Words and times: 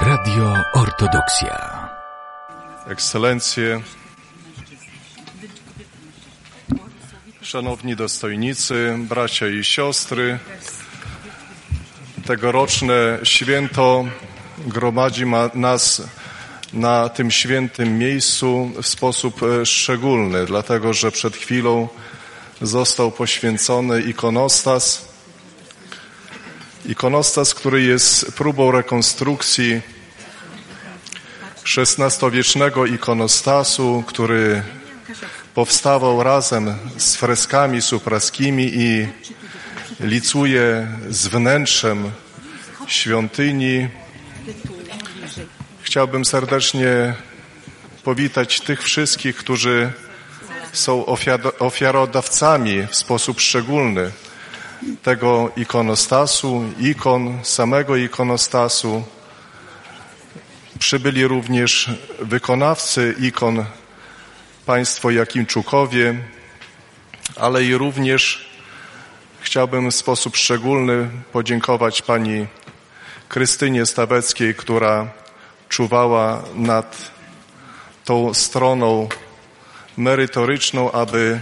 Radio 0.00 0.54
Ortodoksja. 0.72 1.88
Ekscelencje, 2.88 3.80
szanowni 7.42 7.96
dostojnicy, 7.96 8.96
bracia 8.98 9.48
i 9.48 9.64
siostry, 9.64 10.38
tegoroczne 12.26 13.18
święto 13.22 14.04
gromadzi 14.58 15.26
ma 15.26 15.50
nas 15.54 16.02
na 16.72 17.08
tym 17.08 17.30
świętym 17.30 17.98
miejscu 17.98 18.70
w 18.82 18.86
sposób 18.86 19.42
e, 19.42 19.66
szczególny, 19.66 20.46
dlatego 20.46 20.92
że 20.92 21.12
przed 21.12 21.36
chwilą 21.36 21.88
został 22.62 23.10
poświęcony 23.10 24.02
ikonostas. 24.02 25.07
Ikonostas, 26.88 27.54
który 27.54 27.82
jest 27.82 28.32
próbą 28.32 28.70
rekonstrukcji 28.70 29.80
XVI-wiecznego 31.76 32.86
ikonostasu, 32.86 34.04
który 34.06 34.62
powstawał 35.54 36.22
razem 36.22 36.74
z 36.96 37.16
freskami 37.16 37.82
supraskimi 37.82 38.70
i 38.74 39.08
licuje 40.00 40.88
z 41.08 41.26
wnętrzem 41.26 42.10
świątyni. 42.86 43.88
Chciałbym 45.82 46.24
serdecznie 46.24 47.14
powitać 48.04 48.60
tych 48.60 48.82
wszystkich, 48.82 49.36
którzy 49.36 49.92
są 50.72 51.06
ofiarodawcami 51.58 52.86
w 52.90 52.96
sposób 52.96 53.40
szczególny 53.40 54.12
tego 55.02 55.50
ikonostasu, 55.56 56.64
ikon, 56.78 57.38
samego 57.42 57.96
ikonostasu. 57.96 59.04
Przybyli 60.78 61.26
również 61.26 61.90
wykonawcy 62.18 63.14
ikon, 63.20 63.64
państwo 64.66 65.10
Jakimczukowie, 65.10 66.14
ale 67.36 67.64
i 67.64 67.74
również 67.74 68.48
chciałbym 69.40 69.90
w 69.90 69.94
sposób 69.94 70.36
szczególny 70.36 71.10
podziękować 71.32 72.02
pani 72.02 72.46
Krystynie 73.28 73.86
Staweckiej, 73.86 74.54
która 74.54 75.08
czuwała 75.68 76.42
nad 76.54 77.10
tą 78.04 78.34
stroną 78.34 79.08
merytoryczną, 79.96 80.92
aby 80.92 81.40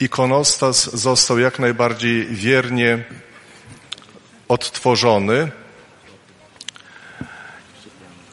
ikonostas 0.00 0.90
został 0.94 1.38
jak 1.38 1.58
najbardziej 1.58 2.26
wiernie 2.26 3.04
odtworzony. 4.48 5.50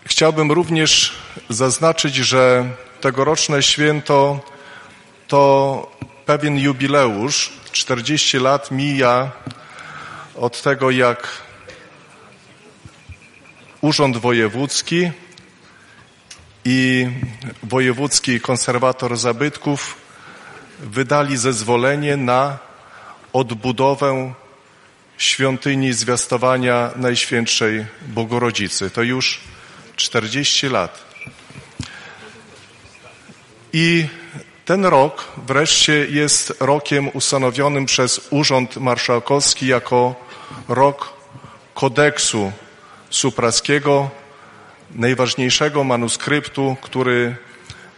Chciałbym 0.06 0.52
również 0.52 1.18
zaznaczyć, 1.50 2.16
że 2.16 2.70
tegoroczne 3.02 3.64
święto 3.64 4.40
to 5.28 5.92
pewien 6.26 6.58
jubileusz. 6.58 7.54
40 7.72 8.38
lat 8.40 8.72
mija 8.72 9.32
od 10.36 10.62
tego, 10.62 10.92
jak 10.92 11.28
Urząd 13.82 14.18
Wojewódzki 14.18 15.12
i 16.66 17.08
Wojewódzki 17.64 18.42
Konserwator 18.42 19.18
Zabytków 19.18 20.07
wydali 20.80 21.38
zezwolenie 21.38 22.18
na 22.18 22.58
odbudowę 23.34 24.34
świątyni 25.18 25.94
zwiastowania 25.94 26.92
Najświętszej 26.96 27.86
Bogorodzicy. 28.08 28.90
To 28.90 29.04
już 29.04 29.40
40 29.96 30.70
lat. 30.70 31.06
I 33.74 34.08
ten 34.66 34.86
rok 34.86 35.28
wreszcie 35.48 36.06
jest 36.06 36.54
rokiem 36.60 37.10
ustanowionym 37.14 37.86
przez 37.86 38.28
Urząd 38.30 38.78
Marszałkowski 38.78 39.68
jako 39.68 40.16
rok 40.68 41.14
kodeksu 41.74 42.52
supraskiego, 43.10 44.10
najważniejszego 44.92 45.84
manuskryptu, 45.84 46.76
który 46.82 47.36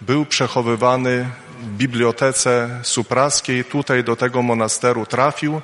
był 0.02 0.26
przechowywany 0.26 1.30
bibliotece 1.64 2.80
supraskiej. 2.84 3.66
Tutaj 3.66 4.04
do 4.04 4.16
tego 4.16 4.42
monasteru 4.42 5.06
trafił 5.06 5.62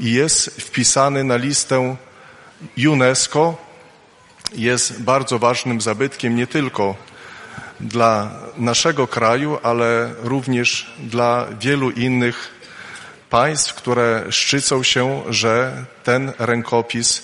i 0.00 0.12
jest 0.12 0.62
wpisany 0.62 1.24
na 1.24 1.36
listę 1.36 1.96
UNESCO. 2.88 3.56
Jest 4.52 5.02
bardzo 5.02 5.38
ważnym 5.38 5.80
zabytkiem 5.80 6.36
nie 6.36 6.46
tylko 6.46 6.94
dla 7.80 8.30
naszego 8.56 9.06
kraju, 9.06 9.58
ale 9.62 10.14
również 10.18 10.94
dla 10.98 11.46
wielu 11.60 11.90
innych 11.90 12.54
państw, 13.30 13.74
które 13.74 14.24
szczycą 14.30 14.82
się, 14.82 15.22
że 15.28 15.84
ten 16.04 16.32
rękopis 16.38 17.22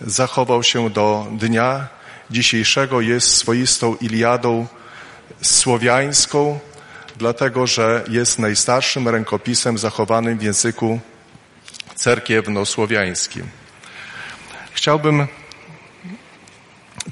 zachował 0.00 0.62
się 0.62 0.90
do 0.90 1.26
dnia 1.32 1.88
dzisiejszego, 2.30 3.00
jest 3.00 3.34
swoistą 3.34 3.94
Iliadą 3.94 4.66
słowiańską, 5.42 6.58
dlatego 7.18 7.66
że 7.66 8.04
jest 8.08 8.38
najstarszym 8.38 9.08
rękopisem 9.08 9.78
zachowanym 9.78 10.38
w 10.38 10.42
języku 10.42 11.00
cerkiewno-słowiańskim. 11.94 13.42
Chciałbym 14.72 15.26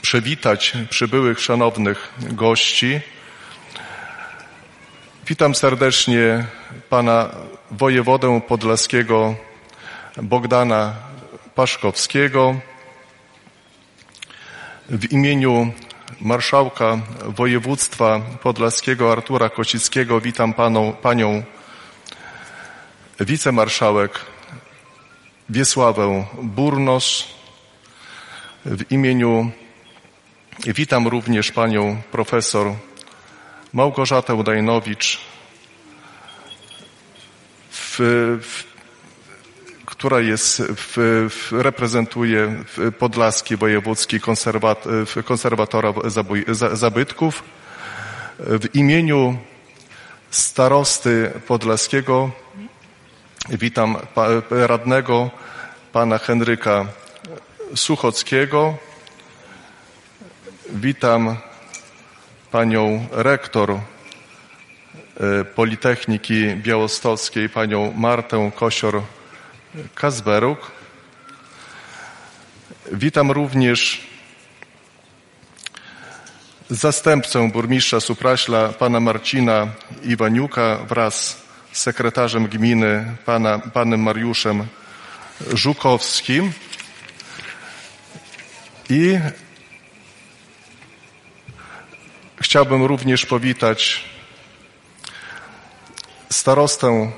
przywitać 0.02 0.72
przybyłych 0.90 1.40
szanownych 1.40 2.12
gości. 2.18 3.00
Witam 5.26 5.54
serdecznie 5.54 6.44
pana 6.88 7.30
wojewodę 7.70 8.40
podlaskiego 8.40 9.34
Bogdana 10.22 10.94
Paszkowskiego. 11.54 12.60
W 14.88 15.12
imieniu 15.12 15.72
marszałka 16.20 16.98
województwa 17.24 18.20
podlaskiego 18.42 19.12
Artura 19.12 19.48
Kocickiego 19.48 20.20
witam 20.20 20.54
paną, 20.54 20.92
panią 20.92 21.42
wicemarszałek 23.20 24.20
Wiesławę 25.48 26.26
Burnos. 26.42 27.24
W 28.64 28.92
imieniu 28.92 29.50
witam 30.66 31.08
również 31.08 31.52
panią 31.52 32.02
profesor 32.12 32.72
Małgorzatę 33.72 34.44
Dajnowicz, 34.44 35.20
w, 37.70 37.96
w, 38.42 38.73
która 40.04 40.20
jest, 40.20 40.62
w, 40.62 41.52
reprezentuje 41.52 42.64
Podlaski 42.98 43.56
Wojewódzki 43.56 44.20
konserwat, 44.20 44.84
konserwatora 45.24 45.92
zabytków. 46.72 47.42
W 48.38 48.74
imieniu 48.74 49.38
starosty 50.30 51.30
podlaskiego 51.46 52.30
witam 53.48 53.96
radnego 54.50 55.30
pana 55.92 56.18
Henryka 56.18 56.86
Suchockiego. 57.74 58.74
Witam 60.70 61.36
panią 62.50 63.06
rektor 63.12 63.78
Politechniki 65.54 66.56
Białostockiej, 66.56 67.48
panią 67.48 67.92
Martę 67.96 68.50
Kosior-Kazberuk. 69.74 70.70
Witam 72.92 73.30
również 73.30 74.06
zastępcę 76.70 77.50
burmistrza 77.50 78.00
Supraśla, 78.00 78.68
pana 78.68 79.00
Marcina 79.00 79.68
Iwaniuka 80.02 80.76
wraz 80.76 81.42
z 81.72 81.82
sekretarzem 81.82 82.46
gminy, 82.46 83.16
pana, 83.24 83.58
panem 83.58 84.00
Mariuszem 84.00 84.66
Żukowskim. 85.52 86.52
I 88.90 89.18
chciałbym 92.40 92.84
również 92.84 93.26
powitać 93.26 94.04
starostę 96.30 97.10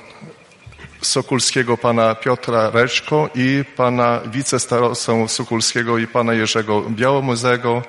Sokulskiego 1.01 1.77
pana 1.77 2.15
Piotra 2.15 2.69
Reczko 2.69 3.29
i 3.35 3.63
pana 3.75 4.21
wicestarostę 4.25 5.27
Sokulskiego 5.27 5.97
i 5.97 6.07
pana 6.07 6.33
Jerzego 6.33 6.81
Białomuzego. 6.89 7.83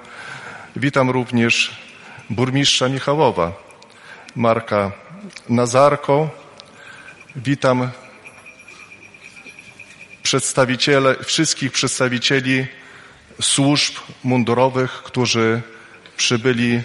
Witam 0.76 1.10
również 1.10 1.76
burmistrza 2.30 2.88
Michałowa, 2.88 3.52
Marka 4.36 4.92
Nazarko. 5.48 6.30
Witam 7.36 7.90
przedstawiciele, 10.22 11.16
wszystkich 11.24 11.72
przedstawicieli 11.72 12.66
służb 13.40 13.94
mundurowych, 14.24 14.90
którzy 14.90 15.62
przybyli 16.16 16.82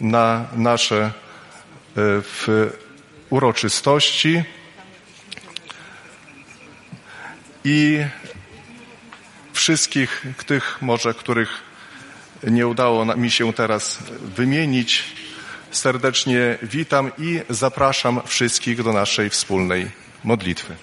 na 0.00 0.46
nasze 0.56 1.04
e, 1.04 1.10
w 2.22 2.70
uroczystości 3.30 4.44
i 7.64 8.04
wszystkich 9.52 10.26
tych 10.46 10.82
może, 10.82 11.14
których 11.14 11.62
nie 12.42 12.66
udało 12.66 13.16
mi 13.16 13.30
się 13.30 13.52
teraz 13.52 13.98
wymienić, 14.36 15.04
serdecznie 15.70 16.58
witam 16.62 17.10
i 17.18 17.40
zapraszam 17.48 18.20
wszystkich 18.26 18.82
do 18.82 18.92
naszej 18.92 19.30
wspólnej 19.30 19.90
modlitwy. 20.24 20.76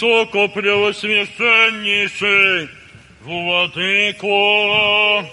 Высокопреосвященнейший 0.00 2.70
Владыко. 3.22 5.26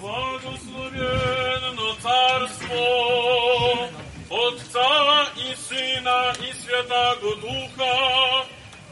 Благословенно 0.00 1.94
Царство 2.02 3.88
Отца 4.30 5.28
и 5.36 5.54
Сына 5.54 6.34
и 6.40 6.50
Святого 6.54 7.36
Духа, 7.36 8.46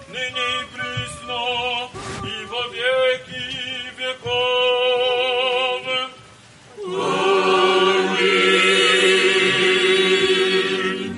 ныне 0.08 0.28
и 0.28 0.64
присно, 0.74 1.88
и 2.22 2.44
во 2.46 2.68
веки 2.68 3.42
веков. 3.96 5.82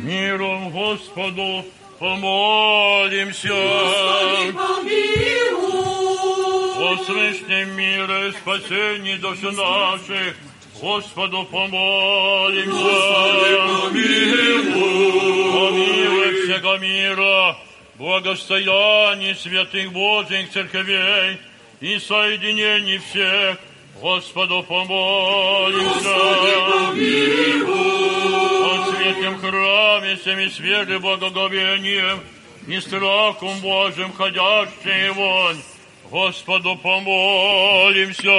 Миром 0.05 0.71
Господу 0.71 1.65
помолимся. 2.01 3.55
О 6.83 6.97
священном 7.05 7.77
мире, 7.77 8.33
спасении 8.33 9.17
душ 9.17 9.43
наших, 9.43 10.35
Господу 10.81 11.45
помолимся. 11.45 12.73
Помилуй 15.53 16.33
всего 16.43 16.77
мира, 16.79 17.57
благостояние 17.97 19.35
святых 19.35 19.93
Божьих 19.93 20.51
церквей 20.51 21.39
и 21.81 21.99
соединений 21.99 22.99
всех, 22.99 23.59
Господу 24.01 24.63
помолимся. 24.63 26.17
О 28.73 28.90
святом 29.11 29.39
храме 29.39 30.17
всеми 30.17 30.49
свежим 30.49 31.01
благоговением 31.01 32.21
и 32.67 32.79
страхом 32.81 33.61
Божьим 33.61 34.13
ходящие 34.13 35.13
вонь, 35.13 35.63
Господу 36.11 36.77
помолимся. 36.77 38.31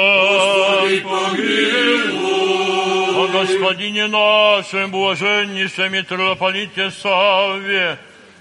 О 3.13 3.27
Господине 3.27 4.07
нашем, 4.07 4.91
блаженнейшем 4.91 5.91
митрополите 5.94 6.91
Савве, 6.91 7.97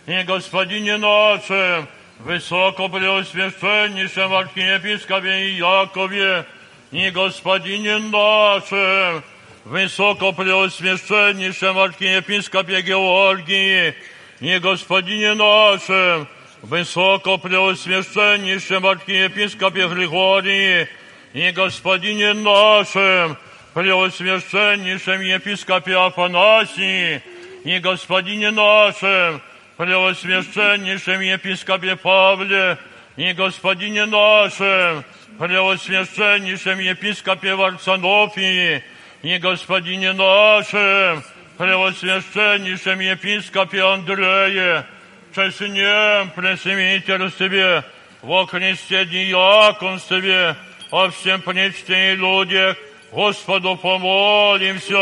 и 0.07 0.23
Господине 0.23 0.97
нашем, 0.97 1.89
высокопреосвященнейшем 2.21 4.33
архиепископе 4.33 5.51
Якове, 5.53 6.47
и 6.93 7.11
Господине 7.11 7.99
нашем, 7.99 9.23
высокопреосвященнейшем 9.65 11.79
архиепископе 11.79 12.83
Георгии, 12.83 13.95
и 14.41 14.59
Господине 14.59 15.35
нашем, 15.35 16.27
высокопреосвященнейшем 16.63 18.87
архиепископе 18.87 19.89
Григории, 19.89 20.89
и 21.33 21.51
Господине 21.53 22.33
нашем, 22.33 23.39
преосвященнейшем 23.75 25.21
епископе 25.21 25.97
Афанасии, 25.97 27.23
и 27.65 27.79
Господине 27.79 28.51
нашем, 28.51 29.41
преосвященнейшем 29.77 31.21
епископе 31.21 31.95
Павле, 31.97 32.79
и 33.17 33.33
Господине 33.33 34.07
нашем, 34.07 35.05
преосвященнейшем 35.39 36.79
епископе 36.79 37.55
Варсонофии, 37.55 38.83
и 39.23 39.39
Господине 39.39 40.13
нашем, 40.13 41.23
преосвященнейшем 41.59 43.01
епископе 43.01 43.83
Андрее, 43.83 44.87
честнем 45.35 46.31
пресвитерстве, 46.31 47.85
во 48.23 48.47
Христе 48.47 49.05
диаконстве, 49.05 50.57
о 50.91 51.11
всем 51.11 51.41
пречте 51.43 52.13
и 52.13 52.17
людях, 52.17 52.77
Господу 53.13 53.77
помолимся. 53.77 54.97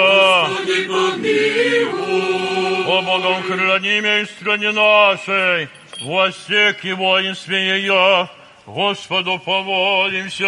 О 2.86 3.02
Богом 3.02 3.42
хранимой 3.42 4.26
стране 4.26 4.72
нашей, 4.72 5.68
властях 6.00 6.84
и 6.84 6.92
воинстве 6.92 7.78
ее, 7.78 8.28
Господу 8.68 9.38
помолимся. 9.38 10.46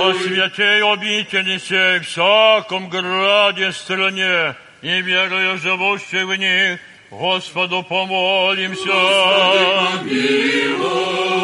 О 0.00 0.14
святей 0.14 0.82
обители 0.82 1.58
сей, 1.58 2.00
всяком 2.00 2.88
граде 2.88 3.70
стране, 3.70 4.56
и 4.82 5.00
верою 5.02 5.58
живущих 5.58 6.26
в 6.26 6.34
них, 6.34 6.80
Господу 7.12 7.84
помолимся. 7.84 8.90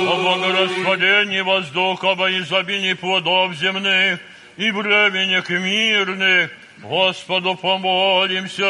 О 0.08 0.16
благорасполении 0.16 1.40
воздуха, 1.40 2.16
во 2.16 2.28
изобилии 2.32 2.94
плодов 2.94 3.54
земных 3.54 4.18
и 4.56 4.72
временях 4.72 5.48
мирных, 5.48 6.50
Господу 6.82 7.54
помолимся. 7.56 8.64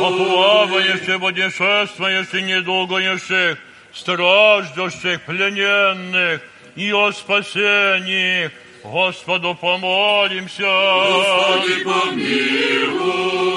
О 0.00 0.10
плавающих, 0.10 1.20
путешествующих, 1.20 2.42
недугающих, 2.42 3.58
страждущих, 3.92 5.20
плененных 5.22 6.40
и 6.74 6.92
о 6.92 7.12
спасении, 7.12 8.50
Господу 8.82 9.54
помолимся. 9.54 10.66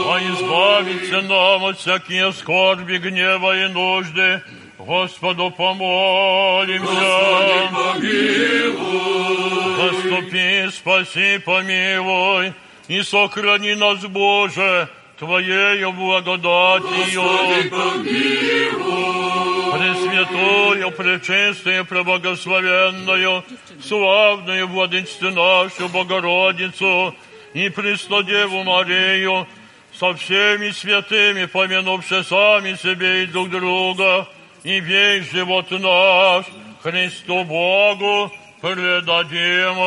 А 0.07 0.19
избавиться 0.19 1.21
нам 1.21 1.65
от 1.65 1.79
всякие 1.79 2.31
скорби, 2.33 2.97
гнева 2.97 3.65
и 3.65 3.67
нужды, 3.69 4.41
Господу 4.85 5.51
помолимся. 5.51 6.95
Заступи, 9.77 10.69
спаси, 10.71 11.39
помилуй, 11.39 12.53
и 12.87 13.01
сохрани 13.01 13.75
нас, 13.75 14.05
Боже, 14.05 14.87
Твоею 15.17 15.91
благодатью. 15.93 17.23
Пресвятую, 19.73 20.91
пречистую, 20.91 21.85
преблагословенную, 21.85 23.43
славную 23.83 24.67
владычцу 24.67 25.31
нашу 25.31 25.89
Богородицу 25.89 27.15
и 27.53 27.69
Преснодеву 27.69 28.63
Марию, 28.63 29.47
со 29.99 30.13
всеми 30.13 30.71
святыми, 30.71 31.45
помянувши 31.45 32.23
сами 32.23 32.75
себе 32.75 33.23
и 33.23 33.25
друг 33.27 33.49
друга, 33.49 34.27
и 34.65 34.79
весь 34.79 35.31
живот 35.31 35.69
наш 35.69 36.45
Христу 36.81 37.43
Богу 37.43 38.31
предадим. 38.61 39.77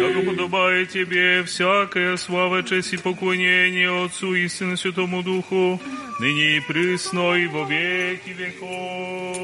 Яко 0.00 0.20
подобает 0.28 0.90
Тебе 0.90 1.44
всякая 1.44 2.16
слава, 2.16 2.64
честь 2.64 2.94
и 2.94 2.96
поклонение 2.96 4.04
Отцу 4.04 4.34
и 4.34 4.48
Сыну 4.48 4.76
Святому 4.76 5.22
Духу, 5.22 5.80
ныне 6.18 6.56
и 6.56 6.60
присно 6.60 7.34
и 7.34 7.46
во 7.46 7.64
веки 7.64 8.30
веков. 8.30 9.38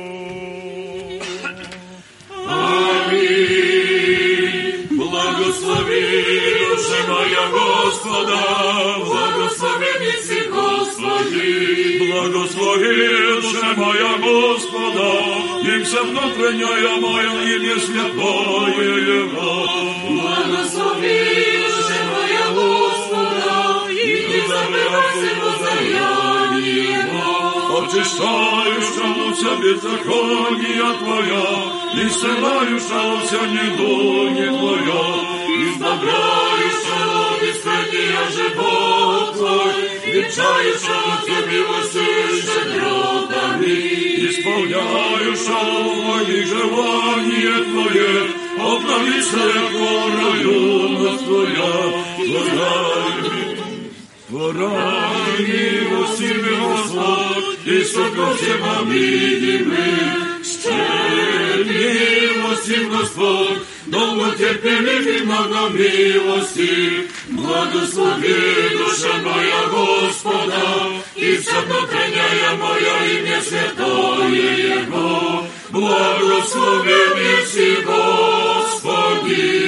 Благослови, 5.14 6.02
душа 6.70 7.00
моя 7.08 7.44
Господа, 7.52 8.40
благословен 8.98 10.02
си 10.26 10.40
Господи. 10.50 12.12
Благослови, 12.12 12.96
душа 13.42 13.74
моя 13.76 14.18
Господа, 14.18 15.10
и 15.62 15.84
вся 15.84 16.02
внутренняя 16.02 16.96
моя 17.00 17.32
имя 17.54 17.76
святое 17.78 18.90
Его. 19.20 19.68
Благослови, 20.10 21.18
душа 21.76 22.00
моя 22.12 22.46
Господа, 22.58 23.56
и 23.90 24.26
не 24.30 24.40
забывайся 24.48 25.32
воздаяние 25.44 26.74
Его 26.98 27.03
очищающа 27.78 29.06
луча 29.16 29.52
беззакония 29.62 30.90
Твоя, 31.00 31.48
и 31.94 32.08
сшивающа 32.08 33.00
вся 33.22 33.42
недуги 33.54 34.46
Твоя, 34.58 35.04
избавляюща 35.66 36.98
от 37.30 37.42
искания 37.42 38.22
живот 38.36 39.34
Твой, 39.36 39.74
величающа 40.06 40.98
Тебе 41.24 41.40
милости 41.50 42.10
щедротами, 42.42 43.76
исполняюща 44.28 45.60
мои 46.06 46.44
желания 46.44 47.56
Твое, 47.70 48.14
обновися, 48.60 49.44
как 49.52 49.72
ворою 49.72 50.88
нас 50.98 51.18
Твоя, 51.22 51.72
Твоя 52.16 52.74
любовь. 53.22 53.53
Творай 54.34 55.38
милости 55.38 56.32
Господь, 56.42 57.66
и 57.66 57.84
сука 57.84 58.34
всем 58.34 58.90
видимых, 58.90 60.42
милостив 61.68 62.90
Господь, 62.90 63.62
долго 63.86 64.32
терпелив 64.36 65.06
и 65.06 65.24
много 65.24 65.68
милости, 65.68 67.08
благослови 67.28 68.76
душа 68.76 69.14
моя 69.22 69.68
Господа, 69.68 70.64
и 71.14 71.36
вся 71.36 71.60
внутренняя 71.60 72.56
моя 72.56 73.04
имя 73.20 73.40
святое 73.40 74.82
Его, 74.82 75.46
благослови 75.70 77.46
си 77.46 77.76
Господи. 77.86 79.63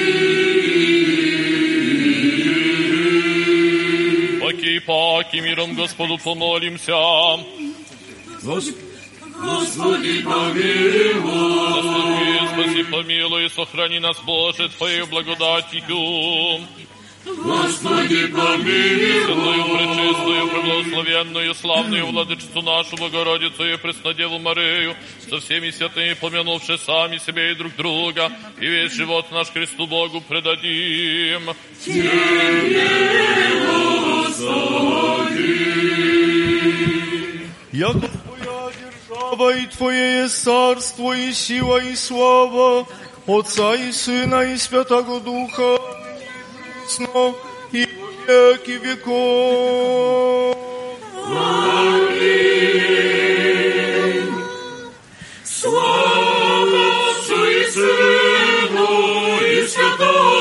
Миром 5.57 5.75
Господу 5.75 6.17
помолимся. 6.17 6.93
Господи, 8.43 10.21
помилуй. 10.23 11.69
Заступи, 11.69 12.47
спаси, 12.47 12.83
помилуй, 12.83 13.49
сохрани 13.49 13.99
нас, 13.99 14.17
Боже, 14.25 14.69
Твоей 14.69 15.03
благодатью. 15.03 16.61
Господи, 17.25 18.27
помилуй. 18.27 19.25
Святую, 19.25 19.63
пречистую, 19.65 20.47
преблагословенную, 20.47 21.55
славную 21.55 22.05
владычицу 22.07 22.61
нашу 22.61 22.95
Богородицу 22.97 23.65
и 23.65 23.77
Преснодеву 23.77 24.39
Марию, 24.39 24.95
со 25.29 25.39
всеми 25.39 25.71
святыми 25.71 26.13
помянувши 26.13 26.77
сами 26.77 27.17
себя 27.17 27.51
и 27.51 27.55
друг 27.55 27.75
друга, 27.75 28.31
и 28.59 28.65
весь 28.65 28.93
живот 28.93 29.31
наш 29.31 29.49
Христу 29.51 29.87
Богу 29.87 30.21
предадим. 30.21 31.49
Яко 31.85 33.17
Твоя 33.67 33.96
Jako 37.73 37.99
Twoja 37.99 38.71
dzierżawa 38.77 39.55
i 39.55 39.67
Twoje 39.67 39.97
jest 39.97 40.43
carstwo 40.43 41.13
i 41.13 41.35
siła 41.35 41.81
i 41.81 41.97
sława 41.97 42.85
Ojca 43.27 43.75
i 43.75 43.93
Syna 43.93 44.43
i 44.43 44.59
Świętego 44.59 45.19
Ducha 45.19 45.77
Prysno 46.87 47.33
i 47.73 47.87
wieki 48.27 48.79
wieków. 48.79 50.57
Amen. 51.25 52.17
Sława 55.43 56.87
Ojcu 57.07 57.45
i 57.45 57.71
Synu 57.71 58.87
i 59.51 59.69
Świętego 59.69 60.36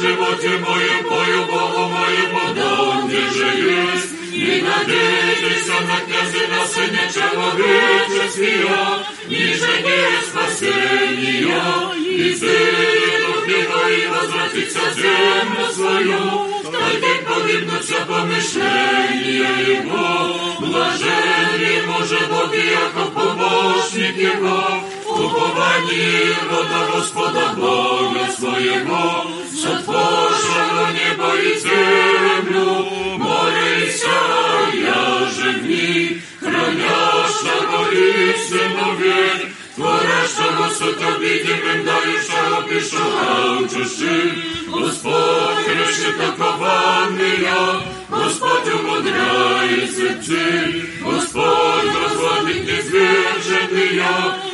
животе 0.00 0.48
моем, 0.58 1.04
пою 1.04 1.44
Богу 1.44 1.88
моему, 1.88 2.54
donde 2.54 3.20
же 3.32 3.44
есть, 3.44 4.12
не 4.32 4.62
надейтесь 4.62 5.68
на 5.68 5.96
князя, 6.06 6.48
на 6.48 6.66
Сыне 6.66 7.04
человеческого, 7.14 9.04
ниже 9.28 9.72
нет 9.84 10.24
спасения, 10.26 11.70
и 11.98 12.32
его 13.50 13.88
и 13.88 14.06
возвратится 14.06 14.80
в 14.80 14.94
землю 14.94 15.66
свою, 15.74 16.50
Один 16.72 17.24
погибнут 17.26 17.84
все 17.84 18.00
помышления 18.06 19.80
его, 19.80 20.56
блажен 20.60 21.60
ему 21.60 21.98
же 22.04 22.18
Бог 22.28 22.54
Яков, 22.54 23.12
помощник 23.12 24.16
его, 24.16 24.84
упование 25.20 26.30
его 26.30 26.62
на 26.64 26.86
Господа 26.92 27.52
Бога 27.56 28.26
своего, 28.36 29.26
сотворшего 29.50 30.92
небо 30.92 31.36
и 31.36 31.58
землю, 31.58 32.66
море 33.18 33.86
и 33.86 33.90
вся, 33.90 34.22
я 34.74 35.26
же 35.30 35.58
в 35.58 35.66
них, 35.66 36.22
хранящего 36.40 37.80
истину 37.92 38.94
век, 38.96 39.48
творящего 39.76 40.70
суто 40.78 41.18
видимым, 41.20 41.84
дающего 41.84 42.62
пишу 42.68 42.98
научущим, 42.98 44.42
Господь 44.72 45.66
решит 45.68 46.20
окованные, 46.20 47.48
Господь 48.08 48.74
умудряет 48.74 49.90
сердцы, 49.94 50.88
Господь 51.02 51.94
разводит 52.02 52.64
незверженные, 52.66 54.49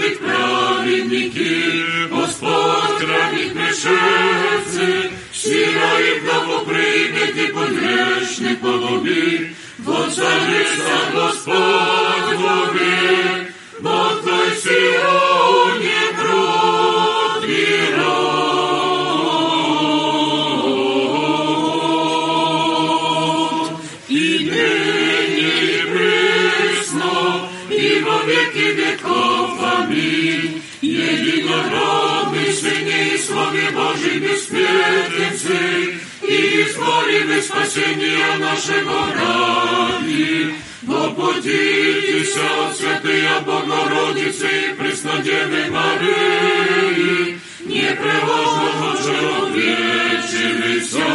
любить 0.00 0.20
праведників, 0.20 2.08
Господь 2.10 2.98
крайніх 3.00 3.54
мешеці, 3.54 5.10
сірої 5.32 6.20
вдома 6.22 6.58
прийняти 6.58 7.52
погрешних 7.54 8.60
полові, 8.60 9.50
бо 9.78 9.92
цариця 9.92 10.98
Господь 11.14 12.40
Бо 13.80 14.09
Слове 33.50 33.70
Божий 33.72 34.20
бессмертницы, 34.20 35.98
и 36.22 36.62
избавили 36.62 37.40
спасения 37.40 38.36
нашего 38.38 39.12
ради. 39.12 40.54
Попутитесь 40.86 42.36
от 42.36 42.76
святые 42.76 43.40
Богородицы 43.44 44.46
и 44.46 44.72
Преснодевы 44.74 45.68
Марии, 45.68 47.40
непреложно 47.64 48.96
человечилися, 49.02 51.08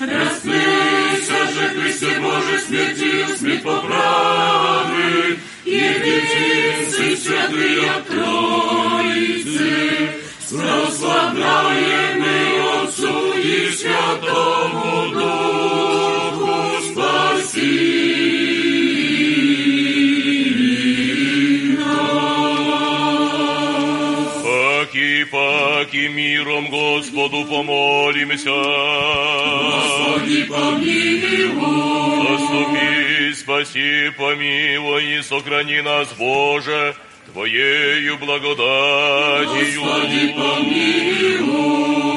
расплылся 0.00 1.52
же 1.52 1.68
Христе 1.68 2.18
Божий 2.20 2.60
смертью, 2.66 3.26
смерть 3.36 3.62
поправы, 3.62 5.38
единицы 5.66 7.14
святые 7.16 7.92
Троицы, 8.08 10.23
прославляемы 10.54 12.36
Отцу 12.82 13.32
и 13.34 13.70
Святому 13.70 15.10
Духу 15.12 16.54
спаси. 16.90 18.14
Паки, 24.42 25.24
паки, 25.24 26.08
миром 26.08 26.70
Господу 26.70 27.44
помолимся. 27.46 28.50
Господи, 29.64 30.44
помилуй. 30.44 32.14
Заступи, 32.28 33.34
спаси, 33.34 34.10
помилуй 34.16 35.18
и 35.18 35.22
сохрани 35.22 35.80
нас, 35.80 36.08
Боже, 36.18 36.94
Твоею 37.34 38.16
благодатью. 38.18 39.82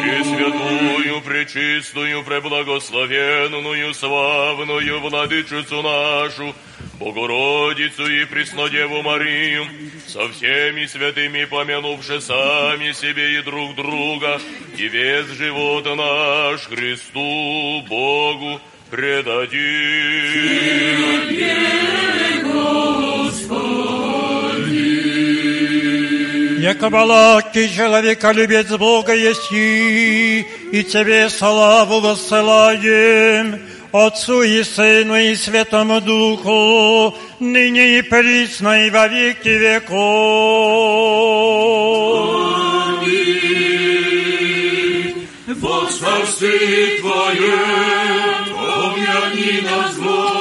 Пресвятую, 0.04 1.22
пречистую, 1.22 2.24
преблагословенную, 2.24 3.96
славную 3.96 5.00
Владычицу 5.00 5.82
нашу, 5.82 6.54
Богородицу 7.00 8.08
и 8.08 8.26
Преснодеву 8.26 9.02
Марию, 9.02 9.66
со 10.06 10.30
всеми 10.30 10.86
святыми 10.86 11.46
помянувши 11.46 12.22
сами 12.22 12.92
себе 12.92 13.40
и 13.40 13.42
друг 13.42 13.74
друга, 13.76 14.40
и 14.78 14.88
весь 14.88 15.36
живот 15.36 15.86
наш 15.86 16.68
Христу 16.68 17.82
Богу 17.90 18.62
предадим. 18.92 19.58
Яко 26.68 26.90
балаки 26.90 27.70
человека 27.74 28.34
любец 28.34 28.68
Бога 28.68 29.14
есть 29.14 29.50
и, 29.54 30.44
Тебе 30.92 31.30
славу 31.30 32.02
воссылаем, 32.02 33.62
Отцу 33.94 34.42
и 34.42 34.64
Сыну 34.64 35.16
и 35.16 35.34
Святому 35.36 36.02
Духу, 36.02 37.16
ныне 37.40 38.00
и 38.00 38.02
присно 38.02 38.86
и 38.86 38.90
во 38.90 39.08
веки 39.08 39.48
веков. 39.48 39.98
Во 45.62 45.86
царстве 45.86 47.00
Твоем 47.00 48.44
помяни 48.58 49.62
нас, 49.62 49.96
Господи, 49.96 50.37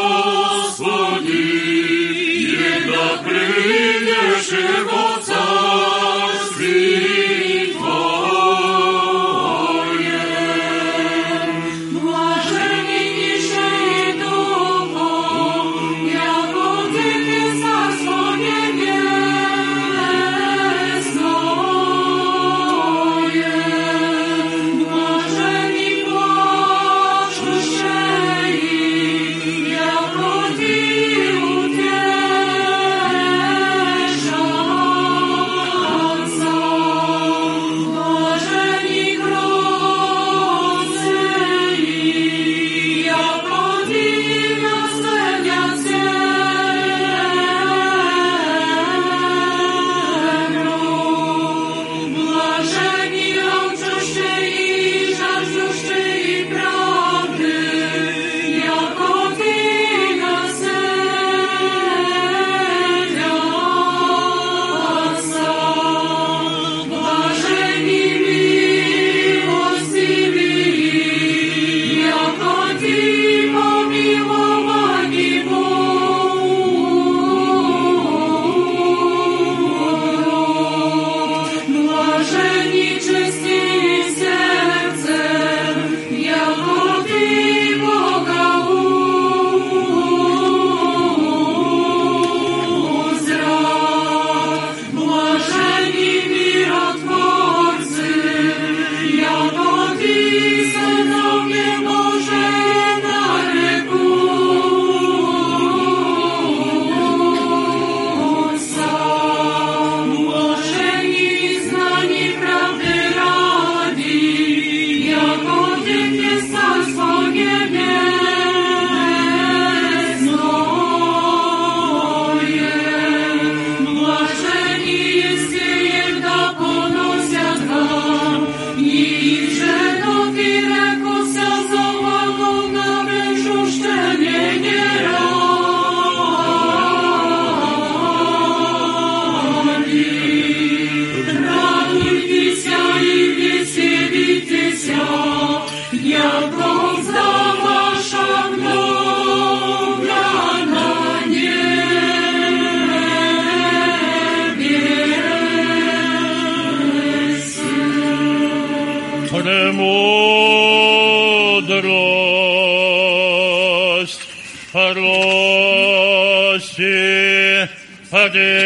Sunday. 168.36 168.65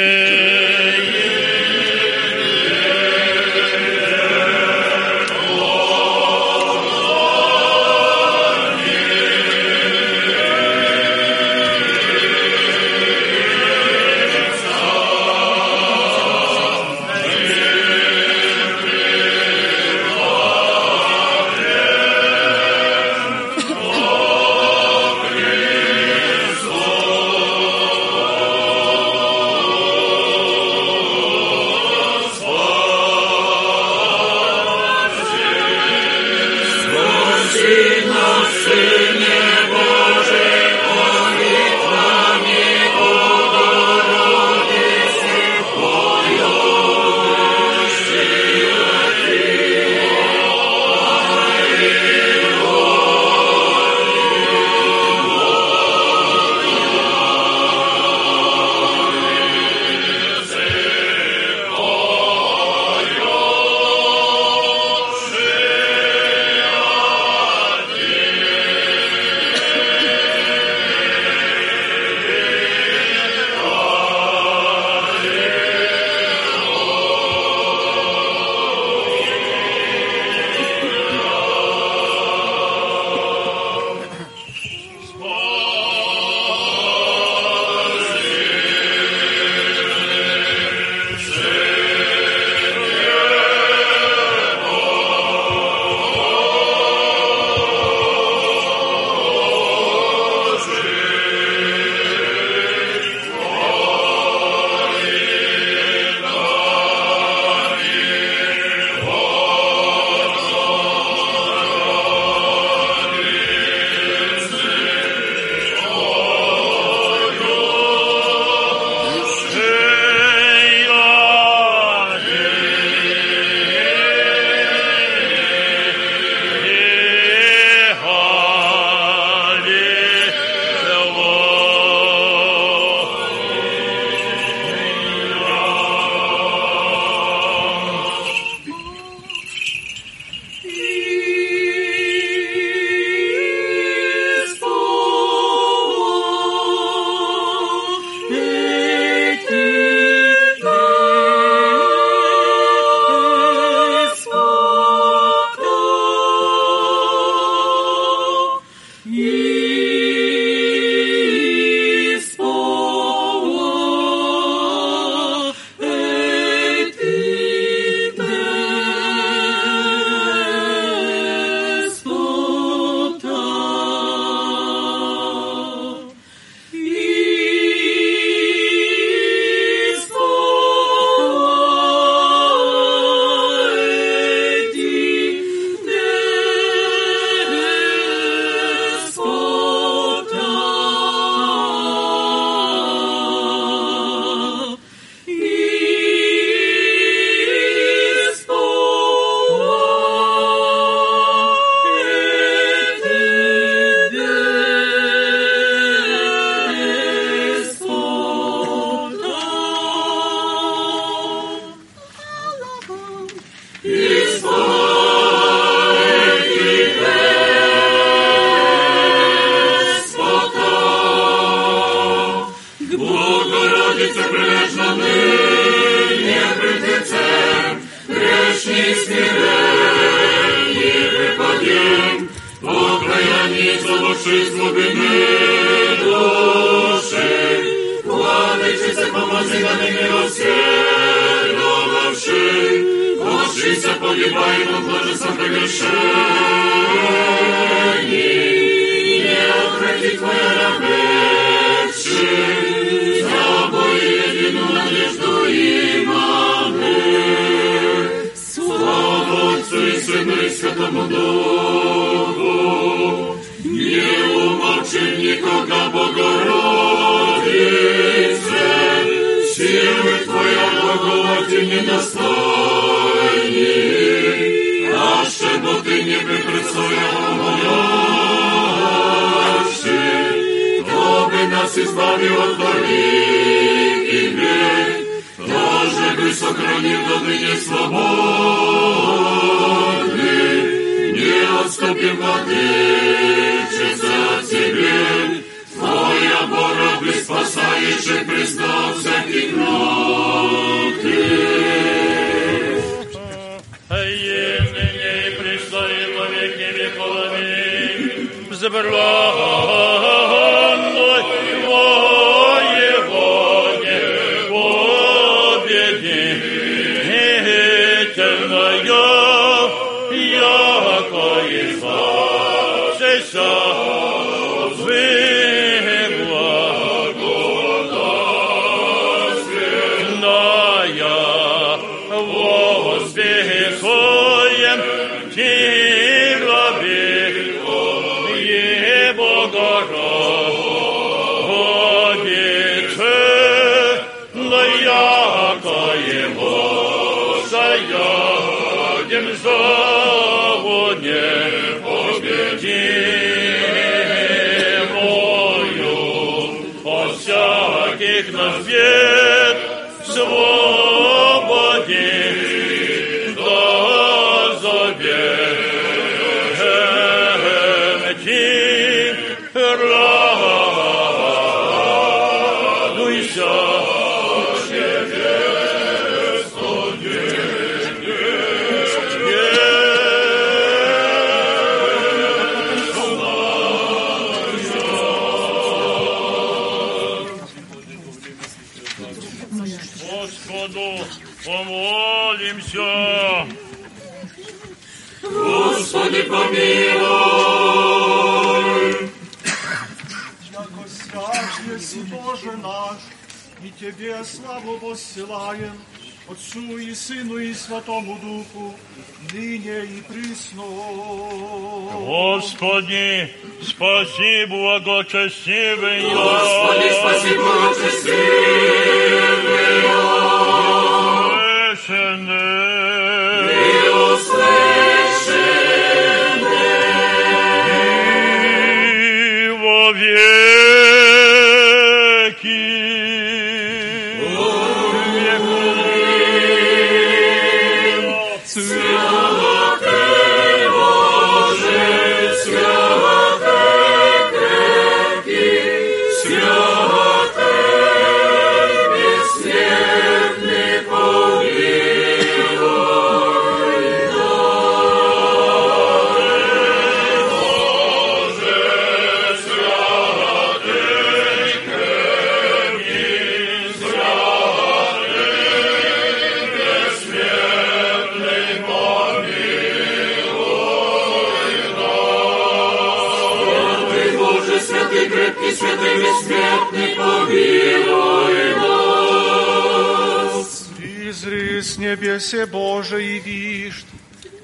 Ты 474.90 475.08
крепкий, 475.08 475.54
святый, 475.54 475.96
бессмертный, 476.02 476.94
помилуй 476.96 478.54
нас. 478.56 480.48
Изри 480.80 481.62
с 481.62 481.78
небесе 481.78 482.46
Боже 482.46 483.04
и 483.04 483.20
вишь, 483.20 483.84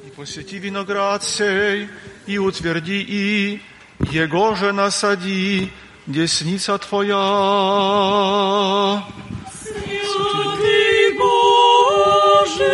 и 0.07 0.11
посети 0.11 0.59
виноград 0.59 1.25
сей, 1.25 1.89
и 2.27 2.39
утверди 2.39 3.03
и, 3.03 3.61
Его 4.13 4.55
же 4.55 4.73
насади, 4.73 5.73
десница 6.07 6.79
Твоя. 6.79 7.17
Святый 9.63 11.13
Боже, 11.19 12.73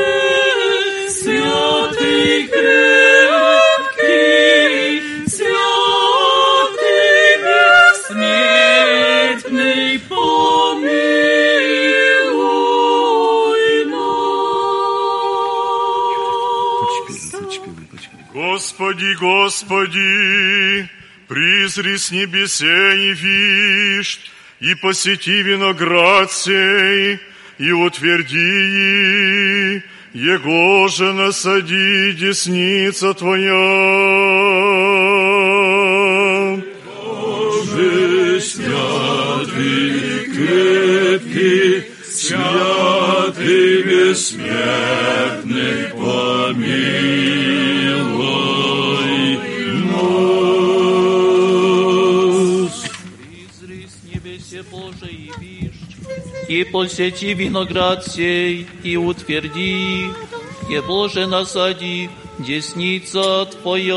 святый 1.09 2.49
Христ, 2.49 2.92
Господи, 19.23 20.89
призри 21.29 21.97
с 21.97 22.11
небесе 22.11 23.09
и 23.09 23.13
вишь, 23.13 24.19
и 24.59 24.75
посети 24.75 25.43
виноград 25.43 26.33
сей, 26.33 27.21
и 27.57 27.71
утверди 27.71 28.41
Его 30.13 30.89
же 30.89 31.13
насади 31.13 32.15
десница 32.15 33.15
Твоя. 33.15 33.53
Боже, 36.85 38.41
святый, 38.41 40.25
крепкий, 40.35 41.85
святый, 42.11 43.83
бессмертный, 43.85 45.93
и 56.52 56.63
посети 56.63 57.34
виноград 57.34 58.06
сей, 58.06 58.68
и 58.84 58.98
утверди, 58.98 60.06
и 60.70 60.80
Боже 60.88 61.28
насади, 61.28 62.10
десница 62.40 63.46
Твоя. 63.46 63.94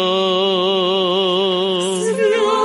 Святый 2.14 2.63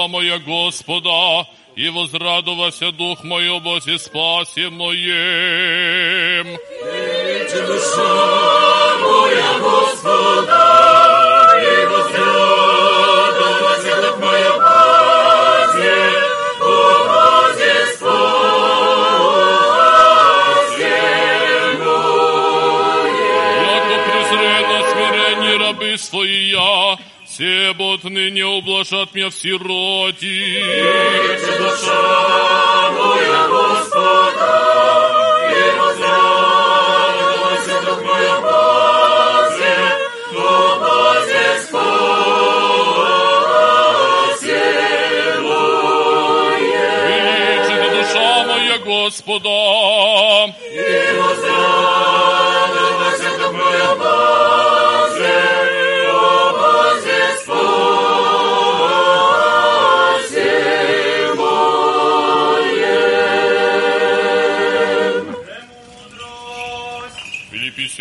Душа 0.00 0.08
моя 0.08 0.38
Господа, 0.38 1.46
и 1.76 1.88
возрадовался 1.90 2.92
дух 2.92 3.22
мой 3.24 3.50
о 3.50 3.60
Бозе 3.60 3.98
спасе 3.98 4.70
моем. 4.70 6.46
Величи 6.46 7.60
душа 7.66 8.98
моя 9.02 9.58
Господа, 9.58 10.62
и 11.62 11.86
возрадовалась 11.86 13.84
дух 13.84 14.18
моя 14.20 14.52
Боже, 14.58 15.98
о 16.60 16.64
Бозе 17.10 17.86
спасе 17.96 19.36
моем. 21.78 22.20
Яко 23.66 23.96
презрено 24.06 24.78
смирение 24.92 25.56
рабы 25.58 25.90
своя, 25.98 26.98
все 27.26 27.72
бот 27.74 28.04
ныне 28.04 28.44
ублажат 28.44 29.14
меня 29.14 29.30
в 29.30 29.34
сироти. 30.19 30.63
Величи 30.63 31.57
душа 31.57 32.08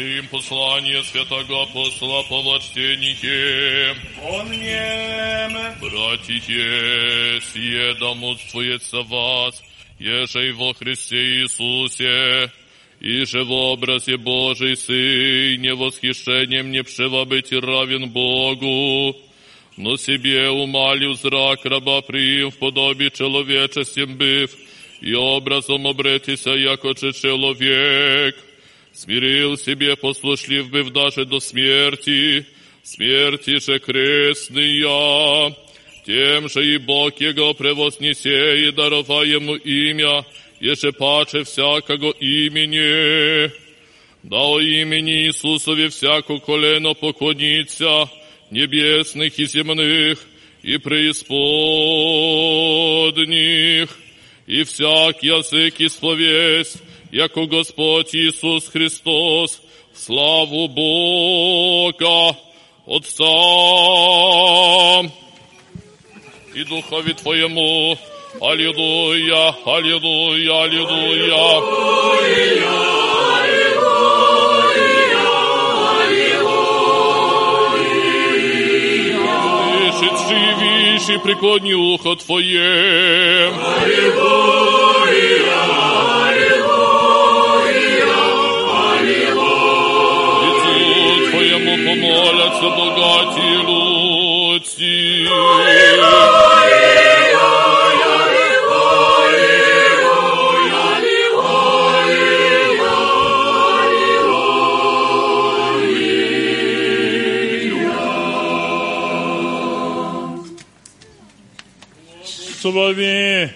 Филипписеям 0.10 0.28
послание 0.28 1.04
святого 1.04 1.64
апостола 1.64 2.24
Павла 2.30 2.60
чтение. 2.60 3.96
Он 4.24 4.50
нем. 4.50 5.54
Братья, 5.82 7.42
сие 7.54 7.94
домоствуется 7.96 9.02
вас, 9.04 9.62
еже 10.00 10.50
и 10.50 10.52
во 10.52 10.74
Христе 10.74 11.44
Иисусе, 11.44 12.52
и 13.00 13.24
же 13.26 13.44
в 13.44 13.52
образе 13.52 14.18
Божий 14.18 14.76
Сыне 14.76 15.76
восхищением 15.76 16.72
не 16.72 16.84
пшева 16.84 17.26
быть 17.26 17.52
равен 17.52 18.10
Богу, 18.10 19.16
но 19.78 19.96
себе 19.98 20.50
умалив 20.50 21.18
зрак 21.20 21.66
раба 21.66 22.02
приим 22.02 22.50
в 22.50 22.58
подобии 22.58 23.10
человечестем 23.10 24.18
быв, 24.18 24.52
и 25.02 25.14
образом 25.14 25.88
обретися, 25.88 26.50
яко 26.50 26.94
че 26.94 27.14
человек, 27.14 28.36
смирил 29.00 29.58
себе 29.58 29.96
послушлив 29.96 30.70
быв 30.70 30.92
даже 30.92 31.24
до 31.26 31.40
смерти, 31.40 32.46
смерти 32.84 33.58
же 33.60 33.80
крестная, 33.80 35.56
тем 36.06 36.50
же 36.50 36.76
и 36.76 36.78
Бог 36.78 37.22
Его 37.22 37.54
превознесе 37.54 38.68
и 38.68 38.72
дарова 38.72 39.24
Ему 39.24 39.56
имя, 39.56 40.26
еже 40.60 40.92
паче 40.92 41.46
всякого 41.46 42.12
имени. 42.20 43.50
Да 44.24 44.38
о 44.38 44.60
имени 44.60 45.28
Иисусове 45.28 45.88
всяко 45.88 46.38
колено 46.40 46.94
поклонится, 46.94 48.10
небесных 48.52 49.40
и 49.40 49.46
земных, 49.46 50.20
и 50.62 50.78
преисподних, 50.78 51.30
и 54.46 54.64
всяк 54.66 55.24
язык 55.24 55.80
исповесть, 55.80 56.84
яко 57.12 57.48
Господь 57.48 58.14
Иисус 58.14 58.68
Христос, 58.68 59.62
славу 59.96 60.68
Бога, 60.68 62.36
Отца 62.86 63.26
і 66.56 66.64
Духові 66.64 67.14
Твоєму. 67.14 67.98
Аллилуйя, 68.42 69.54
аллилуйя, 69.66 70.54
аллилуйя. 70.54 71.62
Живіші 81.10 81.18
прикодні 81.24 81.74
ухо 81.74 82.16
Твоє. 82.16 83.52
Аллилуйя. 83.82 85.49
Слови 112.62 113.50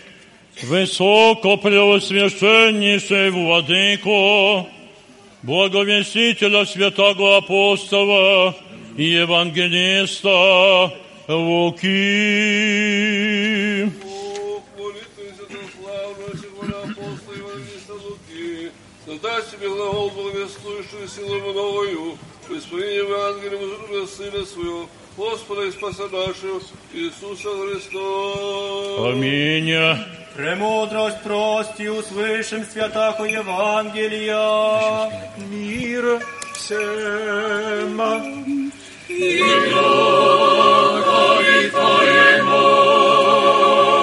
высоко 0.61 1.57
преосвященнейшей 1.57 3.31
владыку, 3.31 4.67
благовестителя 5.41 6.65
святого 6.65 7.37
апостола, 7.37 8.55
евангелиста 8.97 10.91
Луки. 11.27 11.89
Создай 19.05 19.41
себе 19.43 19.67
глагол, 19.69 20.09
благовествующую 20.11 21.07
силу 21.07 21.39
мною, 21.51 22.17
Господи 22.49 22.83
Евангелие, 22.83 23.59
возлюбил 23.59 24.07
Сына 24.07 24.45
Своего, 24.45 24.89
Господа 25.17 25.63
и 25.63 25.71
Спаса 25.71 26.07
нашего, 26.09 26.61
Иисуса 26.93 27.49
Христа. 27.49 29.09
Аминь. 29.09 29.73
Премудрость 30.35 31.21
прости, 31.23 31.89
услышим 31.89 32.63
святаху 32.65 33.25
Евангелия. 33.25 34.31
Мир 35.49 36.19
всем. 36.55 38.01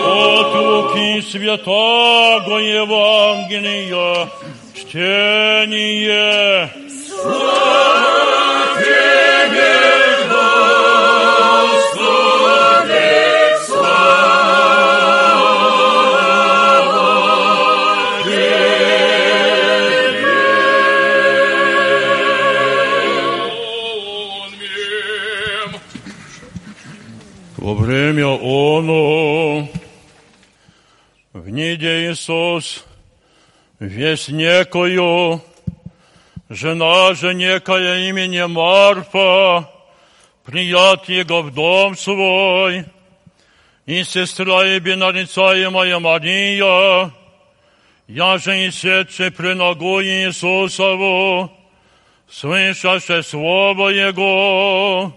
От 0.07 0.55
Луки 0.55 1.21
святого 1.21 2.57
Евангелия 2.57 4.29
чтение. 4.75 6.69
Во 7.23 7.75
в 31.79 31.79
ниде 31.79 32.11
Иисус 32.11 32.83
весь 33.79 34.27
некою, 34.27 35.41
жена 36.49 37.13
же 37.13 37.33
некая 37.33 38.09
имени 38.09 38.43
Марфа, 38.43 39.69
прият 40.43 41.07
его 41.07 41.43
в 41.43 41.53
дом 41.53 41.95
свой, 41.95 42.83
и 43.85 44.03
сестра 44.03 44.67
и 44.67 44.79
бенарицаемая 44.79 45.97
Мария, 45.99 47.13
я 48.09 48.37
же 48.37 48.65
и 48.67 48.69
сетче 48.69 49.31
при 49.31 49.53
ногу 49.53 50.01
Иисусову, 50.01 51.49
слышаше 52.29 53.23
слово 53.23 53.91
Его, 53.91 55.13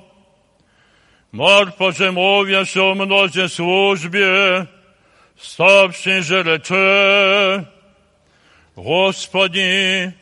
Марфа 1.32 1.90
же 1.90 2.12
мовяше 2.12 2.78
о 2.78 2.94
мнозе 2.94 3.48
службе, 3.48 4.68
ставши 5.40 6.22
же 6.22 6.42
рече, 6.42 7.66
Господи, 8.76 10.12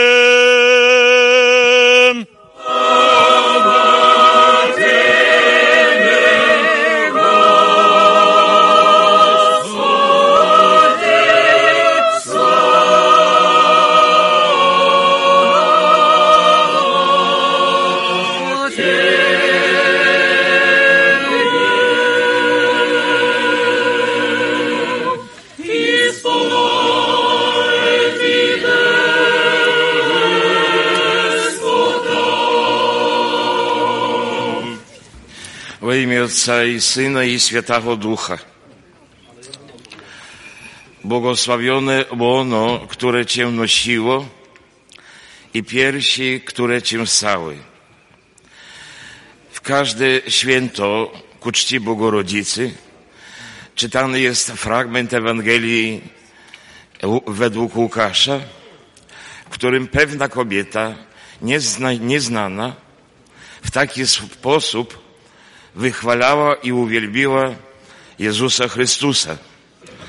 Отца 36.29 36.63
и 36.63 36.79
Сына 36.79 37.25
и 37.25 37.39
Святого 37.39 37.95
Духа. 37.97 38.37
Błogosławione 41.03 42.05
łono, 42.19 42.87
które 42.89 43.25
Cię 43.25 43.51
nosiło 43.51 44.25
i 45.53 45.63
piersi, 45.63 46.41
które 46.45 46.81
Cię 46.81 47.07
ssały. 47.07 47.57
W 49.51 49.61
każde 49.61 50.21
święto 50.27 51.11
ku 51.39 51.51
czci 51.51 51.79
Bogorodzicy 51.79 52.73
czytany 53.75 54.19
jest 54.19 54.51
fragment 54.51 55.13
Ewangelii 55.13 56.01
według 57.27 57.75
Łukasza, 57.75 58.39
w 59.45 59.49
którym 59.49 59.87
pewna 59.87 60.29
kobieta 60.29 60.95
niezna, 61.41 61.93
nieznana 61.93 62.75
w 63.63 63.71
taki 63.71 64.07
sposób 64.07 65.05
wychwalała 65.74 66.54
i 66.54 66.72
uwielbiła 66.72 67.54
Jezusa 68.18 68.68
Chrystusa, 68.68 69.38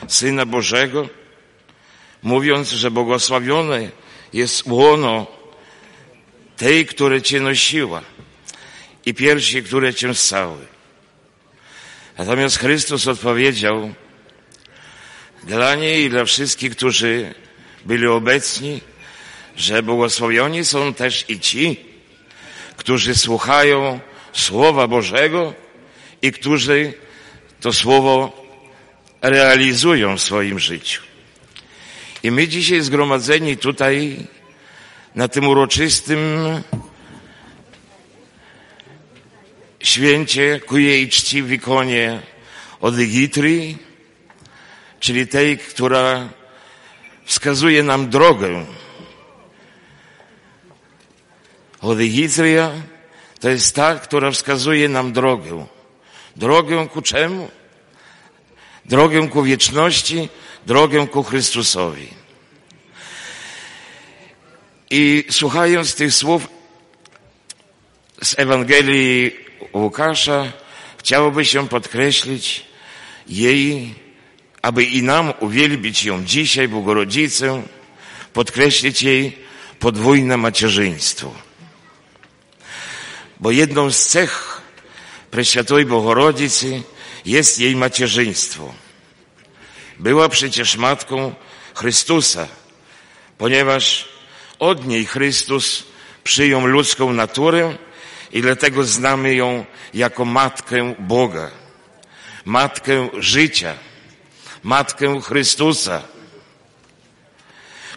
Syna 0.07 0.45
Bożego, 0.45 1.09
mówiąc, 2.23 2.69
że 2.69 2.91
błogosławione 2.91 3.89
jest 4.33 4.67
łono 4.67 5.27
tej, 6.57 6.85
które 6.85 7.21
Cię 7.21 7.39
nosiła 7.39 8.01
i 9.05 9.13
piersi, 9.13 9.63
które 9.63 9.93
Cię 9.93 10.13
ssały. 10.13 10.57
Natomiast 12.17 12.57
Chrystus 12.57 13.07
odpowiedział 13.07 13.93
dla 15.43 15.75
niej 15.75 16.05
i 16.05 16.09
dla 16.09 16.25
wszystkich, 16.25 16.75
którzy 16.75 17.33
byli 17.85 18.07
obecni, 18.07 18.81
że 19.55 19.83
błogosławioni 19.83 20.65
są 20.65 20.93
też 20.93 21.25
i 21.29 21.39
ci, 21.39 21.79
którzy 22.77 23.15
słuchają 23.15 23.99
Słowa 24.33 24.87
Bożego 24.87 25.53
i 26.21 26.31
którzy 26.31 26.93
to 27.61 27.73
Słowo 27.73 28.41
realizują 29.21 30.17
w 30.17 30.21
swoim 30.21 30.59
życiu. 30.59 31.01
I 32.23 32.31
my 32.31 32.47
dzisiaj 32.47 32.81
zgromadzeni 32.81 33.57
tutaj 33.57 34.17
na 35.15 35.27
tym 35.27 35.47
uroczystym 35.47 36.19
święcie 39.79 40.59
ku 40.59 40.77
jej 40.77 41.09
czci 41.09 41.43
w 41.43 41.51
ikonie 41.51 42.21
od 42.81 42.99
Egitrii, 42.99 43.77
czyli 44.99 45.27
tej, 45.27 45.57
która 45.57 46.29
wskazuje 47.25 47.83
nam 47.83 48.09
drogę. 48.09 48.65
Od 51.81 51.99
Egitria 51.99 52.71
to 53.41 53.49
jest 53.49 53.75
ta, 53.75 53.95
która 53.95 54.31
wskazuje 54.31 54.89
nam 54.89 55.13
drogę. 55.13 55.65
Drogę 56.35 56.87
ku 56.87 57.01
czemu? 57.01 57.49
Drogę 58.85 59.27
ku 59.27 59.43
wieczności, 59.43 60.29
drogę 60.65 61.07
ku 61.07 61.23
Chrystusowi. 61.23 62.07
I 64.89 65.23
słuchając 65.29 65.95
tych 65.95 66.13
słów 66.13 66.47
z 68.23 68.39
Ewangelii 68.39 69.35
Łukasza, 69.73 70.51
chciałoby 70.97 71.45
się 71.45 71.67
podkreślić 71.67 72.65
jej, 73.27 73.95
aby 74.61 74.83
i 74.83 75.03
nam 75.03 75.33
uwielbić 75.39 76.03
ją 76.03 76.25
dzisiaj, 76.25 76.67
Bogorodzicę, 76.67 77.61
podkreślić 78.33 79.03
jej 79.03 79.37
podwójne 79.79 80.37
macierzyństwo. 80.37 81.50
Bo 83.41 83.51
jedną 83.51 83.91
z 83.91 84.05
cech 84.05 84.61
Preświatoj 85.31 85.85
Bogorodzicy 85.85 86.83
jest 87.25 87.59
jej 87.59 87.75
macierzyństwo. 87.75 88.73
Była 89.99 90.29
przecież 90.29 90.75
matką 90.77 91.33
Chrystusa, 91.73 92.47
ponieważ 93.37 94.09
od 94.59 94.87
niej 94.87 95.05
Chrystus 95.05 95.83
przyjął 96.23 96.65
ludzką 96.65 97.13
naturę 97.13 97.75
i 98.31 98.41
dlatego 98.41 98.83
znamy 98.83 99.35
ją 99.35 99.65
jako 99.93 100.25
Matkę 100.25 100.95
Boga, 100.99 101.51
Matkę 102.45 103.09
życia, 103.19 103.75
Matkę 104.63 105.21
Chrystusa, 105.21 106.01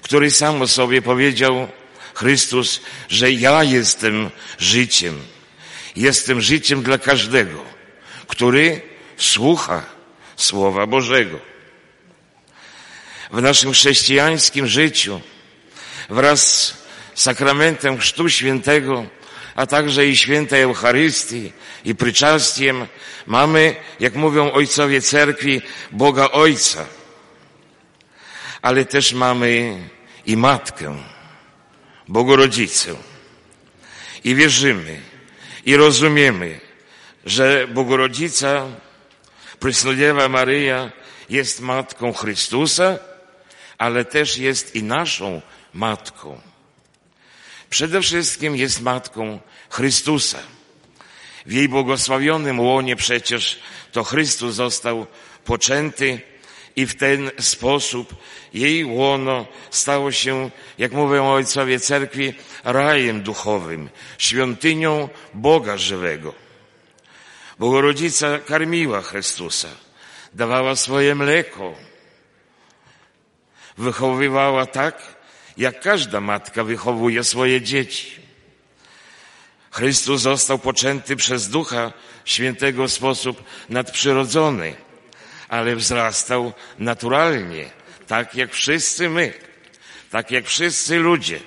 który 0.02 0.30
sam 0.30 0.62
o 0.62 0.68
sobie 0.68 1.02
powiedział, 1.02 1.68
Chrystus, 2.14 2.80
że 3.08 3.32
ja 3.32 3.64
jestem 3.64 4.30
życiem. 4.58 5.33
Jestem 5.96 6.40
życiem 6.40 6.82
dla 6.82 6.98
każdego, 6.98 7.64
który 8.26 8.80
słucha 9.16 9.82
Słowa 10.36 10.86
Bożego. 10.86 11.38
W 13.32 13.42
naszym 13.42 13.72
chrześcijańskim 13.72 14.66
życiu 14.66 15.20
wraz 16.10 16.74
z 17.14 17.22
sakramentem 17.22 17.98
Chrztu 17.98 18.28
Świętego 18.28 19.06
a 19.54 19.66
także 19.66 20.06
i 20.06 20.16
świętej 20.16 20.62
Eucharystii 20.62 21.52
i 21.84 21.94
pryczastiem 21.94 22.86
mamy, 23.26 23.76
jak 24.00 24.14
mówią 24.14 24.52
ojcowie 24.52 25.02
cerkwi, 25.02 25.62
Boga 25.90 26.30
Ojca. 26.30 26.86
Ale 28.62 28.84
też 28.84 29.12
mamy 29.12 29.78
i 30.26 30.36
Matkę, 30.36 30.98
Bogorodzicę. 32.08 32.94
I 34.24 34.34
wierzymy, 34.34 35.00
i 35.66 35.76
rozumiemy, 35.76 36.60
że 37.26 37.68
Bogorodzica, 37.68 38.66
Prysnodiewa 39.60 40.28
Maryja 40.28 40.92
jest 41.30 41.60
Matką 41.60 42.12
Chrystusa, 42.12 42.98
ale 43.78 44.04
też 44.04 44.38
jest 44.38 44.76
i 44.76 44.82
naszą 44.82 45.40
Matką 45.74 46.40
przede 47.74 48.00
wszystkim 48.00 48.56
jest 48.56 48.80
matką 48.80 49.40
Chrystusa. 49.70 50.38
W 51.46 51.52
jej 51.52 51.68
błogosławionym 51.68 52.60
łonie 52.60 52.96
przecież 52.96 53.58
to 53.92 54.04
Chrystus 54.04 54.54
został 54.54 55.06
poczęty 55.44 56.20
i 56.76 56.86
w 56.86 56.94
ten 56.94 57.30
sposób 57.38 58.14
jej 58.54 58.84
łono 58.84 59.46
stało 59.70 60.12
się, 60.12 60.50
jak 60.78 60.92
mówią 60.92 61.26
ojcowie 61.26 61.80
cerkwi, 61.80 62.34
rajem 62.64 63.22
duchowym, 63.22 63.88
świątynią 64.18 65.08
Boga 65.34 65.76
żywego. 65.76 66.34
Bogorodzica 67.58 68.38
karmiła 68.38 69.02
Chrystusa, 69.02 69.68
dawała 70.32 70.76
swoje 70.76 71.14
mleko, 71.14 71.74
wychowywała 73.78 74.66
tak, 74.66 75.02
jak 75.56 75.80
każda 75.80 76.20
matka 76.20 76.64
wychowuje 76.64 77.24
swoje 77.24 77.62
dzieci. 77.62 78.24
Chrystus 79.70 80.20
został 80.20 80.58
poczęty 80.58 81.16
przez 81.16 81.48
Ducha 81.48 81.92
Świętego 82.24 82.88
w 82.88 82.92
sposób 82.92 83.44
nadprzyrodzony, 83.68 84.76
ale 85.54 85.76
wzrastał 85.76 86.52
naturalnie, 86.78 87.70
tak 88.06 88.34
jak 88.34 88.52
wszyscy 88.52 89.08
my, 89.08 89.32
tak 90.10 90.30
jak 90.30 90.46
wszyscy 90.46 90.98
ludzie. 90.98 91.40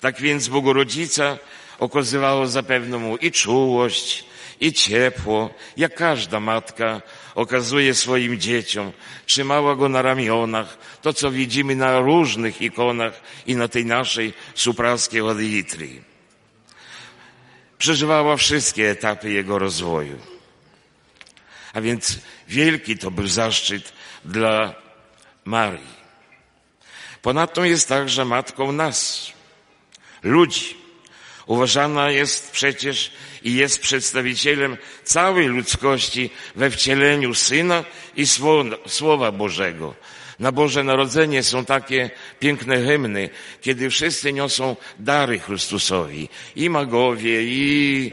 Tak 0.00 0.20
więc 0.20 0.48
Bogorodzica 0.48 1.38
okazywała 1.78 2.46
zapewne 2.46 2.98
mu 2.98 3.16
i 3.16 3.32
czułość, 3.32 4.24
i 4.60 4.72
ciepło, 4.72 5.54
jak 5.76 5.94
każda 5.94 6.40
matka 6.40 7.02
okazuje 7.34 7.94
swoim 7.94 8.40
dzieciom, 8.40 8.92
trzymała 9.26 9.76
go 9.76 9.88
na 9.88 10.02
ramionach, 10.02 10.78
to 11.02 11.12
co 11.12 11.30
widzimy 11.30 11.76
na 11.76 12.00
różnych 12.00 12.62
ikonach 12.62 13.20
i 13.46 13.56
na 13.56 13.68
tej 13.68 13.86
naszej 13.86 14.32
supraskiej 14.54 15.20
Oditrii. 15.20 16.02
Przeżywała 17.78 18.36
wszystkie 18.36 18.90
etapy 18.90 19.30
jego 19.30 19.58
rozwoju. 19.58 20.37
A 21.72 21.80
więc 21.80 22.18
wielki 22.48 22.98
to 22.98 23.10
był 23.10 23.26
zaszczyt 23.26 23.92
dla 24.24 24.74
Marii. 25.44 25.98
Ponadto 27.22 27.64
jest 27.64 27.88
także 27.88 28.24
matką 28.24 28.72
nas, 28.72 29.32
ludzi. 30.22 30.76
Uważana 31.46 32.10
jest 32.10 32.50
przecież 32.50 33.12
i 33.42 33.54
jest 33.54 33.80
przedstawicielem 33.80 34.76
całej 35.04 35.46
ludzkości 35.46 36.30
we 36.56 36.70
wcieleniu 36.70 37.34
Syna 37.34 37.84
i 38.16 38.26
Słowa 38.86 39.32
Bożego. 39.32 39.94
Na 40.38 40.52
Boże 40.52 40.84
Narodzenie 40.84 41.42
są 41.42 41.64
takie 41.64 42.10
piękne 42.40 42.84
hymny, 42.84 43.30
kiedy 43.60 43.90
wszyscy 43.90 44.32
niosą 44.32 44.76
dary 44.98 45.38
Chrystusowi. 45.38 46.28
I 46.56 46.70
magowie, 46.70 47.42
i, 47.42 48.10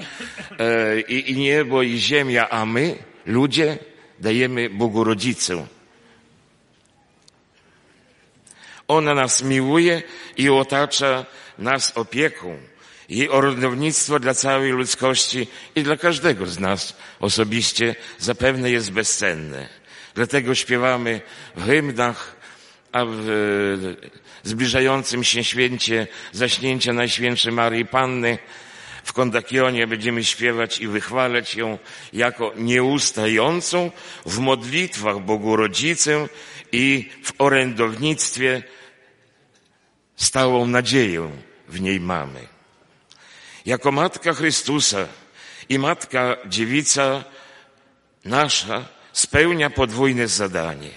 e, 0.60 1.02
i, 1.02 1.32
i 1.32 1.38
niebo, 1.38 1.84
i 1.84 1.98
ziemia, 1.98 2.50
a 2.50 2.66
my, 2.66 2.96
ludzie, 3.26 3.78
dajemy 4.20 4.70
Bogu 4.70 5.04
Rodzicę. 5.04 5.68
Ona 8.88 9.14
nas 9.14 9.44
miłuje 9.44 10.04
i 10.38 10.50
otacza 10.50 11.26
nas 11.58 11.98
opieką. 11.98 12.58
Jej 13.10 13.30
orędownictwo 13.30 14.20
dla 14.20 14.34
całej 14.34 14.72
ludzkości 14.72 15.48
i 15.76 15.84
dla 15.84 15.98
każdego 15.98 16.46
z 16.46 16.60
nas 16.60 16.98
osobiście 17.20 17.96
zapewne 18.18 18.72
jest 18.72 18.92
bezcenne. 18.92 19.70
Dlatego 20.16 20.56
śpiewamy 20.56 21.22
w 21.56 21.66
hymnach, 21.66 22.36
a 22.92 23.06
w 23.06 23.96
zbliżającym 24.44 25.24
się 25.24 25.44
święcie 25.44 26.08
zaśnięcia 26.32 26.94
Najświętszej 26.94 27.52
Marii 27.52 27.86
Panny 27.86 28.38
w 29.06 29.14
kondakionie 29.14 29.88
będziemy 29.88 30.24
śpiewać 30.24 30.80
i 30.80 30.88
wychwalać 30.88 31.56
ją 31.56 31.78
jako 32.14 32.54
nieustającą 32.58 33.92
w 34.26 34.40
modlitwach 34.40 35.20
Bogu 35.20 35.56
Rodzicę 35.56 36.28
i 36.72 37.10
w 37.24 37.34
orędownictwie 37.38 38.64
stałą 40.16 40.68
nadzieję 40.68 41.32
w 41.68 41.82
niej 41.82 42.00
mamy. 42.00 42.48
Jako 43.66 43.92
Matka 43.92 44.34
Chrystusa 44.34 45.08
i 45.70 45.80
Matka 45.80 46.38
Dziewica 46.46 47.24
nasza 48.24 48.86
spełnia 49.14 49.70
podwójne 49.70 50.28
zadanie. 50.28 50.92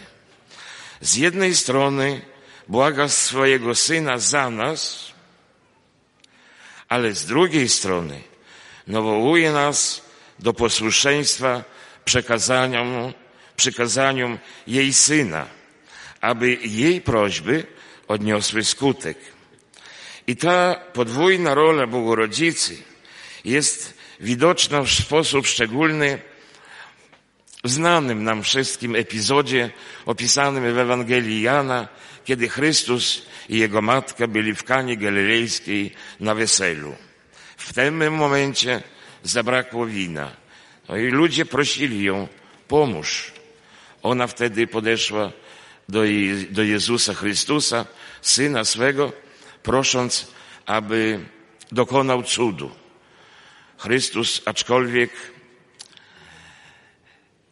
Z 1.00 1.16
jednej 1.16 1.54
strony 1.54 2.20
błaga 2.68 3.08
swojego 3.08 3.74
Syna 3.74 4.18
za 4.18 4.50
nas, 4.50 5.12
ale 6.88 7.14
z 7.14 7.26
drugiej 7.26 7.68
strony 7.68 8.20
nawołuje 8.86 9.52
nas 9.52 10.02
do 10.38 10.54
posłuszeństwa 10.54 11.64
przekazaniom, 12.04 13.12
przykazaniom 13.56 14.38
jej 14.66 14.92
Syna, 14.92 15.46
aby 16.20 16.58
jej 16.64 17.00
prośby 17.00 17.66
odniosły 18.08 18.64
skutek. 18.64 19.18
I 20.26 20.36
ta 20.36 20.74
podwójna 20.92 21.54
rola 21.54 21.86
Bogorodzicy 21.86 22.76
jest 23.44 23.94
widoczna 24.20 24.82
w 24.82 24.90
sposób 24.90 25.46
szczególny 25.46 26.18
w 27.64 27.70
znanym 27.70 28.24
nam 28.24 28.42
wszystkim 28.42 28.96
epizodzie 28.96 29.70
opisanym 30.06 30.74
w 30.74 30.78
Ewangelii 30.78 31.42
Jana, 31.42 31.88
kiedy 32.28 32.48
Chrystus 32.48 33.22
i 33.48 33.58
Jego 33.58 33.82
matka 33.82 34.26
byli 34.26 34.54
w 34.54 34.64
Kanie 34.64 34.96
Galilejskiej 34.96 35.94
na 36.20 36.34
weselu. 36.34 36.94
W 37.56 37.72
tym 37.72 38.14
momencie 38.14 38.82
zabrakło 39.22 39.86
wina. 39.86 40.36
No 40.88 40.96
i 40.96 41.08
ludzie 41.08 41.46
prosili 41.46 42.04
ją, 42.04 42.28
pomóż. 42.68 43.32
Ona 44.02 44.26
wtedy 44.26 44.66
podeszła 44.66 45.32
do, 45.88 46.02
do 46.50 46.62
Jezusa 46.62 47.14
Chrystusa, 47.14 47.86
Syna 48.22 48.64
swego, 48.64 49.12
prosząc, 49.62 50.32
aby 50.66 51.20
dokonał 51.72 52.22
cudu. 52.22 52.70
Chrystus, 53.78 54.42
aczkolwiek 54.44 55.10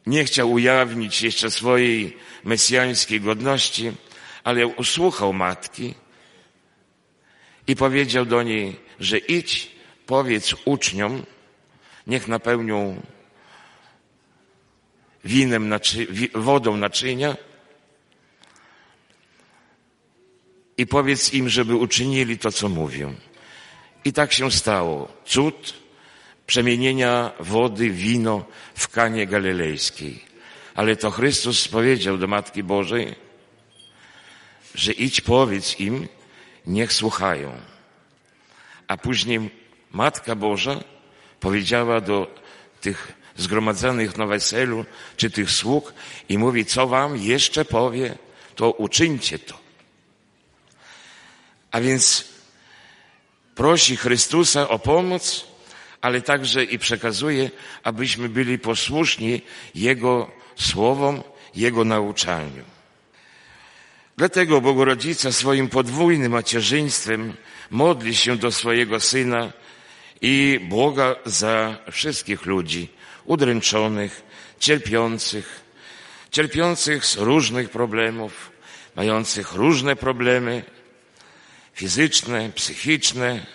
nie 0.07 0.25
chciał 0.25 0.53
ujawnić 0.53 1.23
jeszcze 1.23 1.51
swojej 1.51 2.17
mesjańskiej 2.45 3.21
godności, 3.21 3.93
ale 4.47 4.67
usłuchał 4.67 5.33
matki 5.33 5.95
i 7.67 7.77
powiedział 7.77 8.27
do 8.27 8.43
niej, 8.43 8.77
że 9.01 9.19
idź, 9.19 9.71
powiedz 10.07 10.55
uczniom, 10.65 11.23
niech 12.07 12.29
napełnią 12.29 13.03
winem, 15.25 15.75
wodą 16.35 16.77
naczynia 16.77 17.37
i 20.79 20.87
powiedz 20.87 21.35
im, 21.35 21.49
żeby 21.49 21.75
uczynili 21.75 22.39
to, 22.39 22.53
co 22.53 22.69
mówią. 22.69 23.15
I 24.05 24.13
tak 24.13 24.33
się 24.33 24.51
stało. 24.51 25.09
Cud 25.25 25.75
przemienienia 26.47 27.33
wody 27.41 27.91
wino 27.91 28.45
w 28.75 28.89
Kanie 28.89 29.27
Galilejskiej. 29.27 30.25
Ale 30.75 30.97
to 30.97 31.11
Chrystus 31.11 31.69
powiedział 31.69 32.19
do 32.19 32.27
Matki 32.27 32.63
Bożej, 32.63 33.26
że 34.77 34.93
idź 34.93 35.21
powiedz 35.21 35.81
im, 35.81 36.09
niech 36.67 36.93
słuchają. 36.93 37.53
A 38.89 38.97
później 38.97 39.51
Matka 39.91 40.35
Boża 40.35 40.81
powiedziała 41.41 42.01
do 42.01 42.35
tych 42.81 43.13
zgromadzonych 43.37 44.17
na 44.17 44.27
weselu, 44.27 44.85
czy 45.17 45.31
tych 45.31 45.51
sług 45.51 45.95
i 46.29 46.39
mówi, 46.39 46.65
co 46.65 46.87
wam 46.87 47.17
jeszcze 47.17 47.65
powie, 47.65 48.19
to 48.55 48.71
uczyńcie 48.71 49.39
to. 49.39 49.59
A 51.71 51.81
więc 51.81 52.25
prosi 53.55 53.97
Chrystusa 53.97 54.69
o 54.69 54.79
pomoc, 54.79 55.47
ale 56.01 56.21
także 56.21 56.65
i 56.65 56.79
przekazuje, 56.79 57.51
abyśmy 57.83 58.29
byli 58.29 58.59
posłuszni 58.59 59.43
Jego 59.75 60.31
słowom, 60.57 61.23
Jego 61.55 61.85
nauczaniu. 61.85 62.76
Dlatego 64.19 64.61
Bogorodzica 64.61 65.33
swoim 65.33 65.69
podwójnym 65.69 66.33
macierzyństwem 66.33 67.35
modli 67.71 68.17
się 68.17 68.37
do 68.37 68.53
swojego 68.53 69.01
Syna 69.01 69.53
i 70.21 70.61
Boga 70.63 71.17
za 71.25 71.79
wszystkich 71.91 72.47
ludzi 72.47 72.89
udręczonych, 73.25 74.23
cierpiących, 74.59 75.61
cierpiących 76.31 77.07
z 77.07 77.17
różnych 77.17 77.71
problemów, 77.71 78.51
mających 78.95 79.53
różne 79.53 79.97
problemy 79.97 80.63
fizyczne, 81.75 82.51
psychiczne. 82.55 83.47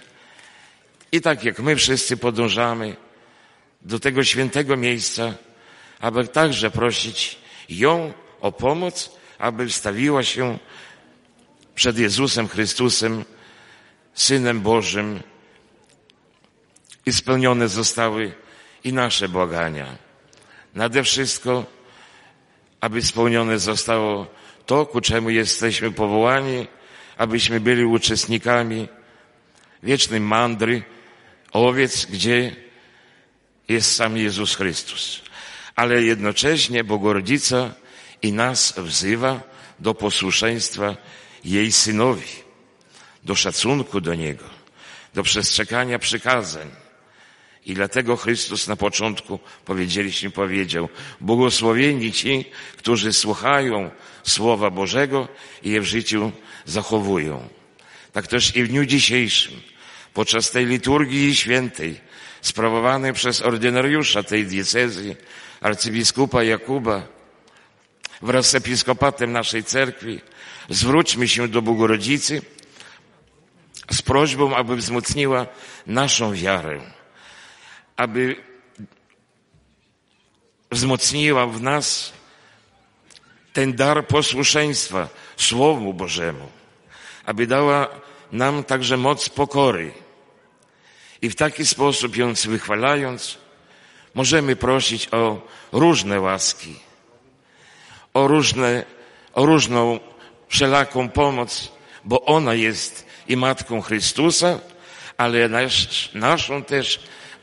I 1.11 1.21
tak 1.21 1.43
jak 1.43 1.59
my 1.59 1.75
wszyscy 1.75 2.17
podążamy 2.17 2.95
do 3.81 3.99
tego 3.99 4.23
świętego 4.23 4.77
miejsca, 4.77 5.33
aby 5.99 6.27
także 6.27 6.71
prosić 6.71 7.37
ją 7.69 8.13
o 8.41 8.51
pomoc, 8.51 9.20
aby 9.41 9.67
wstawiła 9.67 10.23
się 10.23 10.59
przed 11.75 11.97
Jezusem 11.97 12.47
Chrystusem, 12.47 13.25
Synem 14.13 14.61
Bożym 14.61 15.19
i 17.05 17.13
spełnione 17.13 17.67
zostały 17.67 18.31
i 18.83 18.93
nasze 18.93 19.29
błagania. 19.29 19.97
Nade 20.75 21.03
wszystko, 21.03 21.65
aby 22.81 23.01
spełnione 23.01 23.59
zostało 23.59 24.27
to, 24.65 24.85
ku 24.85 25.01
czemu 25.01 25.29
jesteśmy 25.29 25.91
powołani, 25.91 26.67
abyśmy 27.17 27.59
byli 27.59 27.85
uczestnikami 27.85 28.87
wiecznej 29.83 30.19
mandry 30.19 30.83
owiec, 31.51 32.05
gdzie 32.05 32.55
jest 33.67 33.95
sam 33.95 34.17
Jezus 34.17 34.55
Chrystus. 34.55 35.21
Ale 35.75 36.01
jednocześnie 36.01 36.83
Bogorodzica 36.83 37.80
i 38.21 38.33
nas 38.33 38.73
wzywa 38.77 39.41
do 39.79 39.93
posłuszeństwa 39.93 40.95
jej 41.45 41.71
synowi, 41.71 42.27
do 43.23 43.35
szacunku 43.35 44.01
do 44.01 44.15
Niego, 44.15 44.45
do 45.13 45.23
przestrzegania 45.23 45.99
przykazań. 45.99 46.71
I 47.65 47.73
dlatego 47.73 48.17
Chrystus 48.17 48.67
na 48.67 48.75
początku 48.75 49.39
powiedzieliśmy, 49.65 50.29
powiedział, 50.29 50.89
błogosławieni 51.21 52.11
ci, 52.11 52.45
którzy 52.77 53.13
słuchają 53.13 53.91
Słowa 54.23 54.69
Bożego 54.69 55.27
i 55.63 55.69
je 55.69 55.81
w 55.81 55.85
życiu 55.85 56.31
zachowują. 56.65 57.49
Tak 58.13 58.27
też 58.27 58.55
i 58.55 58.63
w 58.63 58.67
dniu 58.67 58.85
dzisiejszym, 58.85 59.61
podczas 60.13 60.51
tej 60.51 60.65
liturgii 60.65 61.35
świętej, 61.35 61.99
sprawowanej 62.41 63.13
przez 63.13 63.41
ordynariusza 63.41 64.23
tej 64.23 64.45
diecezji, 64.45 65.15
arcybiskupa 65.61 66.43
Jakuba, 66.43 67.07
wraz 68.21 68.49
z 68.49 68.55
episkopatem 68.55 69.31
naszej 69.31 69.63
cerkwi, 69.63 70.21
zwróćmy 70.69 71.27
się 71.27 71.47
do 71.47 71.61
Bogorodzicy 71.61 72.41
z 73.91 74.01
prośbą, 74.01 74.55
aby 74.55 74.75
wzmocniła 74.75 75.45
naszą 75.87 76.33
wiarę, 76.33 76.81
aby 77.95 78.35
wzmocniła 80.71 81.47
w 81.47 81.61
nas 81.61 82.13
ten 83.53 83.73
dar 83.73 84.07
posłuszeństwa 84.07 85.09
Słowu 85.37 85.93
Bożemu, 85.93 86.47
aby 87.25 87.47
dała 87.47 87.87
nam 88.31 88.63
także 88.63 88.97
moc 88.97 89.29
pokory. 89.29 89.93
I 91.21 91.29
w 91.29 91.35
taki 91.35 91.65
sposób 91.65 92.17
ją 92.17 92.33
wychwalając, 92.33 93.37
możemy 94.13 94.55
prosić 94.55 95.13
o 95.13 95.47
różne 95.71 96.19
łaski, 96.19 96.79
o, 98.13 98.27
różne, 98.27 98.85
o 99.33 99.45
różną 99.45 99.99
wszelaką 100.47 101.09
pomoc, 101.09 101.71
bo 102.03 102.25
ona 102.25 102.53
jest 102.53 103.05
i 103.27 103.37
Matką 103.37 103.81
Chrystusa, 103.81 104.59
ale 105.17 105.49
nasz, 105.49 106.09
naszą 106.13 106.63
też 106.63 106.99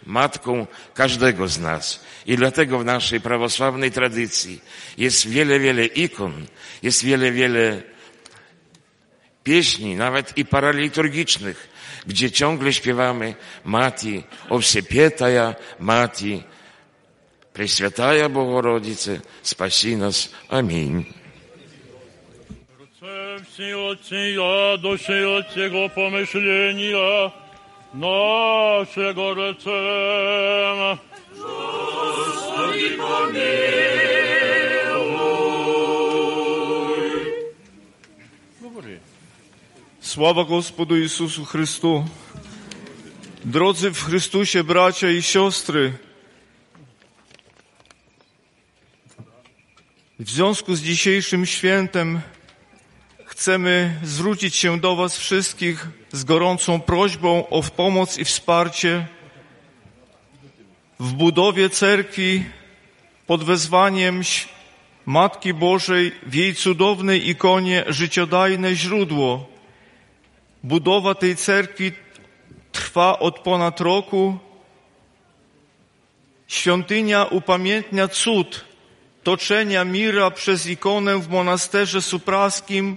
Matką 0.07 0.67
każdego 0.95 1.49
z 1.49 1.59
nas. 1.59 2.05
I 2.27 2.37
dlatego 2.37 2.79
w 2.79 2.85
naszej 2.85 3.21
prawosławnej 3.21 3.91
tradycji 3.91 4.61
jest 4.99 5.29
wiele, 5.29 5.61
wiele 5.61 5.85
ikon, 5.85 6.47
jest 6.83 7.05
wiele, 7.05 7.33
wiele 7.33 7.83
pieśni, 9.45 9.97
nawet 9.97 10.39
i 10.39 10.45
paraliturgicznych, 10.45 11.69
gdzie 12.07 12.31
ciągle 12.31 12.73
śpiewamy 12.73 13.35
Mati, 13.65 14.25
Owsiepietaja, 14.49 15.55
Mati, 15.79 16.43
Prесвятая 17.58 18.30
Богородице, 18.30 19.22
спаси 19.44 19.96
нас. 19.96 20.32
Аминь. 20.50 21.08
Все 23.54 23.76
от 23.76 24.04
Сия, 24.06 24.78
души 24.78 25.26
от 25.28 25.56
Его 25.56 25.88
помышления, 25.90 27.32
нашего 27.94 29.36
рецема. 29.36 31.00
Господи, 31.36 32.98
помилуй. 32.98 33.84
Sława 40.02 40.44
Gospodu 40.44 40.96
Jezusu 40.96 41.46
Chrystu. 41.46 42.06
Drodzy 43.46 43.92
w 43.92 44.04
Chrystusie 44.04 44.64
bracia 44.64 45.10
i 45.10 45.22
siostry, 45.22 45.94
w 50.19 50.31
związku 50.31 50.75
z 50.75 50.83
dzisiejszym 50.83 51.47
świętem 51.47 52.21
chcemy 53.25 54.01
zwrócić 54.03 54.57
się 54.57 54.81
do 54.81 54.97
Was 54.97 55.19
wszystkich 55.19 55.87
z 56.13 56.25
gorącą 56.25 56.81
prośbą 56.81 57.49
o 57.49 57.63
pomoc 57.63 58.19
i 58.19 58.25
wsparcie 58.25 59.07
w 61.01 61.13
budowie 61.13 61.71
cerkwi 61.71 62.45
pod 63.27 63.45
wezwaniem 63.45 64.23
Matki 65.07 65.55
Bożej 65.55 66.13
w 66.27 66.35
jej 66.35 66.55
cudownej 66.55 67.29
ikonie 67.29 67.85
życiodajne 67.89 68.75
źródło 68.75 69.47
Budowa 70.65 71.15
tej 71.15 71.37
cerkwi 71.37 71.93
trwa 72.73 73.19
od 73.19 73.39
ponad 73.39 73.81
roku. 73.81 74.39
Świątynia 76.49 77.25
upamiętnia 77.25 78.09
cud 78.09 78.68
toczenia 79.29 79.85
mira 79.85 80.31
przez 80.31 80.67
ikonę 80.67 81.19
w 81.19 81.29
monasterze 81.29 82.03
supraskim 82.03 82.97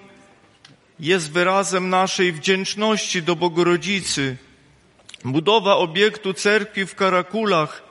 jest 0.99 1.31
wyrazem 1.31 1.89
naszej 1.89 2.31
wdzięczności 2.31 3.23
do 3.23 3.35
Bogorodzicy. 3.35 4.37
Budowa 5.25 5.75
obiektu 5.75 6.33
cerkwi 6.33 6.85
w 6.85 6.95
Karakulach 6.95 7.83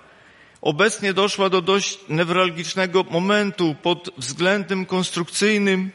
obecnie 0.63 1.13
doszła 1.13 1.49
do 1.49 1.63
dość 1.63 1.99
newralgicznego 2.09 3.05
momentu 3.11 3.77
pod 3.83 4.11
względem 4.17 4.87
konstrukcyjnym. 4.87 5.91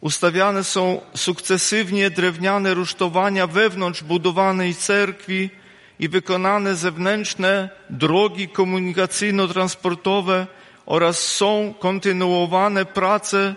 Ustawiane 0.00 0.64
są 0.64 1.00
sukcesywnie 1.14 2.10
drewniane 2.10 2.74
rusztowania 2.74 3.46
wewnątrz 3.46 4.02
budowanej 4.02 4.74
cerkwi 4.74 5.50
i 5.98 6.08
wykonane 6.08 6.74
zewnętrzne 6.74 7.70
drogi 7.90 8.48
komunikacyjno-transportowe 8.48 10.46
oraz 10.86 11.18
są 11.18 11.74
kontynuowane 11.78 12.84
prace 12.84 13.54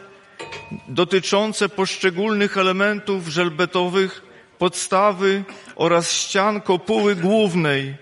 dotyczące 0.88 1.70
poszczególnych 1.70 2.58
elementów 2.58 3.28
żelbetowych 3.28 4.22
podstawy 4.58 5.44
oraz 5.76 6.12
ścian 6.12 6.62
kopuły 6.62 7.16
głównej 7.16 7.96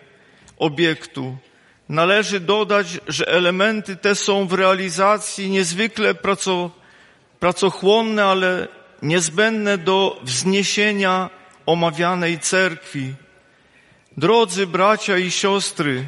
obiektu. 0.58 1.38
Należy 1.90 2.40
dodać, 2.40 3.00
że 3.08 3.28
elementy 3.28 3.96
te 3.96 4.16
są 4.16 4.48
w 4.48 4.54
realizacji 4.54 5.50
niezwykle 5.50 6.16
praco, 6.16 6.72
pracochłonne, 7.40 8.26
ale 8.26 8.68
niezbędne 9.02 9.78
do 9.78 10.20
wzniesienia 10.24 11.30
omawianej 11.66 12.40
cerkwi. 12.40 13.14
Drodzy 14.18 14.68
bracia 14.68 15.18
i 15.18 15.32
siostry, 15.32 16.06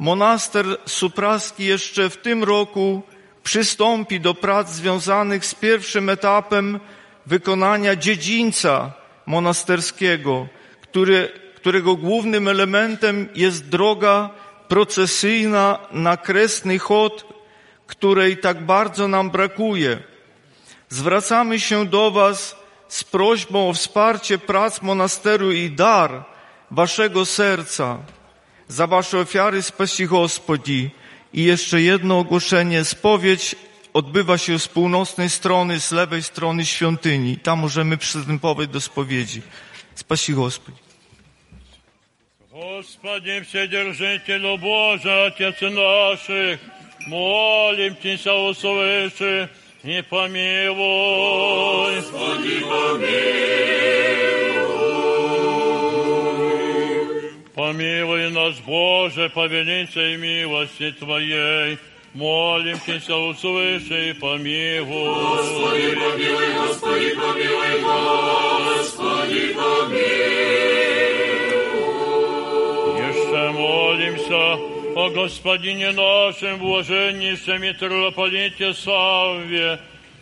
monaster 0.00 0.66
supraski 0.86 1.64
jeszcze 1.64 2.10
w 2.10 2.16
tym 2.16 2.44
roku 2.44 3.02
przystąpi 3.42 4.20
do 4.20 4.34
prac 4.34 4.70
związanych 4.70 5.46
z 5.46 5.54
pierwszym 5.54 6.08
etapem 6.08 6.80
wykonania 7.26 7.96
dziedzińca 7.96 8.92
monasterskiego, 9.26 10.46
który, 10.80 11.32
którego 11.56 11.96
głównym 11.96 12.48
elementem 12.48 13.28
jest 13.34 13.68
droga 13.68 14.30
procesyjna 14.68 15.78
na 15.92 16.16
kresny 16.16 16.78
chod, 16.78 17.26
której 17.86 18.36
tak 18.36 18.66
bardzo 18.66 19.08
nam 19.08 19.30
brakuje. 19.30 19.98
Zwracamy 20.88 21.60
się 21.60 21.86
do 21.86 22.10
Was 22.10 22.56
z 22.88 23.04
prośbą 23.04 23.68
o 23.68 23.72
wsparcie 23.72 24.38
prac 24.38 24.82
monasteru 24.82 25.52
i 25.52 25.70
dar 25.70 26.24
Waszego 26.70 27.26
serca 27.26 27.98
za 28.69 28.87
Wasze 28.87 29.19
ofiary 29.19 29.61
spasi 29.61 30.05
Gospodzi. 30.07 30.89
I 31.33 31.43
jeszcze 31.43 31.81
jedno 31.81 32.19
ogłoszenie. 32.19 32.85
Spowiedź 32.85 33.55
odbywa 33.93 34.37
się 34.37 34.59
z 34.59 34.67
północnej 34.67 35.29
strony, 35.29 35.79
z 35.79 35.91
lewej 35.91 36.23
strony 36.23 36.65
świątyni. 36.65 37.37
Tam 37.37 37.59
możemy 37.59 37.97
przystępować 37.97 38.67
do 38.69 38.81
spowiedzi. 38.81 39.41
Spasi 39.95 40.33
Господь. 40.33 40.75
Господи, 42.51 43.41
Вседержителю 43.41 44.57
Божий, 44.57 45.27
Отец 45.27 45.61
наших, 45.61 46.59
молим 47.07 47.95
Тебя, 47.95 48.33
услыши 48.33 49.49
и 49.83 50.01
помилуй. 50.09 51.95
Господи, 51.95 52.59
помилуй. 52.61 54.48
Помилуй 57.60 58.30
нас, 58.30 58.58
Боже, 58.60 59.28
по 59.28 59.46
величией 59.46 60.16
милости 60.16 60.92
Твоей, 60.92 61.76
молим 62.14 62.78
Тебя, 62.86 63.18
услыши 63.18 64.08
и 64.08 64.12
помилуй. 64.14 64.88
Господи, 64.88 65.94
помилуй, 65.94 66.54
Господи, 66.54 67.14
помилуй, 67.16 67.80
Господи, 67.82 69.52
помилуй. 69.52 70.00
Jeszcze 72.96 73.52
молимся 73.52 74.58
о 74.96 75.10
Господине 75.10 75.92
нашем, 75.92 76.60
блаженнейшем 76.60 77.60
митрополите 77.60 78.72
Савве, 78.72 79.78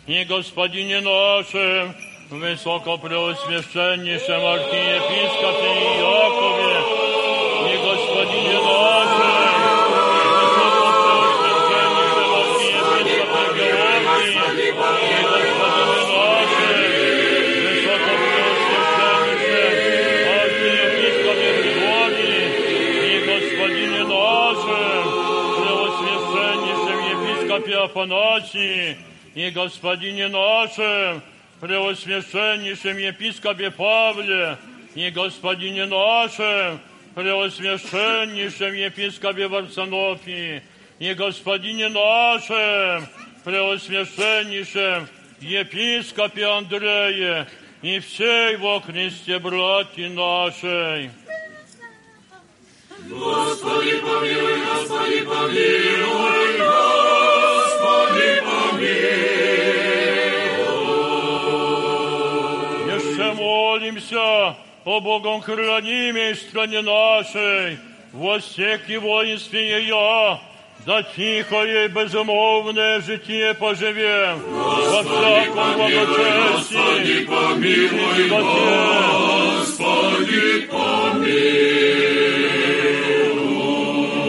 и 0.07 0.25
Господине 0.25 0.99
нашем, 0.99 1.95
высокопреосвященнейшем 2.31 4.45
архиепископе 4.45 5.71
Иакове, 6.01 6.98
Афанасии 27.89 28.97
и 29.35 29.49
Господине 29.49 30.27
нашем, 30.27 31.21
Преосвященнейшем 31.59 32.97
епископе 32.97 33.71
Павле, 33.71 34.57
и 34.95 35.09
Господине 35.09 35.85
нашем, 35.85 36.79
Преосвященнейшем 37.15 38.73
епископе 38.73 39.47
Варсонофии, 39.47 40.63
и 40.99 41.13
Господине 41.13 41.89
нашем, 41.89 43.07
Преосвященнейшем 43.43 45.07
епископе 45.39 46.45
Андрея, 46.45 47.47
и 47.81 47.99
всей 47.99 48.57
во 48.57 48.81
Христе 48.81 49.39
братья 49.39 50.09
нашей. 50.09 51.11
Господи, 53.07 53.97
помилуй, 54.01 54.59
Господи, 54.65 55.21
помилуй, 55.21 56.57
Господи, 56.59 58.41
помилуй. 58.45 58.99
Еще 62.93 63.33
молимся 63.33 64.57
о 64.88 65.00
Богом 65.00 65.40
хранимой 65.40 66.34
стране 66.34 66.82
нашей, 66.82 67.78
во 68.12 68.38
всех 68.38 68.88
и 68.90 68.96
воинстве 68.98 69.80
ее, 69.80 70.38
да 70.86 71.02
тихое 71.02 71.86
и 71.86 71.88
безумовное 71.88 73.00
житие 73.00 73.54
поживем, 73.54 74.38
во 74.50 75.02
всяком 75.02 75.74
благочестии, 75.74 77.24
Господи, 77.24 77.24
помилуй, 77.24 78.28
Господи, 79.58 80.60
помилуй. 80.70 81.64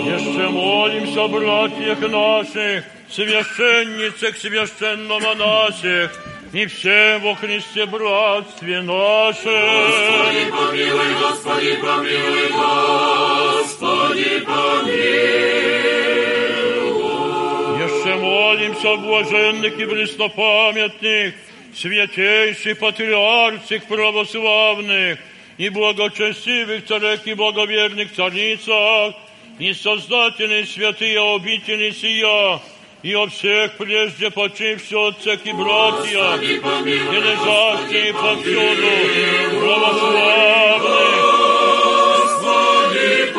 Еще 0.05 0.49
молимся 0.49 1.23
о 1.23 1.27
братьях 1.27 1.99
наших, 1.99 2.85
священницах, 3.09 4.37
священномонасях, 4.37 6.11
и 6.52 6.66
всем 6.66 7.22
во 7.22 7.34
Христе 7.36 7.86
братстве 7.86 8.82
нашем. 8.82 9.52
Господи, 9.52 10.50
помилуй, 10.50 11.14
Господи, 11.20 11.76
помилуй, 11.76 12.48
Господи, 13.58 14.40
помилуй. 14.40 14.90
Еще 17.84 18.14
молимся 18.16 18.96
блаженных 18.96 19.78
и 19.78 19.86
преснопамятных, 19.86 21.34
святейших 21.74 22.78
патриарших 22.78 23.84
православных 23.84 25.18
и 25.56 25.68
благочестивых 25.68 26.86
царях 26.86 27.26
и 27.26 27.34
благоверных 27.34 28.12
царицах, 28.12 29.14
и 29.60 29.72
создательных 29.72 30.68
святые 30.68 31.20
обители 31.20 31.90
сия, 31.90 32.60
и 33.02 33.14
о 33.14 33.26
всех 33.28 33.76
прежде 33.78 34.30
почивших 34.30 35.46
и 35.46 35.52
братьях, 35.52 36.42
и 36.42 36.54
лежащих 36.54 38.12
повсюду. 38.12 38.90
православных, 39.58 40.82
Господи, 42.34 43.32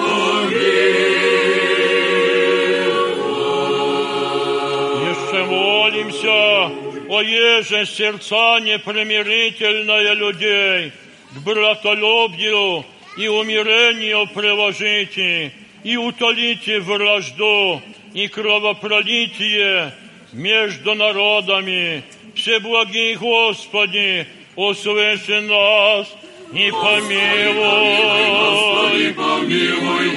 Еще 5.10 5.44
молимся, 5.46 6.72
о 7.10 7.22
еже 7.22 7.86
сердца 7.86 8.60
непримирительное 8.62 10.14
людей, 10.14 10.92
к 11.34 11.38
братолюбию 11.46 12.84
и 13.18 13.28
умирению 13.28 14.28
приложите, 14.34 15.54
и 15.84 15.98
утолите 15.98 16.80
вражду 16.80 17.82
и 18.14 18.28
кровопролитие 18.28 19.94
между 20.34 20.94
народами. 20.96 22.04
Всеблагий 22.36 23.16
Господи, 23.16 24.28
услыши 24.56 25.42
нас 25.42 26.08
и 26.54 26.72
помилуй. 26.72 27.96
Господи, 28.34 29.12
помилуй, 29.14 30.10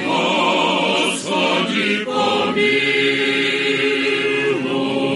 Господи, 1.13 2.03
помилуй. 2.05 2.85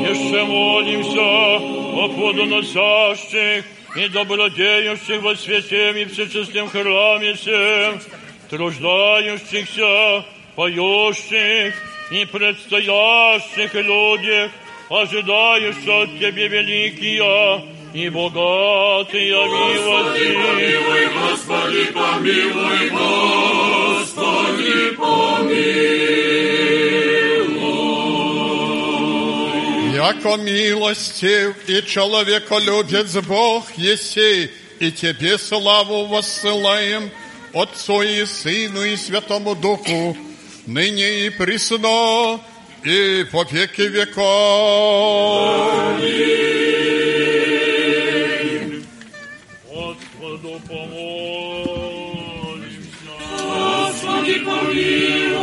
Еще 0.10 0.44
молимся 0.44 1.58
о 2.02 2.08
плодоносящих 2.10 3.66
и 3.96 4.08
добродеющих 4.10 5.22
во 5.22 5.36
святем 5.36 5.96
и 5.98 6.06
всечестном 6.06 6.70
храме 6.70 7.34
всем, 7.34 8.00
труждающихся, 8.50 10.26
поющих 10.56 11.74
и 12.12 12.26
предстоящих 12.26 13.74
людях, 13.74 14.52
ожидающих 14.90 15.88
от 15.88 16.20
Тебе 16.20 16.48
великие 16.48 17.66
и 17.94 18.10
богатые 18.10 19.36
Господи, 19.36 20.20
милости. 20.20 20.34
помилуй, 20.34 21.08
Господи, 21.08 21.86
помилуй, 21.94 22.90
Господи, 22.90 24.96
помилуй. 28.70 29.96
Яко 29.96 30.38
милостив 30.38 31.56
и 31.68 31.82
человеколюбец 31.86 33.16
Бог 33.28 33.66
еси, 33.78 34.50
и 34.80 34.92
Тебе 34.92 35.38
славу 35.38 36.06
воссылаем, 36.06 37.10
Отцу 37.54 38.02
и 38.02 38.26
Сыну 38.26 38.84
и 38.84 38.96
Святому 38.96 39.56
Духу, 39.56 40.16
ныне 40.70 41.26
и 41.26 41.30
присно, 41.30 42.40
и 42.84 43.26
по 43.32 43.44
веки 43.44 43.82
веков. 43.82 44.20
Господу 49.68 50.62
помолимся. 50.68 51.90
Господи, 53.44 54.36
помилуй. 54.46 55.40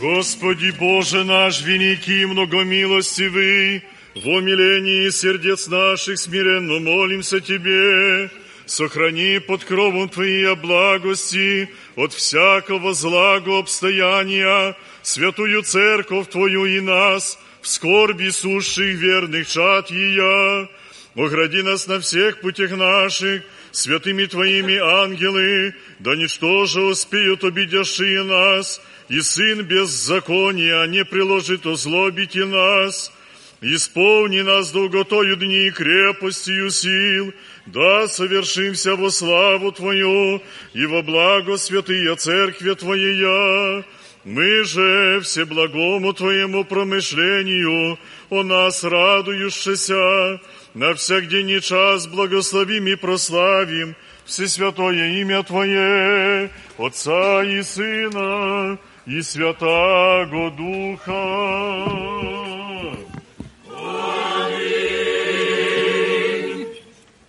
Господи 0.00 0.70
Боже 0.78 1.24
наш, 1.24 1.62
великий 1.62 2.22
и 2.22 2.26
многомилостивый, 2.26 3.84
в 4.14 4.28
умилении 4.28 5.10
сердец 5.10 5.68
наших 5.68 6.18
смиренно 6.18 6.80
молимся 6.80 7.40
Тебе, 7.40 8.30
сохрани 8.66 9.38
под 9.38 9.64
кровом 9.64 10.08
Твоей 10.08 10.54
благости 10.54 11.70
от 11.94 12.12
всякого 12.12 12.92
злого 12.94 13.58
обстояния 13.58 14.76
святую 15.02 15.62
церковь 15.62 16.28
Твою 16.28 16.66
и 16.66 16.80
нас, 16.80 17.38
в 17.62 17.68
скорби 17.68 18.28
сущих 18.28 18.98
верных 18.98 19.48
чад 19.48 19.90
Ее, 19.90 20.68
Огради 21.16 21.62
нас 21.62 21.86
на 21.86 21.98
всех 21.98 22.40
путях 22.42 22.72
наших, 22.72 23.42
святыми 23.70 24.26
Твоими 24.26 24.76
ангелы, 24.76 25.74
да 25.98 26.14
ничтоже 26.14 26.82
успеют 26.82 27.42
обидящие 27.42 28.22
нас, 28.22 28.82
и 29.08 29.20
Сын 29.22 29.62
беззакония 29.62 30.84
не 30.86 31.06
приложит 31.06 31.64
озлобить 31.64 32.36
и 32.36 32.44
нас. 32.44 33.10
Исполни 33.62 34.42
нас 34.42 34.70
долготою 34.72 35.36
дни 35.36 35.70
крепостью 35.70 36.68
сил, 36.68 37.32
да 37.66 38.08
совершимся 38.08 38.96
во 38.96 39.10
славу 39.10 39.72
Твою 39.72 40.40
и 40.72 40.86
во 40.86 41.02
благо 41.02 41.56
святые 41.56 42.14
Церкви 42.16 42.74
Твоя. 42.74 43.84
Мы 44.24 44.64
же 44.64 45.20
всеблагому 45.22 46.12
Твоему 46.12 46.64
промышлению 46.64 47.98
о 48.30 48.42
нас 48.42 48.82
радующийся, 48.82 50.40
на 50.74 50.94
всяк 50.94 51.28
день 51.28 51.50
и 51.50 51.60
час 51.60 52.06
благословим 52.06 52.86
и 52.88 52.96
прославим 52.96 53.94
Всесвятое 54.24 55.20
имя 55.20 55.44
Твое, 55.44 56.50
Отца 56.78 57.44
и 57.44 57.62
Сына 57.62 58.76
и 59.06 59.22
Святаго 59.22 60.50
Духа. 60.50 61.14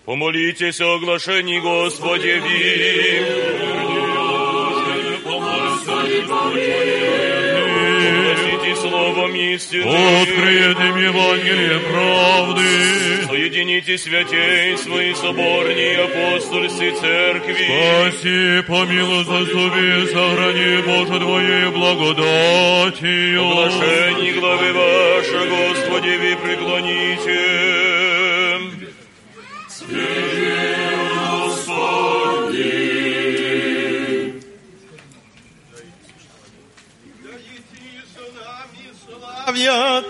Помолитесь 0.08 0.80
о 0.80 0.96
оглашении. 0.96 1.60
Огласите 8.08 8.76
словом 8.78 9.36
истины. 9.36 10.22
Открыет 10.22 10.80
им 10.80 10.96
Евангелие 10.96 11.80
правды. 11.92 13.28
Соедините 13.28 13.98
святей 13.98 14.78
свои 14.78 15.14
соборней 15.14 15.98
апостольской 15.98 16.92
церкви. 16.92 17.68
Спаси, 17.68 18.62
помилуй, 18.66 19.26
заступи, 19.26 20.08
сохрани, 20.14 20.84
Боже, 20.88 21.20
Твоей 21.20 21.70
благодатью. 21.72 23.42
Оглашение 23.42 24.34
главы 24.40 24.72
ваша, 24.72 25.46
Господеви, 25.50 26.36
преклоните. 26.46 27.87
славят 39.53 40.07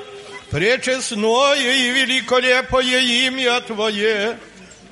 пречестное 0.50 1.54
и 1.54 1.90
великолепое 1.90 3.00
имя 3.26 3.60
Твое, 3.62 4.38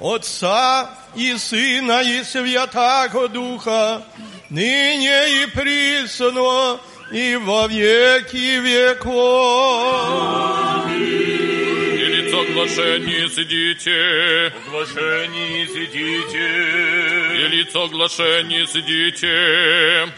Отца 0.00 0.90
и 1.14 1.36
Сына 1.36 2.02
и 2.02 2.24
Святаго 2.24 3.28
Духа, 3.28 4.02
ныне 4.48 5.42
и 5.42 5.46
присно 5.46 6.80
и 7.12 7.36
во 7.36 7.66
веки 7.66 8.60
веков. 8.60 10.10
И 10.90 11.43
Оглашение 12.41 13.29
сидите, 13.29 14.51
Оглашение 14.67 15.67
сидите. 15.67 16.47
и 17.41 17.47
лицо 17.57 17.83
оглашение 17.85 18.65
сидите. 18.67 20.13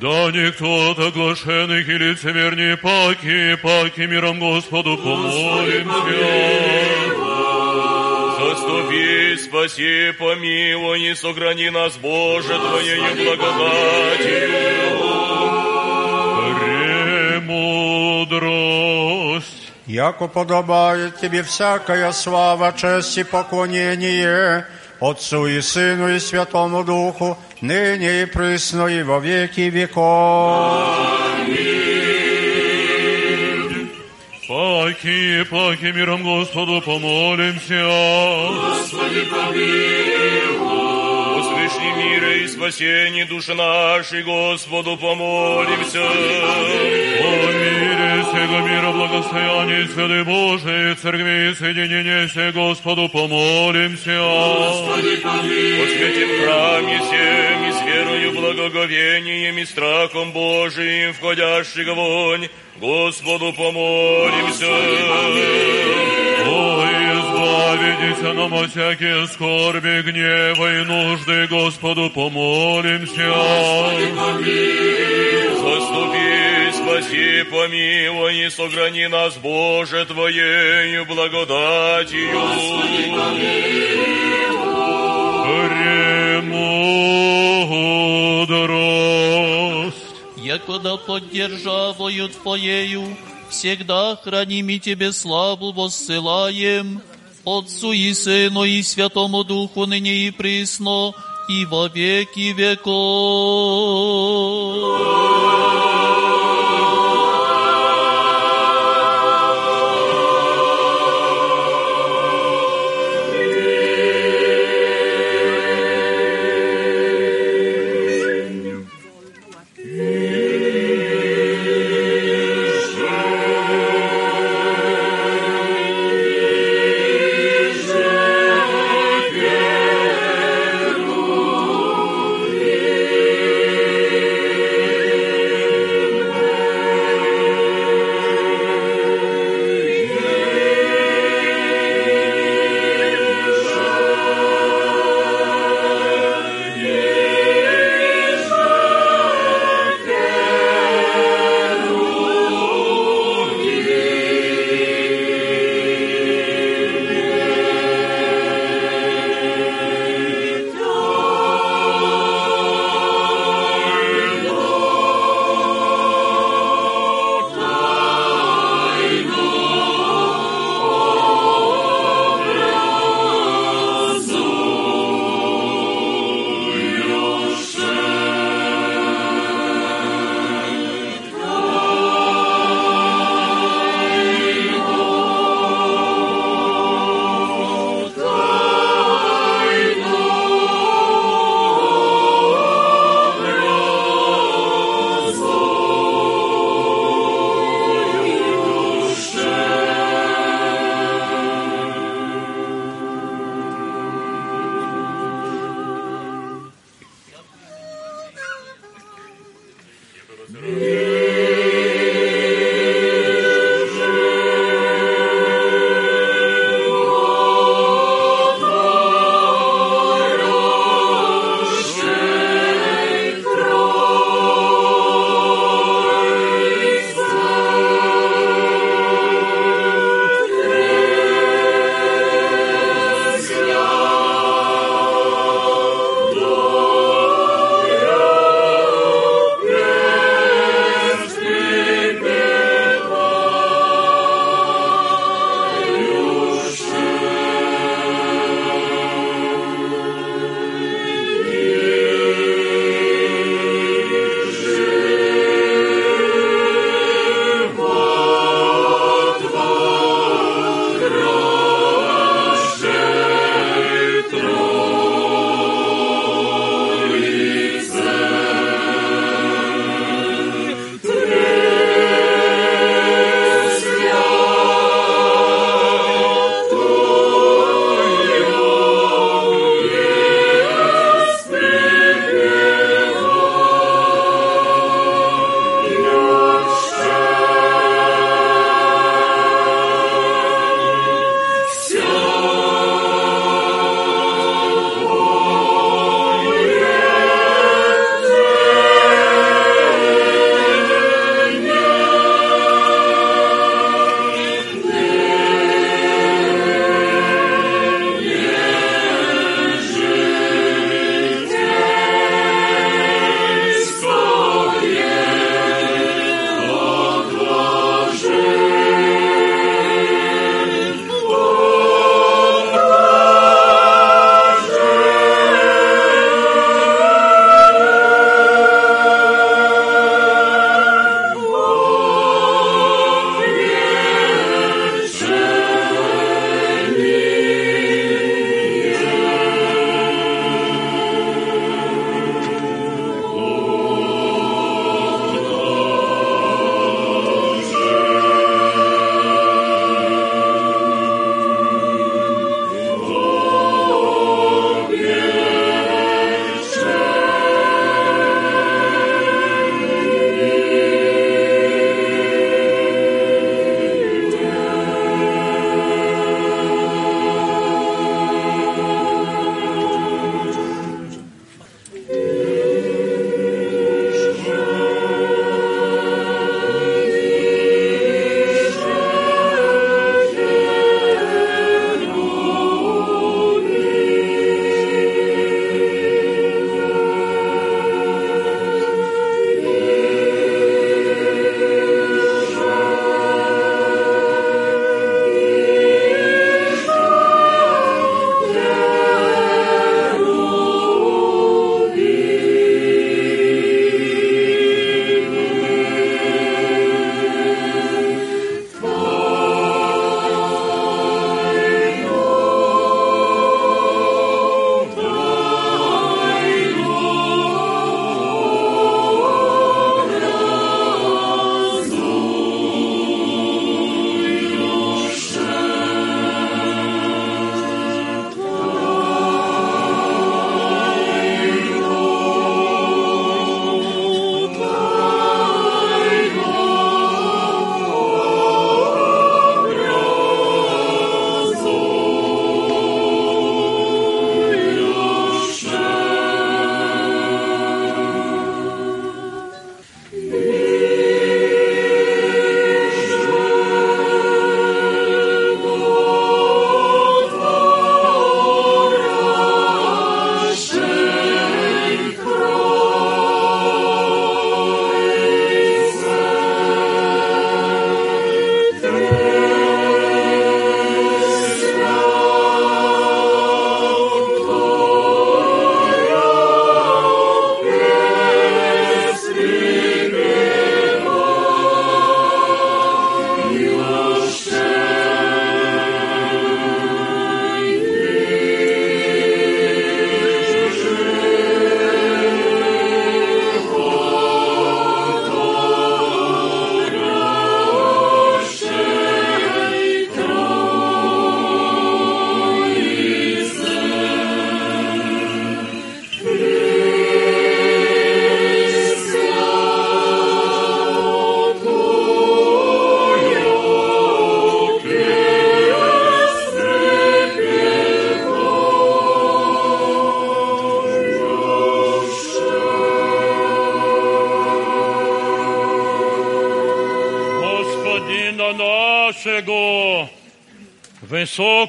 Да 0.00 0.30
никто 0.32 0.90
от 0.90 0.98
оглашенных 0.98 1.88
и 1.88 1.92
лицемерней 1.98 2.76
паки, 2.76 3.56
паки 3.62 4.00
миром 4.06 4.38
Господу 4.40 4.96
помолимся. 4.98 5.94
Заступи, 8.40 9.36
спаси, 9.36 10.12
помилуй, 10.18 11.10
и 11.10 11.14
сохрани 11.14 11.70
нас, 11.70 11.96
Боже, 11.96 12.48
Твоею 12.58 13.14
благодатью. 13.24 14.50
Премудрость. 18.24 19.53
Яко 19.86 20.28
подобает 20.28 21.20
тебе 21.20 21.42
всякая 21.42 22.10
слава, 22.12 22.72
честь 22.72 23.18
и 23.18 23.24
поклонение 23.24 24.66
Отцу 24.98 25.46
и 25.46 25.60
Сыну 25.60 26.08
и 26.08 26.18
Святому 26.18 26.84
Духу, 26.84 27.36
ныне 27.60 28.22
и 28.22 28.24
присно 28.24 28.86
и 28.86 29.02
во 29.02 29.18
веки 29.18 29.68
веков. 29.68 31.04
Паки, 34.48 35.44
паки 35.50 35.92
миром 35.92 36.22
Господу 36.22 36.80
помолимся. 36.80 37.84
Господи, 38.54 39.24
помилуй. 39.24 40.84
Возвышни 41.34 41.90
мира 41.96 42.36
и 42.36 42.46
спасение 42.46 43.24
души 43.26 43.54
нашей, 43.54 44.22
Господу 44.22 44.96
помолимся. 44.96 46.00
О 46.00 47.93
мире 48.32 48.46
сего 48.46 48.60
мира 48.60 48.92
благостояние 48.92 49.88
Святой 49.88 50.24
Божией 50.24 50.94
Церкви 50.94 51.50
и 51.50 51.54
соединение 51.54 52.28
се 52.28 52.52
Господу 52.52 53.08
помолимся. 53.08 54.18
Господи, 54.18 55.16
помилуй. 55.16 55.82
О 55.82 55.86
святем 55.88 56.28
храме 56.40 56.98
всем 56.98 57.64
и 57.64 57.72
с 57.72 57.82
верою, 57.82 58.32
благоговением 58.32 59.58
и 59.58 59.64
страхом 59.64 60.32
Божиим, 60.32 61.12
входящих 61.12 61.86
вонь, 61.94 62.48
Господу 62.76 63.52
помолимся. 63.52 64.66
О, 66.46 66.84
избавитесь 67.14 68.22
нам 68.22 68.54
от 68.54 68.70
всякие 68.70 69.26
скорби, 69.28 70.02
гнева 70.02 70.80
и 70.80 70.84
нужды, 70.84 71.46
Господу 71.48 72.10
помолимся. 72.10 73.32
Заступи, 75.64 76.33
спаси, 76.94 77.44
помилуй 77.50 78.46
и 78.46 78.50
сохрани 78.50 79.06
нас, 79.08 79.34
Боже, 79.36 80.04
Твоею 80.06 81.04
благодатью. 81.06 82.40
Премудрость. 85.44 86.74
Якода 90.36 90.96
под 90.96 91.30
державою 91.30 92.28
Твоею 92.28 93.16
всегда 93.48 94.16
храним 94.22 94.68
и 94.68 94.78
Тебе 94.78 95.12
славу 95.12 95.72
воссылаем 95.72 97.00
Отцу 97.44 97.92
и 97.92 98.14
Сыну 98.14 98.64
и 98.64 98.82
Святому 98.82 99.44
Духу, 99.44 99.86
ныне 99.86 100.28
и 100.28 100.30
присно, 100.30 101.12
и 101.48 101.64
во 101.66 101.88
веки 101.88 102.52
веков. 102.52 102.94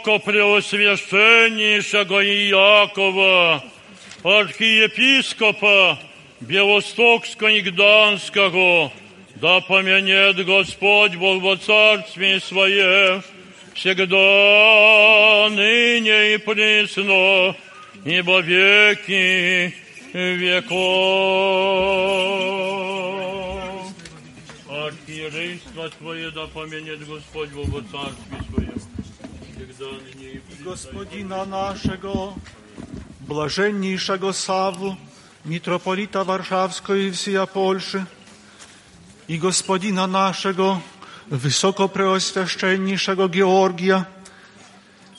Высокопреосвященнейшего 0.06 2.24
Иакова, 2.24 3.64
архиепископа 4.24 6.00
Белостокского 6.42 7.48
и 7.50 7.62
Гданского, 7.62 8.92
да 9.36 9.62
поменет 9.62 10.44
Господь 10.46 11.16
Бог 11.16 11.42
во 11.42 11.58
Царстве 11.58 12.40
Своем, 12.40 13.24
всегда, 13.74 15.50
ныне 15.50 16.36
и 16.36 16.38
присно, 16.38 17.56
и 18.06 18.22
веки 18.22 19.74
веков. 20.14 20.76
Архиерейство 24.70 25.90
Твое 25.90 26.30
да 26.32 26.48
поменет 26.48 27.06
Господь 27.08 27.52
во 27.54 27.82
Царстве 27.82 28.35
Своем, 29.75 29.75
всегда, 29.75 29.85
ныне 30.05 30.33
и 30.35 30.39
присно. 30.39 30.65
Господина 30.65 31.45
naszego, 31.45 32.35
blażenniejszego 33.21 34.33
Sawu, 34.33 34.97
mitropolita 35.45 36.25
warszawskiego 36.25 36.97
i 36.97 37.11
wsija 37.11 37.47
Polszy, 37.47 38.05
i 39.29 39.39
gospodina 39.39 40.07
naszego, 40.07 40.81
wysokopreoswieszczenniejszego 41.31 43.29
Georgia, 43.29 44.05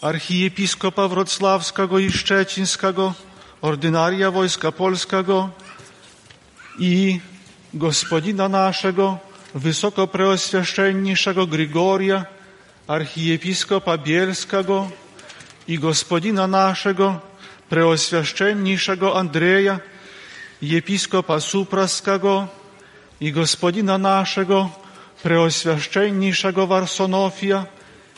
archiepiskopa 0.02 1.08
wrocławskiego 1.08 2.00
i 2.00 2.12
szczecińskiego, 2.12 3.14
ordynaria 3.62 4.32
Wojska 4.32 4.72
Polskiego 4.72 5.50
i 6.80 7.20
gospodina 7.74 8.50
naszego, 8.50 9.18
wysokopreoswieszczenniejszego 9.56 11.48
Grigoria, 11.48 12.26
archiepiskopa 12.88 13.98
bielskiego 13.98 14.90
i 15.68 15.80
gospodina 15.80 16.48
naszego, 16.48 17.20
preoswieszczenniejszego 17.70 19.20
Andrzeja, 19.20 19.80
episkopa 20.62 21.40
Supraskiego 21.40 22.48
i 23.22 23.32
gospodina 23.32 23.98
naszego, 23.98 24.70
preoswieszczenniejszego 25.24 26.68
Warsonofia 26.68 27.66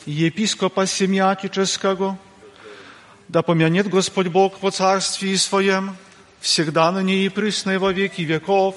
i 0.07 0.25
episkopa 0.25 0.87
Siemiatyczeskiego, 0.87 2.15
да 3.29 3.41
помянет 3.41 3.89
Господь 3.89 4.27
Бог 4.27 4.53
во 4.61 4.71
Царстве 4.71 5.37
Своем, 5.37 5.95
всегда 6.39 6.91
ныне 6.91 7.25
и 7.25 7.29
присно 7.29 7.79
во 7.79 7.91
веки 7.91 8.21
веков, 8.21 8.75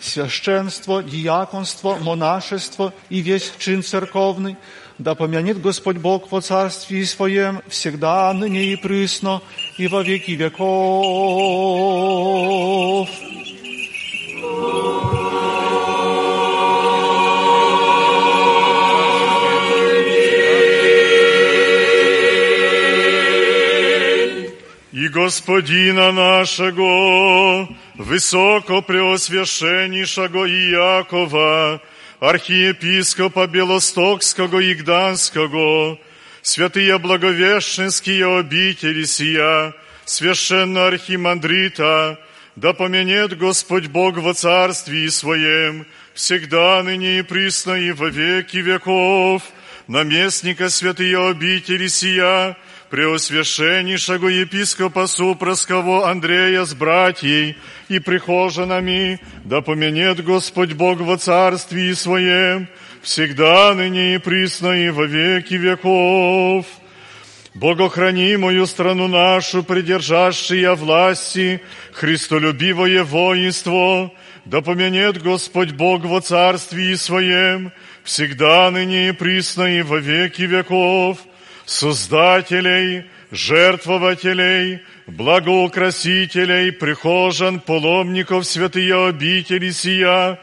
священство, 0.00 1.02
диаконство, 1.02 1.96
монашество 1.96 2.92
и 3.10 3.20
весь 3.20 3.52
чин 3.58 3.82
церковный, 3.82 4.56
да 4.98 5.14
помянет 5.14 5.60
Господь 5.60 5.96
Бог 5.96 6.30
во 6.30 6.40
Царстве 6.40 7.04
Своем, 7.06 7.62
всегда 7.68 8.32
ныне 8.32 8.64
и 8.64 8.76
присно 8.76 9.42
и 9.78 9.88
во 9.88 10.02
веки 10.02 10.32
веков. 10.32 11.82
и 24.92 25.08
Господина 25.08 26.12
нашего, 26.12 27.68
высокопреосвященнейшего 27.96 30.46
Иакова, 30.46 31.80
архиепископа 32.19 33.47
Белостокского 33.47 34.59
и 34.59 34.73
Гданского, 34.73 35.99
святые 36.41 36.97
благовещенские 36.97 38.39
обители 38.39 39.03
сия, 39.03 39.73
священно 40.05 40.87
архимандрита, 40.87 42.19
да 42.55 42.73
поменет 42.73 43.37
Господь 43.37 43.87
Бог 43.87 44.17
во 44.17 44.33
Царстве 44.33 45.11
Своем, 45.11 45.85
всегда 46.13 46.81
ныне 46.81 47.19
и 47.19 47.21
присно 47.21 47.73
и 47.73 47.91
во 47.91 48.07
веки 48.07 48.57
веков, 48.57 49.43
наместника 49.87 50.69
святые 50.69 51.29
обители 51.29 51.87
сия, 51.87 52.57
преосвященнейшего 52.89 54.27
епископа 54.27 55.07
Супроскового 55.07 56.09
Андрея 56.09 56.65
с 56.65 56.73
братьей 56.73 57.57
и 57.89 57.99
прихожанами, 57.99 59.19
да 59.43 59.61
поменет 59.61 60.23
Господь 60.23 60.73
Бог 60.73 60.99
во 60.99 61.17
Царстве 61.17 61.95
Своем, 61.95 62.67
всегда 63.01 63.73
ныне 63.73 64.15
и 64.15 64.17
присно 64.17 64.71
и 64.71 64.89
во 64.89 65.05
веки 65.05 65.55
веков. 65.55 66.65
Богохранимую 67.53 68.67
страну 68.67 69.07
нашу, 69.07 69.63
придержавшие 69.63 70.75
власти, 70.75 71.61
Христолюбивое 71.91 73.03
воинство, 73.03 74.13
да 74.45 74.61
поменет 74.61 75.21
Господь 75.21 75.71
Бог 75.71 76.05
во 76.05 76.21
Царстве 76.21 76.95
Своем, 76.95 77.71
всегда 78.03 78.69
ныне 78.71 79.09
и 79.09 79.11
присно 79.11 79.63
и 79.63 79.81
во 79.81 79.97
веки 79.97 80.43
веков, 80.43 81.17
создателей, 81.67 83.05
жертвователей, 83.29 84.81
благоукрасителей, 85.05 86.71
прихожан, 86.71 87.59
паломников, 87.59 88.47
святые 88.47 89.09
обители 89.09 89.69
сия, 89.71 90.39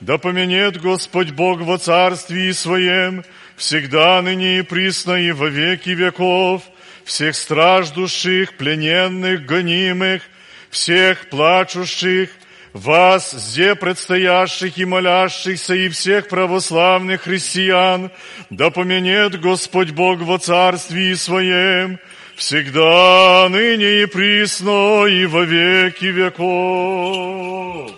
да 0.00 0.18
поменет 0.18 0.80
Господь 0.80 1.30
Бог 1.30 1.60
во 1.60 1.78
Царстве 1.78 2.52
Своем, 2.52 3.24
всегда 3.56 4.20
ныне 4.20 4.58
и 4.58 4.62
присно 4.62 5.12
и 5.12 5.30
во 5.30 5.46
веки 5.46 5.90
веков, 5.90 6.62
всех 7.04 7.36
страждущих, 7.36 8.56
плененных, 8.56 9.46
гонимых, 9.46 10.22
всех 10.70 11.28
плачущих, 11.30 12.30
вас, 12.74 13.30
зде 13.30 13.74
предстоящих 13.74 14.76
и 14.76 14.84
молящихся, 14.84 15.74
и 15.74 15.88
всех 15.88 16.28
православных 16.28 17.22
христиан, 17.22 18.10
да 18.50 18.70
поменет 18.70 19.40
Господь 19.40 19.92
Бог 19.92 20.20
во 20.20 20.38
Царстве 20.38 21.16
Своем, 21.16 21.98
всегда, 22.34 23.48
ныне 23.48 24.02
и 24.02 24.06
присно, 24.06 25.06
и 25.06 25.24
во 25.24 25.44
веки 25.44 26.06
веков. 26.06 27.92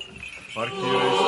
Молитву 0.54 1.25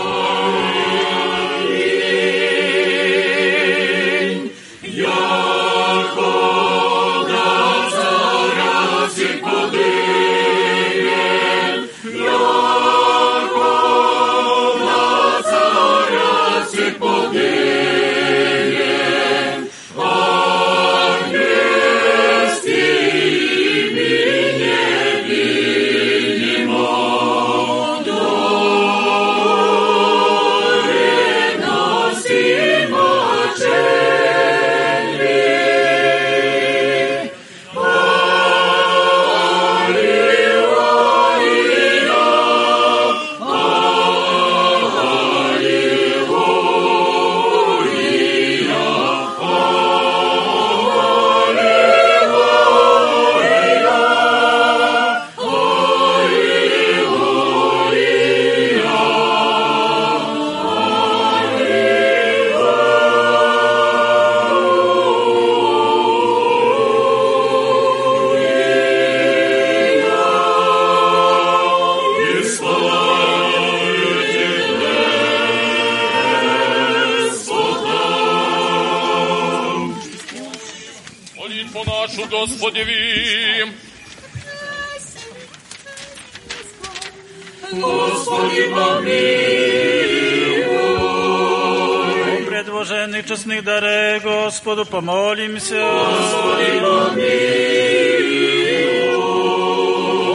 честных 93.77 93.77
дарей, 93.77 94.19
Господу 94.19 94.85
помолимся. 94.85 95.81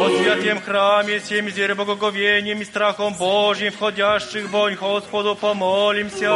О 0.01 0.09
святем 0.19 0.61
храме, 0.61 1.19
всем 1.19 1.51
зверь 1.51 1.75
богоговением 1.75 2.61
и 2.61 2.65
страхом 2.65 3.15
Божьим 3.15 3.73
входящих 3.73 4.49
вонь, 4.51 4.77
Господу 4.77 5.35
помолимся. 5.35 6.31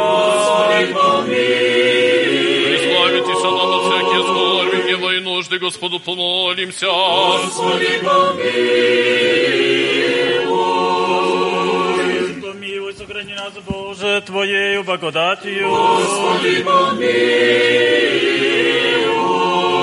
Славите 2.83 3.33
шалом 3.41 3.69
на 3.71 3.79
всякие 3.89 4.21
скорби, 4.23 4.75
гнева 4.83 5.09
и 5.15 5.19
нужды, 5.19 5.59
Господу 5.59 5.99
помолимся. 5.99 6.87
Помилуй, 6.87 7.99
Боже, 14.07 14.21
Твоею 14.21 14.83
благодатью. 14.83 15.67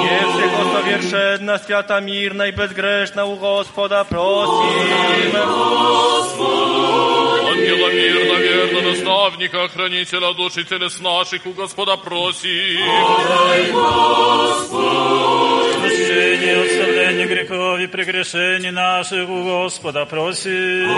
Nie 0.02 0.20
wszechosowierzchedna, 0.32 1.58
świata 1.58 2.00
mirna 2.00 2.46
i 2.46 2.52
bezgrzeszna 2.52 3.24
u 3.24 3.36
Gospoda 3.36 4.04
prosimy. 4.04 5.40
Ангела 7.50 7.88
мирно, 7.88 8.34
верно, 8.34 8.80
наставника, 8.90 9.68
хранителя 9.68 10.32
душ 10.34 10.56
и 10.56 10.64
телес 10.64 11.00
наших, 11.00 11.46
у 11.46 11.52
Господа 11.52 11.96
просим. 11.96 12.80
Прощение, 15.80 16.62
оставление 16.64 17.26
грехов 17.26 17.80
и 17.80 17.86
прегрешений 17.86 18.70
наших 18.70 19.28
у 19.28 19.44
Господа 19.44 20.06
просим. 20.06 20.88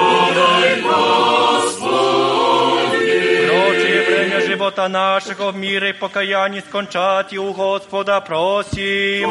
Прочие 3.67 4.03
время 4.03 4.41
живота 4.41 4.89
нашего 4.89 5.51
в 5.51 5.57
мире 5.57 5.91
и 5.91 5.93
покаянии 5.93 6.61
скончать 6.61 7.33
и 7.33 7.39
у 7.39 7.53
Господа 7.53 8.21
просим. 8.21 9.31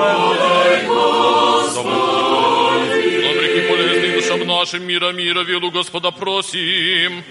Добрых 3.21 3.55
и 3.55 3.61
полезных 3.69 4.13
душам 4.15 4.47
нашим 4.47 4.83
мира, 4.83 5.11
мира, 5.11 5.41
велу 5.43 5.71
Господа 5.71 6.11
просим. 6.11 7.23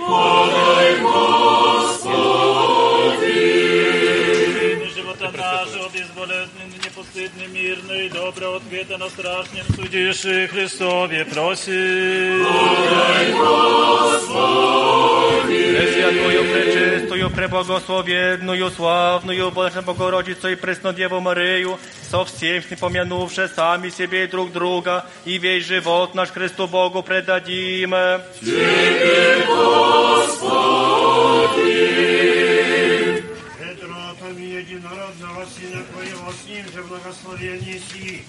Живота 4.94 5.30
нашего 5.36 5.88
безболезненный, 5.90 6.78
непостыдный, 6.84 7.46
мирный, 7.48 8.08
доброго 8.08 8.56
ответа 8.56 8.96
на 8.98 9.08
страшном 9.08 9.66
судише 9.76 10.48
Христове 10.48 11.24
просим. 11.26 12.46
Пресвятую, 15.46 16.44
пречистую, 16.52 17.30
преблагословенную, 17.30 18.70
славную, 18.70 19.50
Божью 19.50 19.82
Богородицу 19.82 20.48
и 20.48 20.54
Преснодеву 20.54 21.20
Марию, 21.20 21.78
со 22.10 22.24
всем 22.24 22.62
с 22.62 22.78
помянувши 22.78 23.48
сами 23.48 23.88
себе 23.90 24.24
и 24.24 24.26
друг 24.26 24.52
друга, 24.52 25.06
и 25.24 25.38
весь 25.38 25.64
живот 25.66 26.14
наш 26.14 26.30
Христу 26.30 26.66
Богу 26.66 27.02
предадим. 27.02 27.90
Петротами 33.58 34.44
единородного 34.44 35.46
Сына 35.46 35.82
Твоего, 35.92 36.32
с 36.32 36.48
Ним 36.48 36.64
же 36.72 36.82
благословение 36.82 37.80
си, 37.92 38.24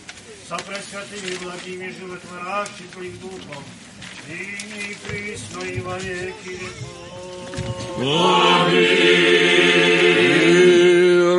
со 0.48 0.56
пресвятыми 0.58 1.36
благими 1.44 1.94
животворящих 1.98 2.90
Твоих 2.94 3.20
Духом, 3.20 3.64
И 4.29 4.97
присно 5.07 5.61
и 5.61 5.81
во 5.81 5.99
веки 5.99 6.49
веков. 6.49 7.07
Мир 7.99 9.07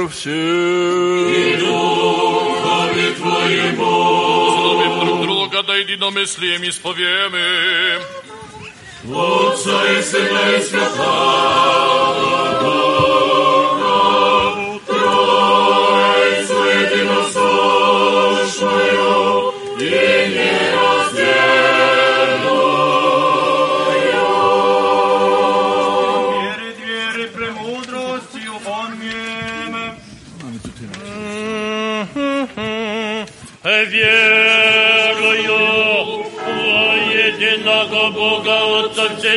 всем. 0.09 1.29
И 1.29 1.57
Духове 1.57 3.11
Твоему. 3.17 4.51
Славим 4.51 4.93
друг 5.05 5.21
друга, 5.23 5.63
да 5.63 5.75
единомыслием 5.75 6.63
исповемы. 6.63 8.01
Отца 9.03 9.91
и 9.91 10.01
Сына 10.01 10.57
и 10.57 10.61
Святого 10.61 12.07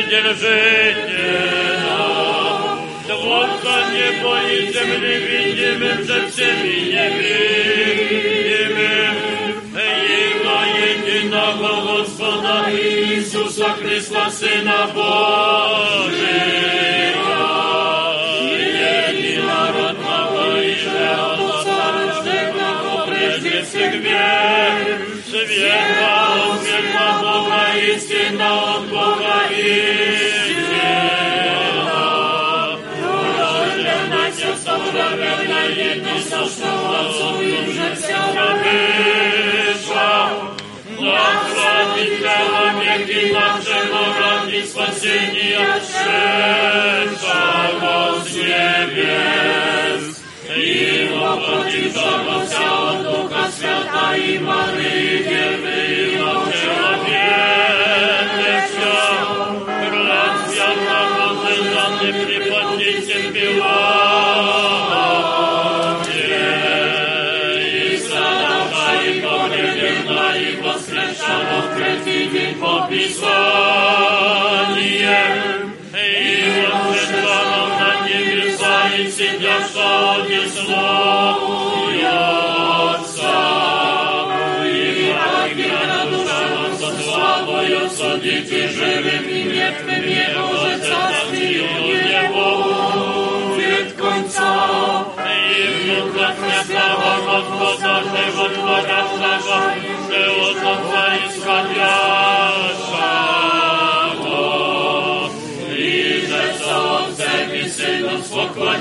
Вседержителя, 0.00 1.44
Творца 3.06 3.76
неба 3.92 4.36
и 4.48 4.72
земли, 4.72 5.16
видимым 5.26 5.98
же 6.04 6.18
всеми 6.28 6.76
невидимым, 6.92 8.36
Его 9.74 10.58
единого 10.88 11.70
Господа 11.98 12.54
Иисуса 12.70 13.68
Христа, 13.78 14.24
Сына 14.30 14.80
Божия, 14.94 16.26
dla 42.05 42.73
wieki 42.79 43.21
nasze, 43.33 43.79
morali 43.91 44.67
spasieni, 44.67 45.45
jak 45.49 45.81
szczęczało 45.89 47.39
z 48.19 48.35
niebies. 48.35 50.03
I 50.57 50.69
opłacił 51.13 51.85
żono 51.93 52.37
ciało 52.51 52.89
Ducha 53.03 53.43
Świata 53.51 54.07
i 54.17 54.39
Maryi, 54.39 55.10
soul. 73.21 73.50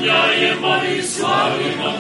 Pania 0.01 0.33
je 0.33 0.55
moli, 0.61 1.03
slavimo 1.03 1.93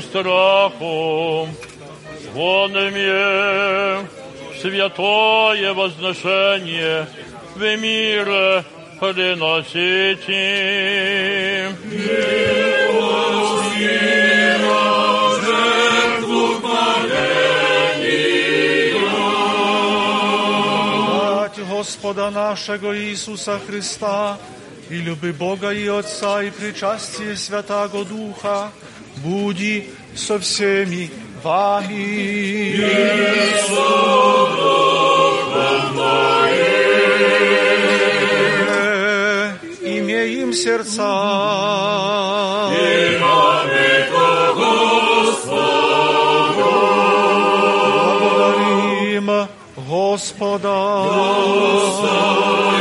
страхом. 0.00 1.54
Вон 2.32 2.72
имеем 2.72 4.08
святое 4.60 5.72
возношение 5.72 7.06
в 7.54 7.60
мире 7.60 8.64
приносите. 9.00 10.34
Милость, 11.84 12.56
Господа 21.76 22.30
нашего 22.30 22.98
Иисуса 22.98 23.60
Христа, 23.66 24.38
и 24.90 24.96
люби 24.96 25.30
Бога 25.32 25.70
и 25.72 25.86
Отца, 25.86 26.42
и 26.42 26.50
причастие 26.50 27.36
Святаго 27.36 28.04
Духа, 28.04 28.70
буди 29.16 29.90
со 30.14 30.38
всеми 30.38 31.10
вами. 31.42 31.94
И 31.94 32.80
с 33.62 33.70
Имеем 39.82 40.52
сердца. 40.52 41.12
И 42.72 43.16
Господа. 50.16 51.04
Господа. 51.84 52.75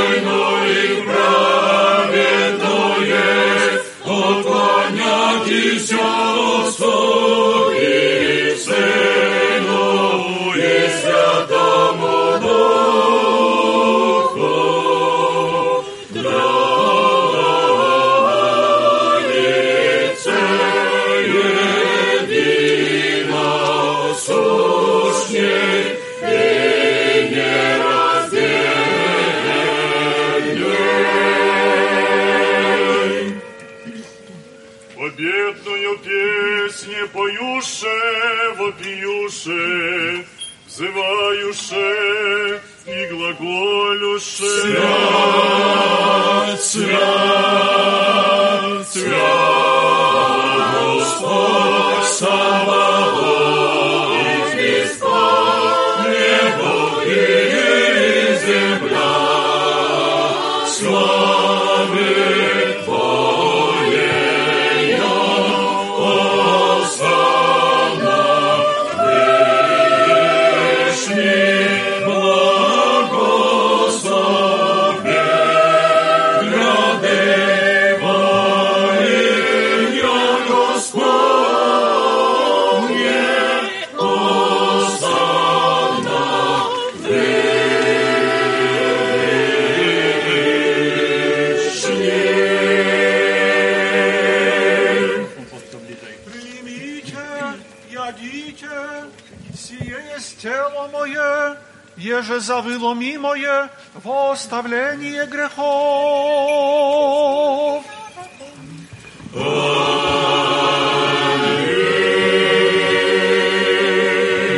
Еже 102.18 102.40
завыло 102.40 102.94
мое 102.94 103.70
во 103.94 104.32
оставление 104.32 105.26
грехов. 105.26 105.66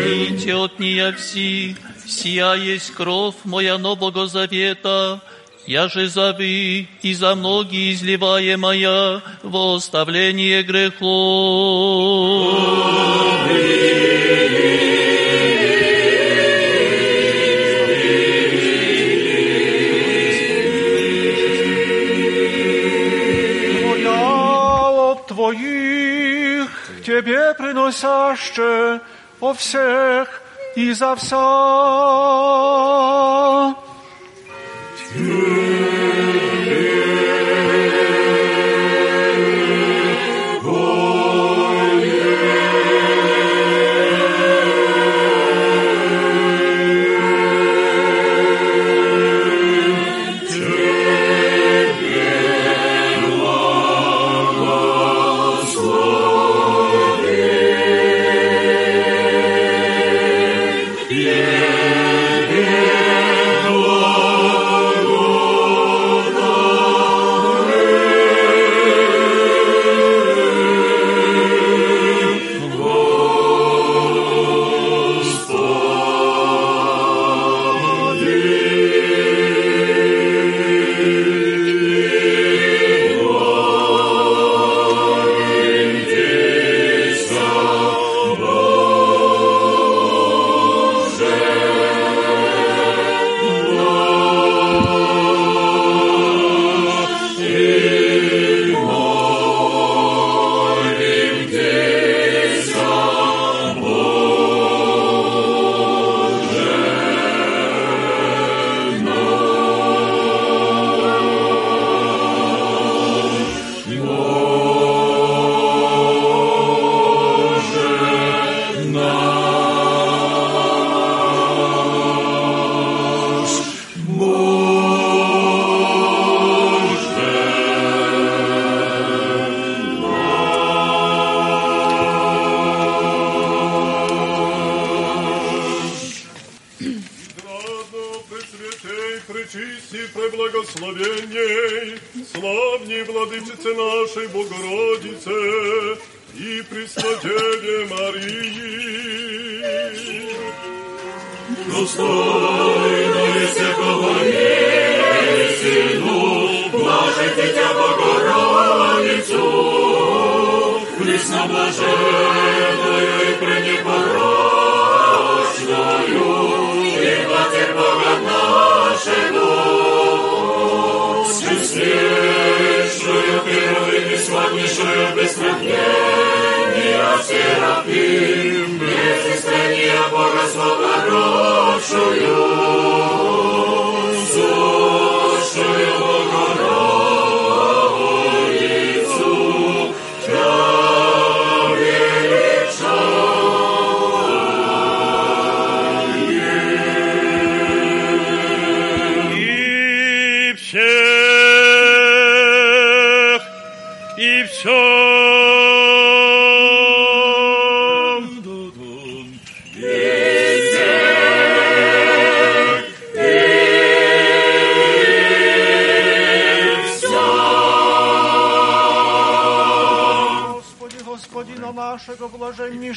Пейте 0.03 0.55
от 0.55 0.79
нея 0.79 1.11
все, 1.13 1.75
сия 2.05 2.53
есть 2.53 2.91
кровь 2.91 3.35
моя 3.43 3.77
нового 3.77 4.27
завета, 4.27 5.21
я 5.65 5.87
же 5.89 6.07
за 6.07 6.33
вы 6.33 6.87
и 7.01 7.13
за 7.13 7.35
многие 7.35 7.93
изливаемая 7.93 9.21
во 9.43 9.75
оставление 9.75 10.63
грехов. 10.63 11.87
Тебе 27.96 27.96
приносяще 27.96 29.00
о 29.40 29.54
всех 29.54 30.42
и 30.76 30.92
за 30.92 31.16
вся. 31.16 32.95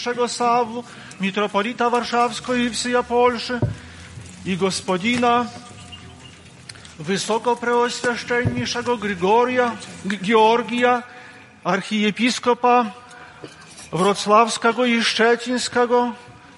Najświętszego 0.01 0.29
Sawu, 0.29 0.85
mitropolita 1.21 1.91
warszawsko 1.91 2.55
i 2.55 2.71
Polszy 3.09 3.61
i 4.47 4.57
gospodina 4.57 5.47
wysokopreoswieszczenniejszego 6.99 8.97
Grigoria, 8.97 9.77
Georgija, 10.23 11.03
archiepiskopa 11.65 12.87
wrocławskiego 13.93 14.85
i 14.85 15.05
szczecińskiego 15.05 16.13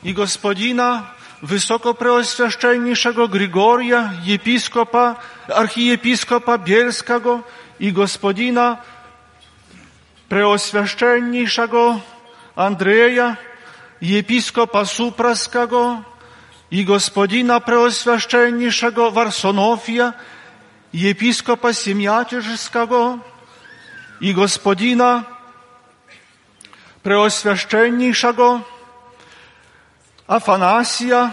i 0.05 0.15
gospodina 0.15 1.11
wysokopreoswieszczenniejszego 1.43 3.29
Grigoria, 3.29 4.13
episkopa, 4.35 5.17
archiepiskopa 5.55 6.59
bielskiego 6.59 7.43
i 7.81 7.93
gospodina 7.93 8.77
preoswieszczenniejszego 10.29 12.01
Andrzeja, 12.57 13.37
episkopa 14.03 14.85
Supraskiego 14.85 16.03
i 16.71 16.85
gospodina 16.85 17.61
Preoswiaszczenniejszego 17.61 19.11
Warsonofia, 19.11 20.13
episkopa 20.95 21.73
Siemiatierzskiego 21.73 23.19
i 24.21 24.35
gospodina 24.35 25.25
Preoswiaszczenniejszego 27.03 28.61
Afanasja 30.27 31.31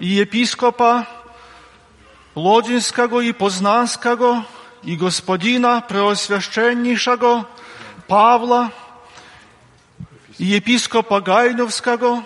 i 0.00 0.20
episkopa 0.20 1.06
Lodzińskiego 2.36 3.20
i 3.20 3.34
Poznańskiego 3.34 4.42
i 4.84 4.96
gospodina 4.96 5.80
Preoswiaszczenniejszego 5.80 7.44
Pawła 8.08 8.70
i 10.39 10.55
episkopa 10.55 11.21
Gajnowskiego 11.21 12.23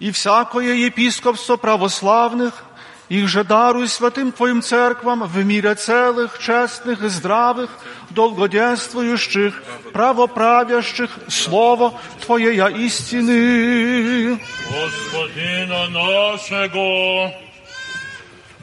i 0.00 0.10
всякое 0.10 0.74
епископство 0.74 1.56
православных, 1.56 2.64
их 3.08 3.28
же 3.28 3.44
даруй 3.44 3.86
святым 3.88 4.32
Твоим 4.32 4.62
церквам 4.62 5.22
в 5.22 5.44
мире 5.44 5.76
целых, 5.76 6.40
честных 6.40 7.02
и 7.02 7.08
здравых, 7.08 7.70
долгоденствующих, 8.10 9.62
правоправящих 9.92 11.10
Слово 11.28 11.94
Твоей 12.24 12.58
истины. 12.86 14.40
Господина 14.68 15.88
нашего, 15.90 17.32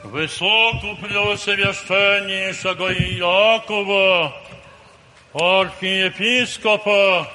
высокопреосвященнейшего 0.04 2.92
Иакова, 2.92 4.34
архиепископа 5.34 7.28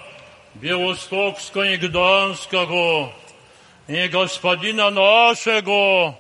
Białostocka 0.56 1.66
i 1.66 1.80
Gdańskiego 1.80 3.10
i 3.90 4.10
Gospodina 4.10 4.92
naszego, 4.92 6.14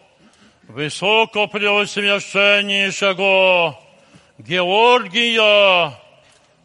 wysoko 0.69 1.47
preosmieszczenniejszego 1.47 3.73
Georgija, 4.39 5.91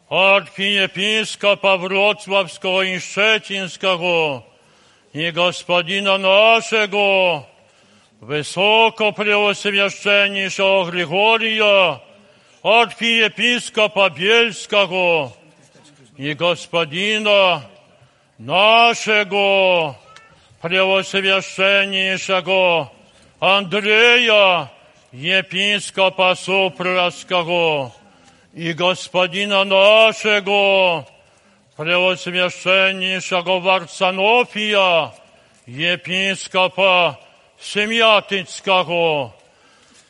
archiepiskopa 0.09 1.77
Wrocławskiego 1.77 2.83
i 2.83 2.99
Szczecińskiego 2.99 4.41
i 5.13 5.33
Gospodina 5.33 6.17
naszego, 6.17 7.43
wysoko 8.21 9.13
preosmieszczenniejszego 9.13 10.85
Grigoria, 10.85 11.99
archiepiskopa 12.63 14.09
Bielskiego, 14.09 15.31
и 16.17 16.33
Господина 16.33 17.63
нашего 18.37 19.97
Превосвященнейшего 20.61 22.91
Андрея, 23.39 24.69
епископа 25.11 26.35
Супрского, 26.35 27.91
и 28.53 28.73
Господина 28.73 29.63
нашего 29.63 31.07
Превосвященнейшего 31.75 33.59
Варсонофия, 33.59 35.13
епископа 35.65 37.19
Семятицкого, 37.59 39.33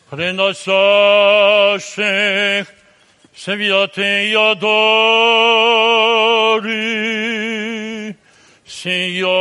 приносящих 0.10 0.65
Святый 3.36 4.34
Адори, 4.34 4.95
Сион, 8.66 9.36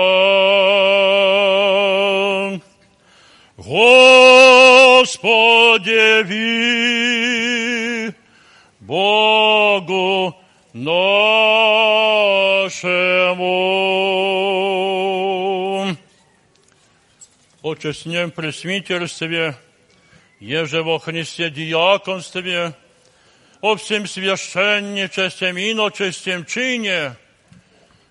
Господи, 3.57 4.73
ви, 6.25 8.13
Богу 8.81 10.35
нашему. 10.73 11.55
Отче 17.63 17.95
с 17.95 18.05
ним 18.07 18.33
пресвитерстве, 18.33 19.57
еже 20.41 20.83
во 20.83 20.99
Христе 20.99 21.49
диаконстве, 21.49 22.75
о 23.64 23.76
всем 23.76 24.08
священничестве, 24.08 25.50
иночестем 25.50 26.46
чине, 26.46 27.16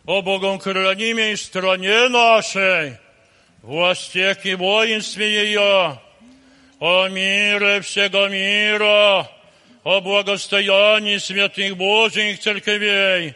о 0.05 0.23
Богом 0.23 0.59
хранимой 0.59 1.37
стране 1.37 2.09
нашей, 2.09 2.99
властях 3.63 4.45
и 4.45 4.55
воинстве 4.55 5.45
ее, 5.45 6.01
о 6.81 7.09
мире 7.09 7.81
всего 7.81 8.29
мира, 8.29 9.29
о 9.85 10.01
благостоянии 10.01 11.19
святых 11.19 11.77
Божьих 11.77 12.41
церквей, 12.41 13.35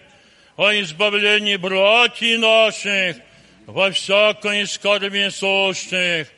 о 0.56 0.72
избавлении 0.80 1.56
братьев 1.56 2.40
наших 2.40 3.16
во 3.66 3.90
всякой 3.90 4.66
скорби 4.66 5.28
сущих, 5.30 6.28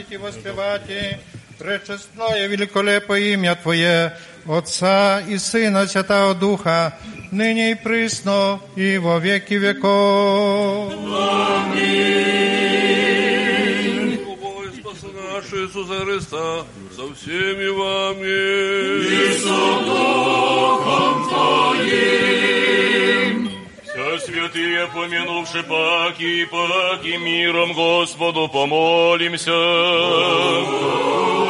славить 0.09 0.13
и 0.13 0.17
воспевать 0.17 0.89
и 0.89 1.17
пречестное 1.59 2.47
великолепое 2.47 3.21
имя 3.35 3.57
Твое, 3.57 4.17
Отца 4.47 5.21
и 5.21 5.39
Сына 5.39 5.87
Святого 5.87 6.35
Духа, 6.35 6.99
ныне 7.31 7.73
и 7.73 7.75
присно, 7.75 8.61
и 8.77 8.99
во 8.99 9.19
веки 9.19 9.55
веков. 9.55 10.93
Аминь. 10.93 12.09
Наш 15.33 15.53
Иисуса 15.53 16.01
Христа, 16.05 16.65
со 16.97 17.15
всеми 17.15 17.69
вами. 17.69 18.27
И 19.07 19.39
со 19.39 19.59
Духом 19.85 21.29
Твоим. 21.29 22.88
Все 24.09 24.19
святые, 24.21 24.87
помянувши 24.87 25.63
паки 25.65 26.43
и 26.43 26.45
паки, 26.47 27.17
миром 27.19 27.75
Господу 27.75 28.49
помолимся. 28.49 29.53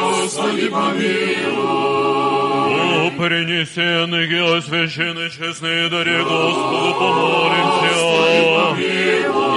Господи, 0.01 0.67
помилуй. 0.67 1.47
О 3.07 3.11
принесенных 3.17 4.29
и 4.29 4.57
освященных 4.57 5.31
честные 5.33 5.87
даре 5.89 6.21
Господу 6.23 6.95
помолимся. 6.99 7.95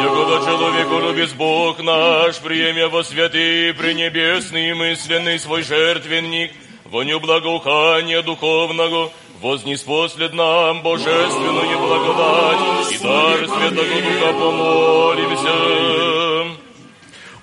Якогда 0.03 0.45
человеку 0.47 1.01
любит 1.01 1.35
Бог 1.35 1.83
наш, 1.83 2.39
приемя 2.39 2.89
во 2.89 3.03
святый, 3.03 3.75
пренебесный, 3.75 4.75
мысленный 4.75 5.41
свой 5.41 5.63
жертвенник, 5.65 6.53
воню 6.85 7.19
благоухания 7.19 8.23
духовного, 8.23 9.11
вознеспослед 9.43 10.33
нам 10.35 10.83
божественную 10.83 11.79
благодать 11.79 12.93
и 12.93 12.99
дар 12.99 13.39
Святого 13.39 13.73
Духа 13.73 14.33
помолимся. 14.33 15.53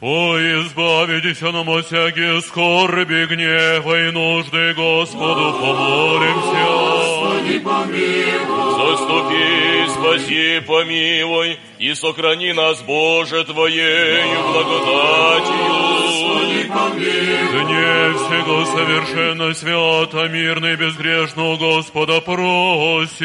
О, 0.01 0.37
избавитесь 0.37 1.41
нам 1.41 1.69
от 1.69 1.85
всякие 1.87 2.41
скорби, 2.41 3.25
гнева 3.25 4.07
и 4.07 4.11
нужды, 4.11 4.73
Господу 4.73 5.53
помолимся. 5.59 6.65
Господи, 6.65 7.59
помилуй. 7.59 8.68
Заступи, 8.89 9.87
спаси, 9.89 10.61
помилуй, 10.65 11.59
и 11.77 11.93
сохрани 11.93 12.53
нас, 12.53 12.81
Боже, 12.81 13.43
Твоею 13.43 14.41
благодатью. 14.51 15.55
Господи, 15.69 16.63
помилуй. 16.69 17.29
Всего 18.29 18.65
совершенно 18.65 19.53
свято, 19.53 20.27
мирно 20.27 20.67
и 20.67 20.75
безгрешно 20.75 21.51
у 21.51 21.57
Господа 21.57 22.19
просим. 22.21 23.19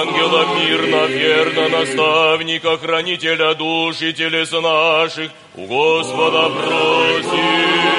Ангела 0.00 0.46
мирно, 0.54 1.06
верно, 1.06 1.68
наставника, 1.68 2.76
хранителя 2.76 3.54
душ 3.54 4.02
и 4.02 4.12
телес 4.12 4.52
наших, 4.52 5.30
у 5.56 5.66
Господа 5.66 6.50
просим. 6.50 7.98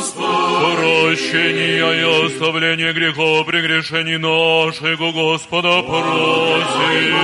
Прощения 0.00 1.92
и 1.92 2.26
оставления 2.26 2.92
грехов, 2.94 3.46
прегрешений 3.46 4.16
наших 4.16 4.98
у 5.00 5.12
Господа 5.12 5.82
просим. 5.82 7.16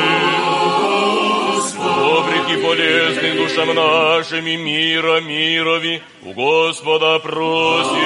Добрых 1.78 2.50
и 2.50 2.56
полезных 2.62 3.36
душам 3.36 3.74
нашим 3.74 4.44
мира 4.44 5.22
мирови, 5.22 6.02
у 6.22 6.34
Господа 6.34 7.18
просим. 7.18 7.96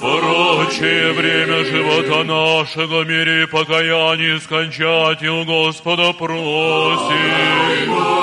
Прочее 0.00 1.12
время 1.12 1.64
живота 1.64 2.24
нашего 2.24 3.04
мире 3.04 3.46
покаяние 3.46 4.40
скончать 4.40 5.22
и 5.22 5.28
у 5.28 5.44
Господа 5.44 6.12
просим. 6.12 8.13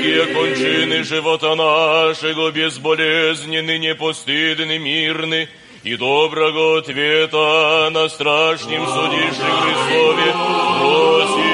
Христианские 0.00 0.26
кончины 0.34 1.04
живота 1.04 1.54
нашего 1.54 2.50
безболезненны, 2.50 3.78
непостыдны, 3.78 4.78
мирны, 4.78 5.48
и 5.82 5.96
доброго 5.96 6.78
ответа 6.78 7.90
на 7.90 8.08
страшнем 8.08 8.86
судище 8.86 9.44
Христове 9.60 10.32
просим. 10.78 11.50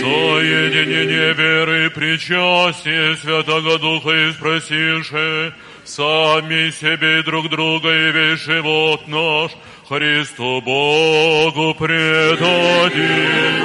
Соединение 0.00 1.32
веры 1.32 1.90
причастие 1.90 3.16
Святого 3.16 3.78
Духа 3.78 4.10
и 4.10 4.32
спросивши, 4.32 5.54
сами 5.84 6.70
себе 6.70 7.22
друг 7.22 7.48
друга 7.48 7.88
и 7.90 8.12
весь 8.12 8.40
живот 8.40 9.08
наш 9.08 9.52
Христу 9.88 10.60
Богу 10.60 11.74
предадим. 11.74 13.62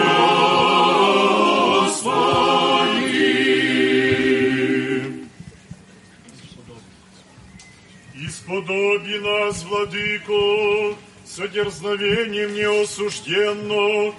Исподоби 8.48 9.18
нас, 9.20 9.62
Владыко, 9.66 10.96
со 11.26 11.50
дерзновением 11.50 12.56
неосужденно, 12.56 14.14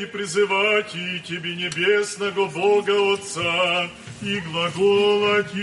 и 0.00 0.06
призывать 0.06 0.92
и 0.96 1.20
Тебе 1.20 1.54
небесного 1.54 2.46
Бога 2.46 3.14
Отца, 3.14 3.88
и 4.20 4.40
глаголати. 4.40 5.54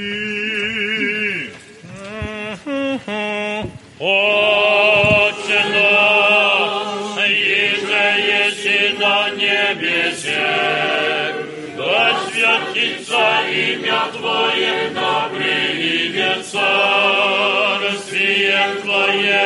Отче 3.99 5.61
наш, 5.73 7.17
еси 8.15 8.95
на 8.97 9.29
небесе, 9.31 10.55
да 11.75 12.17
святится 12.31 13.41
имя 13.51 14.01
Твое, 14.13 14.89
да 14.95 15.29
придет 15.35 16.45
tvoje 18.81 19.43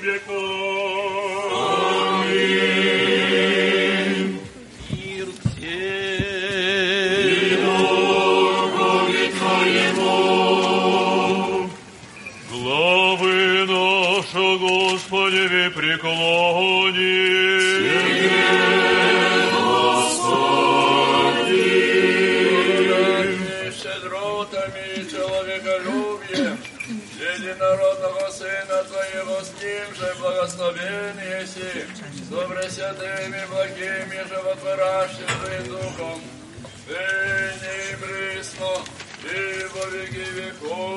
vieco. 0.00 0.32
Amin. 2.22 3.07
святыми, 32.98 33.46
благими, 33.50 34.18
животворящими 34.28 35.68
Духом, 35.68 36.20
ныне 36.86 37.74
и 37.90 37.96
присно, 37.96 38.72
и 39.24 39.66
во 39.74 39.84
веки 39.90 40.26
веков. 40.36 40.88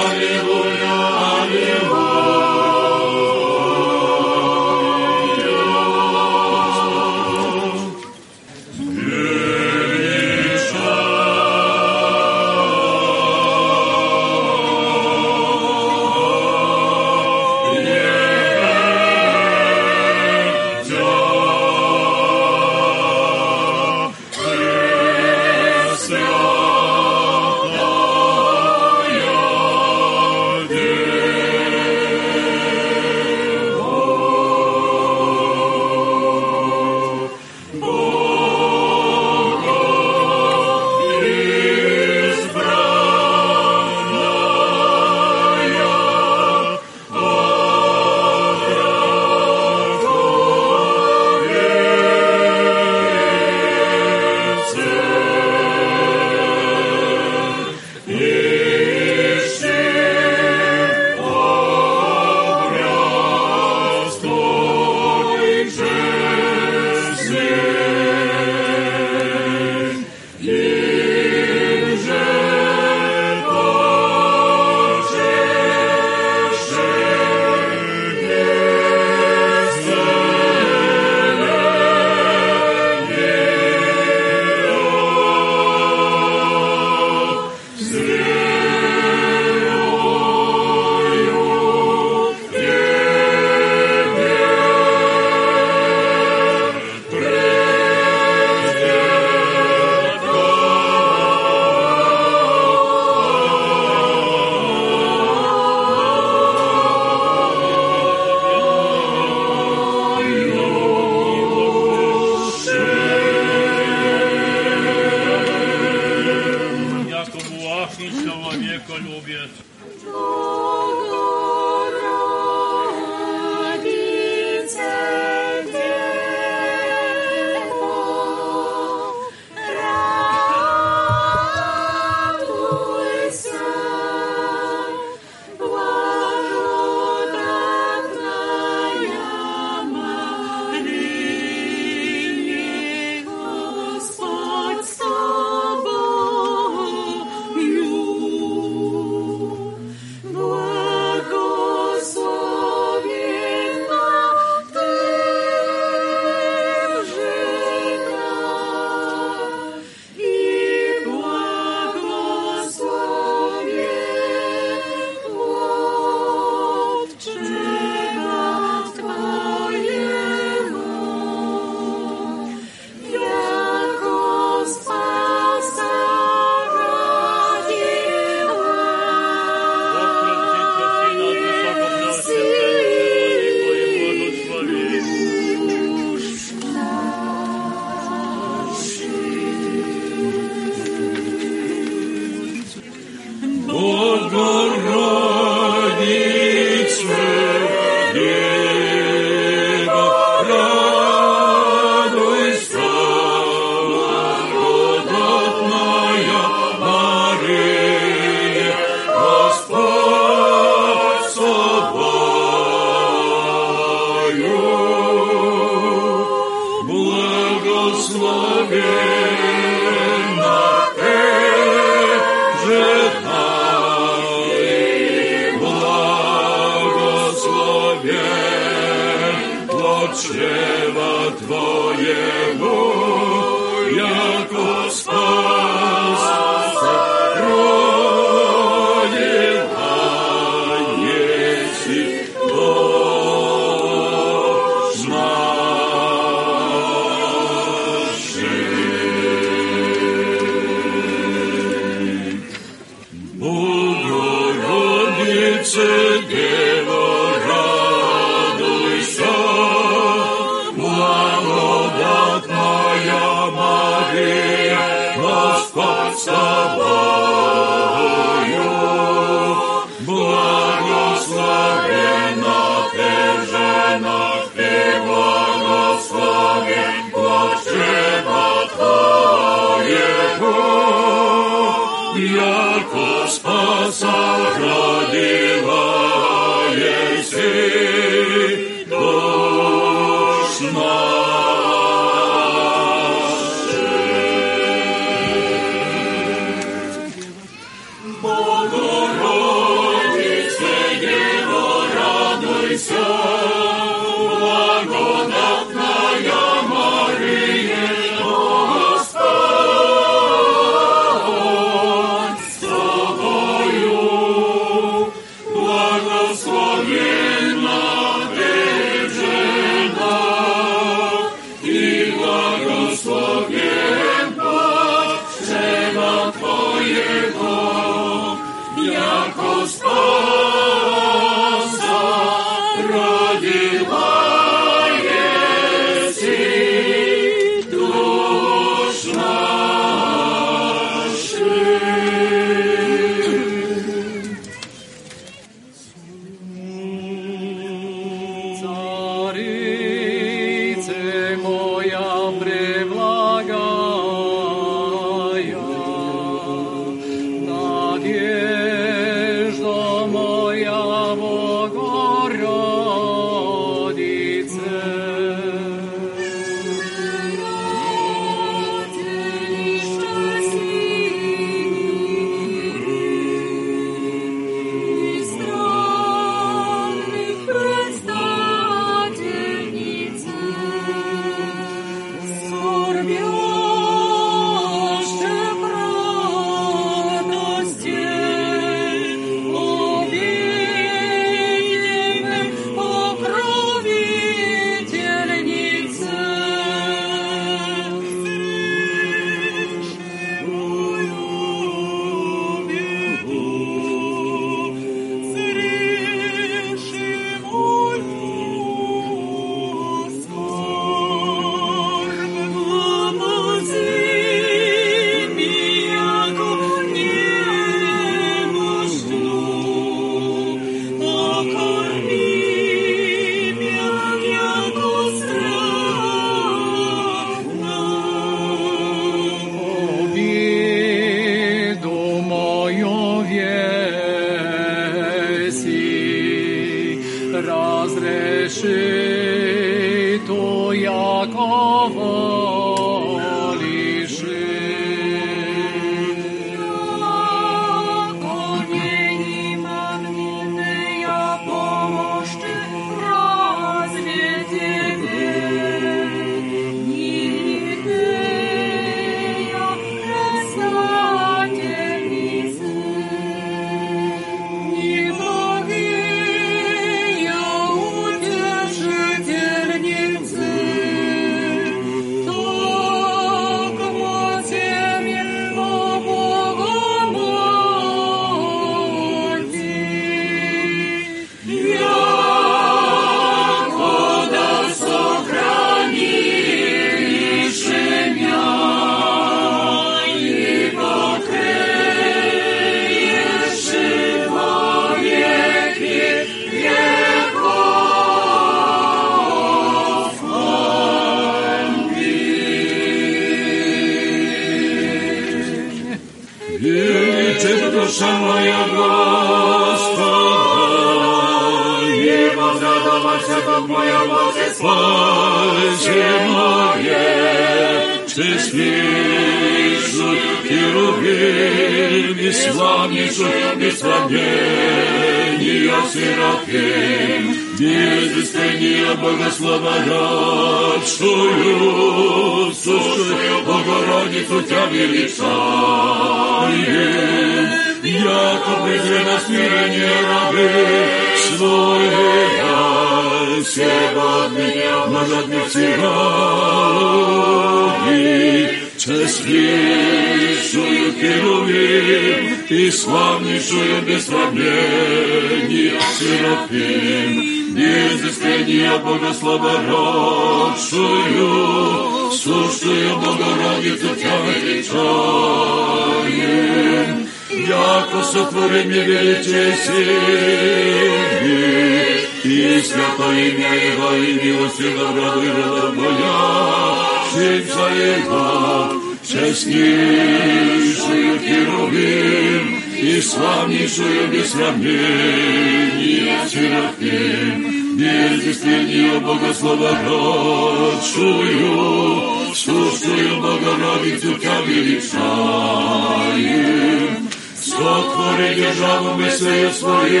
сотвори 598.50 598.50
державу 598.50 598.94
мысли 598.94 599.50
своей, 599.52 600.00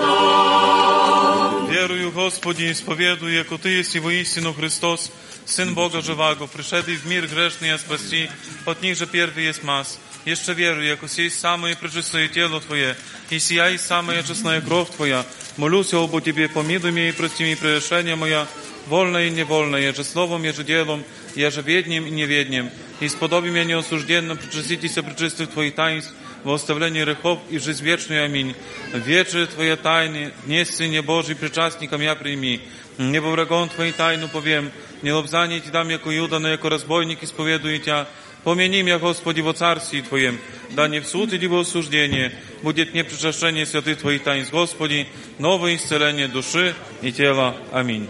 Господи, 2.21 2.71
исповедую, 2.71 3.33
яко 3.33 3.57
Ты 3.57 3.69
есть 3.69 3.95
воистину 3.97 4.53
Христос, 4.53 5.11
Сын 5.45 5.73
Бога 5.73 6.01
Живаго, 6.01 6.47
пришедший 6.47 6.97
в 6.97 7.05
мир 7.05 7.27
грешный, 7.27 7.73
а 7.73 7.77
спасти, 7.77 8.29
от 8.65 8.81
них 8.81 8.97
же 8.97 9.05
первый 9.05 9.45
есть 9.45 9.63
мас. 9.63 9.99
Jeszcze 10.25 10.55
wieruję, 10.55 10.89
jako 10.89 11.07
сесть 11.07 11.39
самое 11.39 11.75
пречистое 11.75 12.27
тело 12.27 12.59
Твое, 12.59 12.95
и 13.29 13.39
сия 13.39 13.69
и 13.69 13.77
самая 13.77 14.23
честная 14.23 14.61
кровь 14.61 14.89
Твоя. 14.89 15.25
Молюсь 15.55 15.93
обо 15.93 16.21
Тебе, 16.21 16.49
помилуй 16.49 16.91
меня 16.91 17.09
и 17.09 17.13
прости 17.13 17.43
мне 17.43 17.55
прегрешения 17.55 18.15
моя, 18.15 18.45
вольное 18.87 19.27
и 19.27 19.31
невольное, 19.31 19.81
еже 19.81 20.03
словом, 20.03 20.43
еже 20.43 20.63
делом, 20.63 21.03
еже 21.35 21.61
ведним 21.61 22.05
и 22.05 22.11
неведним. 22.11 22.69
И 22.99 23.07
сподоби 23.07 23.49
меня 23.49 23.63
неосужденным 23.63 24.37
причаститесь 24.37 24.93
пречистых 24.93 25.49
Твоих 25.49 25.75
таинств, 25.75 26.13
во 26.43 26.53
оставлении 26.53 27.03
грехов 27.03 27.39
и 27.49 27.57
в 27.57 27.63
жизнь 27.63 27.83
вечную. 27.83 28.23
Аминь. 28.23 28.55
Вече 28.93 29.45
Твоя 29.47 29.75
тайны, 29.75 30.31
днес 30.45 30.75
Сыне 30.75 31.01
Божий, 31.01 31.35
причастником 31.35 32.01
я 32.01 32.15
прими. 32.15 32.61
Небо 32.97 33.27
врагом 33.27 33.69
Твоей 33.69 33.91
тайну 33.91 34.27
повем, 34.27 34.71
не 35.01 35.11
лобзание 35.11 35.59
Ти 35.59 35.69
дам, 35.69 35.89
яко 35.89 36.09
Юда, 36.09 36.39
но 36.39 36.49
яко 36.49 36.69
разбойник 36.69 37.23
исповедую 37.23 37.79
Тя. 37.79 38.07
Помяни 38.43 38.81
меня, 38.81 38.97
Господи, 38.97 39.41
во 39.41 39.53
Царстве 39.53 40.01
Твоем, 40.01 40.39
да 40.69 40.87
не 40.87 40.99
в 41.01 41.07
суд 41.07 41.33
или 41.33 41.47
во 41.47 41.61
осуждение, 41.61 42.33
будет 42.61 42.93
мне 42.93 43.03
причащение 43.03 43.65
святых 43.65 43.97
Твоих 43.97 44.23
таинств, 44.23 44.53
Господи, 44.53 45.07
новое 45.37 45.75
исцеление 45.75 46.29
души 46.29 46.73
и 47.01 47.11
тела. 47.11 47.57
Аминь. 47.73 48.07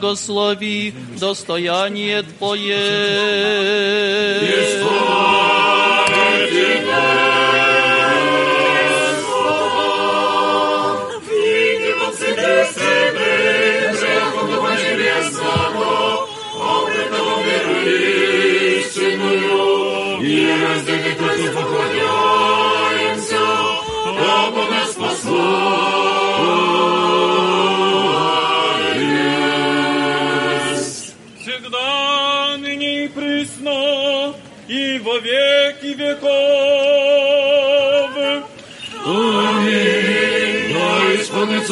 Благослови 0.00 0.94
достояние 1.18 2.22
Твое. 2.22 3.89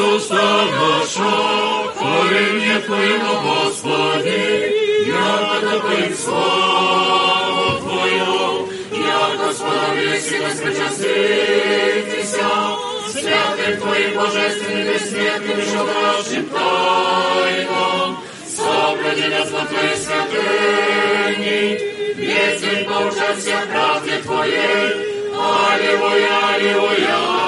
Иисуса 0.08 0.34
нашего, 0.34 1.92
хваление 1.94 2.80
Твоему, 2.80 3.32
Господи, 3.42 5.04
яко 5.06 5.80
Ты 5.86 6.14
слава 6.14 7.80
Твою, 7.80 8.68
я 8.90 9.36
Господа 9.36 9.94
весельно 9.94 10.50
спочаститеся, 10.50 12.48
святым 13.12 13.80
Твоим 13.80 14.14
божественным 14.16 14.94
и 14.94 14.98
светлым 14.98 15.60
шадрашим 15.60 16.44
тайном, 16.48 18.18
соблюди 18.46 19.28
нас 19.28 19.50
на 19.50 19.66
Твоей 19.66 19.96
святыне, 19.96 21.60
весь 22.16 22.60
день 22.62 22.84
поучай 22.86 23.36
всех 23.36 23.68
правде 23.68 24.22
Твоей, 24.22 24.88
Аллилуйя, 25.34 26.54
Аллилуйя. 26.54 27.47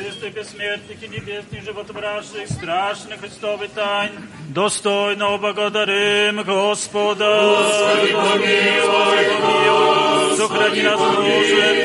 пречистых, 0.00 0.34
бессмертных 0.34 1.02
и 1.02 1.08
небесных, 1.08 1.64
животворящих, 1.64 2.48
страшных 2.48 3.20
Христовых 3.20 3.70
тайн, 3.70 4.12
достойно 4.48 5.36
благодарим 5.36 6.42
Господа. 6.42 7.42
Господи, 7.42 8.12
помилуй. 8.12 9.26
помилуй. 9.40 10.36
Сохрани 10.36 10.82
нас, 10.82 11.00
Боже, 11.00 11.16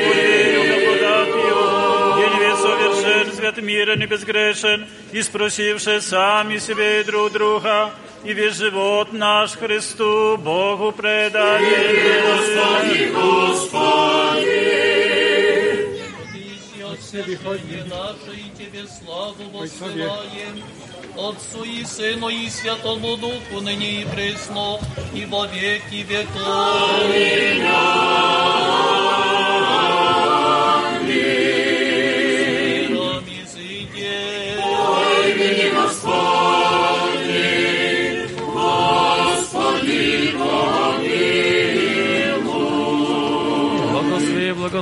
Твоею 0.04 0.60
благодатью, 0.68 1.58
где 2.14 2.26
не 2.38 2.56
совершен 2.56 3.32
свят 3.32 3.54
свят 3.54 3.64
мирен 3.64 4.02
и 4.02 4.06
безгрешен, 4.06 4.86
и 5.12 5.22
спросивши 5.22 6.00
сами 6.00 6.58
себе 6.58 7.00
и 7.00 7.04
друг 7.04 7.32
друга, 7.32 7.90
и 8.24 8.32
весь 8.32 8.56
живот 8.56 9.12
наш 9.12 9.52
Христу 9.52 10.36
Богу 10.38 10.92
предаем. 10.92 12.22
Господи, 12.26 13.92
Отце 14.32 15.05
Дыхание 17.06 17.84
наше, 17.84 18.32
и 18.36 18.50
Тебе 18.58 18.86
славу 18.86 19.44
воссылаем, 19.52 20.64
Отцу 21.16 21.62
и 21.62 21.84
Сыну 21.84 22.28
и 22.28 22.48
Святому 22.48 23.16
Духу, 23.16 23.60
ныне 23.60 24.02
и 24.02 24.04
пресно, 24.04 24.80
и 25.14 25.24
во 25.26 25.46
веки 25.46 26.02
веков. 26.02 27.08
Миром 27.08 28.22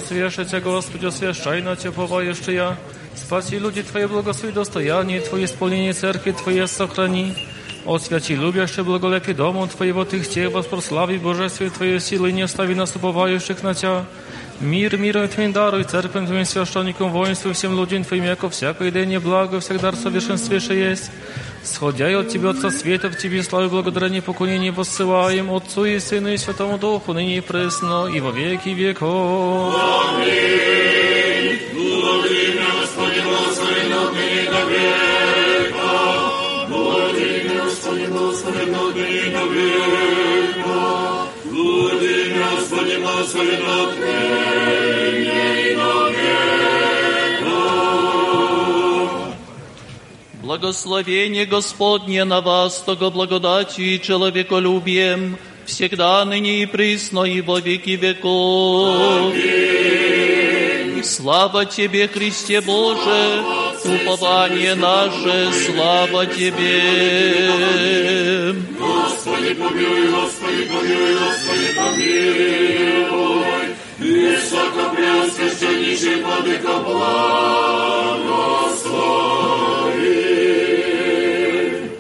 Благослови, 0.05 0.21
благословяше 0.21 0.47
Cię, 0.47 0.61
Господи, 0.61 1.07
освящай 1.07 1.63
на 1.63 1.77
Cię, 1.77 1.93
поваешь 1.93 2.49
я. 2.49 2.77
Спаси 3.17 3.59
люди 3.59 3.83
Твои, 3.83 4.07
благослови 4.07 4.53
достояние 4.53 5.21
Твое, 5.21 5.45
исполнение 5.45 5.95
церкви 5.95 6.33
Твоей 6.33 6.69
сохрани. 6.69 7.35
Освяти 7.87 8.37
любяще 8.37 8.83
благолепи 8.83 9.33
дому 9.33 9.67
Твоего 9.69 10.05
Ты 10.05 10.21
Те, 10.21 10.49
воспрослави 10.49 11.17
Божествие 11.17 11.71
Твоей 11.71 11.99
силы, 11.99 12.31
не 12.33 12.43
остави 12.43 12.75
нас 12.75 12.95
уповающих 12.95 13.63
на 13.63 13.75
Тя. 13.75 14.05
Мир, 14.61 14.99
миром 14.99 15.29
Твоим 15.29 15.53
даруй, 15.53 15.85
церквям 15.85 16.27
Твоим 16.27 16.45
священникам, 16.45 17.11
воинству 17.11 17.51
и 17.51 17.55
всем 17.55 17.75
людям 17.75 18.05
Твоим, 18.05 18.25
яко 18.25 18.51
всякое 18.51 18.91
день 18.91 19.19
благо, 19.19 19.61
всегда 19.61 19.93
совершенствейше 19.93 20.75
есть. 20.75 21.11
Сходя 21.66 22.20
от 22.20 22.30
Тебя, 22.30 22.52
Отца 22.52 22.70
Света, 22.70 23.10
в 23.10 23.18
Тебе 23.18 23.42
славу 23.42 23.66
и 23.66 23.70
благодарение 23.70 24.22
поклонение 24.22 24.72
воссылаем 24.72 25.52
Отцу 25.52 25.86
и 25.86 26.00
Сыну 26.00 26.30
и 26.30 26.38
Святому 26.38 26.78
Духу, 26.78 27.14
ныне 27.14 27.38
и 27.38 27.42
пресно, 27.42 28.08
и 28.08 28.20
во 28.20 28.32
веки 28.32 28.70
веков. 28.70 29.76
Аминь. 29.76 31.60
Благодари 31.74 32.54
меня, 32.54 32.70
Господи, 32.80 33.22
Господи, 33.26 33.82
ныне 33.92 34.44
до 34.52 34.62
века. 34.70 35.90
Благодари 36.70 37.44
меня, 37.44 37.64
Господи, 37.64 38.06
Господи, 38.06 38.64
ныне 38.70 39.24
до 39.36 39.44
века. 39.54 40.78
Благодари 41.46 42.24
меня, 42.32 42.48
Господи, 42.56 42.96
Господи, 43.02 43.56
ныне 43.66 44.65
Благословение 50.56 51.46
Господне 51.46 52.24
на 52.24 52.40
вас, 52.40 52.80
того 52.80 53.12
благодатью 53.12 53.94
и 53.94 54.00
человеколюбием, 54.00 55.38
всегда 55.66 56.24
ныне 56.24 56.64
и 56.64 56.66
присно, 56.66 57.26
и 57.26 57.42
во 57.42 57.60
веки 57.60 57.98
веков. 57.98 59.34
Слава 61.04 61.66
Тебе, 61.66 62.08
Христе 62.08 62.62
Боже, 62.62 63.44
упование 63.84 64.76
наше, 64.76 65.52
слава 65.66 66.26
Тебе. 66.26 66.94
Господи, 68.80 69.56
помилуй, 69.56 70.08
Господи, 70.10 70.70
помилуй, 70.72 71.18
Господи, 71.20 71.74
помилуй. 71.76 73.76
Высокопреосвященнейший 74.00 76.24
Владыка, 76.24 76.80
благослови. 76.80 78.05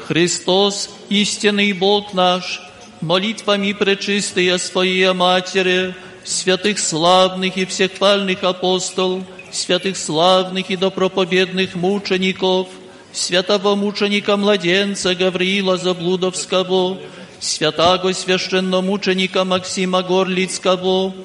Христос, 0.08 0.92
истинный 1.10 1.74
Бог 1.74 2.14
наш, 2.14 2.62
молитвами 3.02 3.74
пречистые 3.74 4.60
Своей 4.60 5.12
Матери, 5.14 5.96
святых 6.24 6.78
славных 6.78 7.58
и 7.58 7.66
всехвальных 7.66 8.44
апостол, 8.44 9.24
святых 9.52 9.98
славных 9.98 10.70
и 10.70 10.76
допроповедных 10.76 11.74
мучеников, 11.74 12.68
святого 13.14 13.74
мученика-младенца 13.74 15.16
Гавриила 15.16 15.78
Заблудовского, 15.78 17.00
святаго 17.40 18.14
священномученика 18.14 19.44
Максима 19.44 20.04
Горлицкого, 20.04 21.16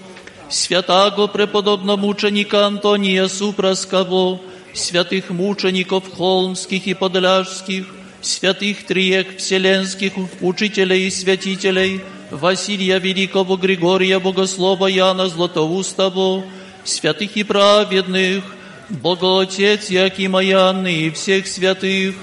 святаго 0.49 1.27
преподобномученика 1.27 2.65
Антония 2.65 3.29
Супраского, 3.29 4.41
святых 4.73 5.29
мучеников 5.29 6.05
холмских 6.17 6.87
и 6.87 6.95
подляжских, 6.95 7.85
святых 8.23 8.87
триек 8.87 9.39
вселенских 9.39 10.13
учителей 10.41 11.07
и 11.07 11.11
святителей, 11.11 12.01
Василия 12.31 12.99
Великого, 12.99 13.57
Григория 13.57 14.19
Богослова, 14.19 14.87
Яна 14.87 15.29
Златоустого, 15.29 16.45
святых 16.85 17.37
и 17.37 17.43
праведных, 17.43 18.45
Богоотец 18.89 19.91
Якима 19.91 20.41
Яны 20.41 21.07
и 21.07 21.11
всех 21.11 21.47
святых, 21.47 22.15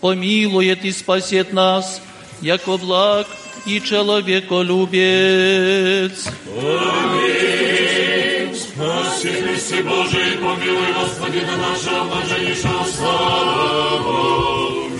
помилует 0.00 0.84
и 0.84 0.92
спасет 0.92 1.52
нас, 1.52 2.00
яко 2.40 2.76
благ 2.76 3.26
и 3.66 3.80
человеколюбец. 3.80 6.28
Аминь. 6.56 8.54
Спаси 8.54 9.28
Христе 9.28 9.82
Божий, 9.82 10.38
помилуй, 10.38 10.92
Господи, 10.94 11.44
на 11.44 11.56
нашего 11.56 12.04
блаженнейшего 12.04 12.84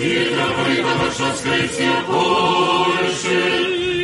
Митрополита 0.00 0.92
Варшавской 0.98 1.64
и 1.64 1.68
всех 1.68 2.04
Польши, 2.06 3.40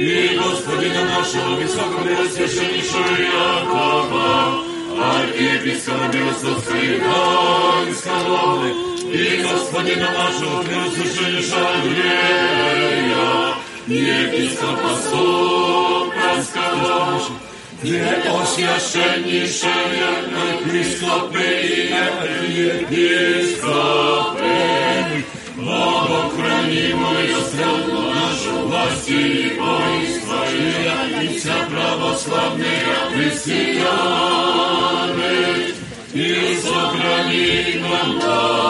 и 0.01 0.37
Господина 0.37 1.05
нашего 1.05 1.55
высокопреосвященнейшего 1.57 3.17
Якова, 3.21 4.63
архиепископа 4.99 6.07
Белостовского 6.13 6.77
и 6.77 6.99
Ганского, 6.99 8.67
и 9.03 9.43
Господина 9.43 10.11
нашего 10.13 10.63
преосвященнейшего 10.63 11.69
Андрея, 11.75 13.55
епископа 13.87 14.93
Сокольского, 15.03 16.93
Преосвященнейшие 17.83 19.83
епископы 20.63 21.63
и 21.63 21.93
епископы, 25.57 25.57
Богохранимую 25.57 27.41
страну 27.43 28.11
нашу 28.11 28.69
власти 28.69 29.13
и 29.13 29.59
воинство 29.59 30.45
и 31.23 31.29
вся 31.39 31.59
православные 31.71 32.83
христианы, 33.13 33.75
и 36.15 36.57
сохрани 36.57 37.81
нам 37.81 38.09
доброе 38.19 38.63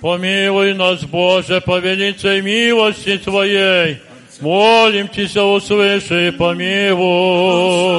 Помилуй 0.00 0.74
нас, 0.74 1.04
Боже, 1.04 1.60
по 1.60 1.78
великой 1.78 2.40
милости 2.40 3.18
Твоей. 3.18 3.98
Молим 4.40 5.08
Тебя, 5.08 5.44
услыши 5.44 6.28
и 6.28 6.30
помилуй. 6.30 7.90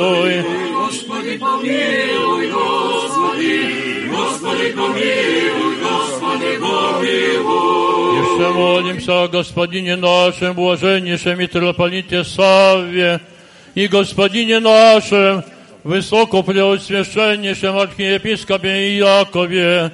Господи, 1.25 1.37
помилуй, 1.37 2.51
Господи, 2.51 4.07
Господи, 4.07 4.71
помилуй, 4.71 5.75
Господи, 5.81 6.57
помилуй. 6.59 8.17
Еще 8.19 8.53
молимся 8.53 9.23
о 9.23 9.27
Господине 9.27 9.95
нашем, 9.95 10.53
блаженнейшем 10.53 11.39
митрополите 11.39 12.23
Савве, 12.23 13.19
и 13.73 13.87
Господине 13.87 14.59
нашем, 14.59 15.43
высокопреосвященнейшем 15.83 17.77
архиепископе 17.79 18.99
Иакове, 18.99 19.91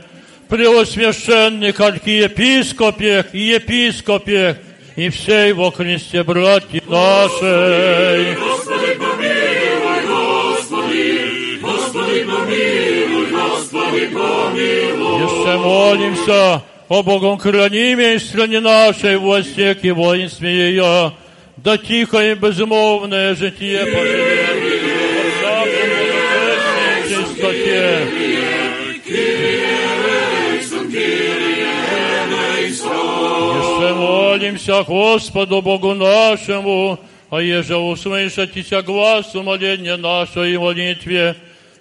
преосвященных 0.49 1.79
архиепископе 1.79 3.25
и 3.31 3.39
епископе, 3.39 4.57
и 4.97 5.09
всей 5.09 5.53
во 5.53 5.71
Христе 5.71 6.23
братья 6.23 6.81
нашей. 6.85 8.35
Господи, 8.35 8.93
помилуй, 8.95 9.10
Еще 15.42 15.58
молимся 15.58 16.62
о 16.88 17.02
Богом 17.02 17.36
хранимой 17.36 18.20
стране 18.20 18.60
нашей, 18.60 19.16
властях 19.16 19.78
и 19.82 19.90
воинстве 19.90 20.68
ее, 20.68 21.12
да 21.56 21.76
тихое 21.76 22.32
и 22.32 22.34
безмолвное 22.36 23.34
житие 23.34 23.84
поживет 23.86 24.62
во 25.42 25.66
чистоте. 27.08 28.06
Еще 33.58 33.94
молимся 33.94 34.84
Господу 34.84 35.60
Богу 35.60 35.94
нашему, 35.94 37.00
а 37.30 37.42
еже 37.42 37.76
услышать 37.76 38.52
Тися 38.52 38.80
глаз 38.82 39.34
умоления 39.34 39.96
нашей 39.96 40.56
молитве 40.56 41.34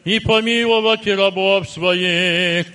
и 0.03 0.19
помиловать 0.19 1.05
рабов 1.05 1.69
своих, 1.69 2.65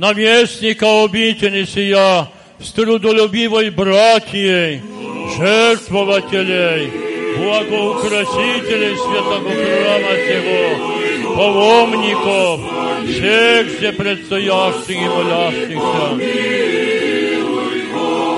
наместника 0.00 1.04
обители 1.04 1.66
сия, 1.66 2.26
с 2.58 2.72
трудолюбивой 2.72 3.68
братьей, 3.68 4.80
жертвователей, 5.36 6.90
благоукрасителей 7.36 8.96
святого 8.96 9.50
храма 9.60 10.14
сего, 10.26 11.36
паломников, 11.36 12.60
всех 13.10 13.68
здесь 13.68 13.94
предстоящих 13.94 14.88
и 14.88 15.08
молящихся. 15.14 16.06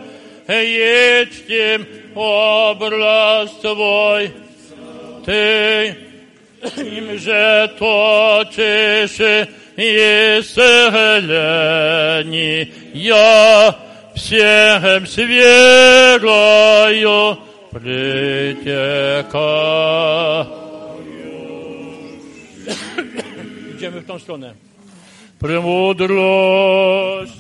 едьте 0.48 1.80
образ 2.14 3.51
Твой, 3.60 4.30
Ты 5.24 5.97
им 6.76 7.18
же 7.18 7.70
точишь 7.78 9.47
исцеление, 9.76 12.68
я 12.94 13.76
всем 14.22 15.07
с 15.07 15.18
верою 15.18 16.57
притека. 17.72 19.47
Idziemy 23.76 24.01
w 24.01 24.05
tą 24.05 24.19
stronę. 24.19 24.53
Премудрость. 25.39 27.34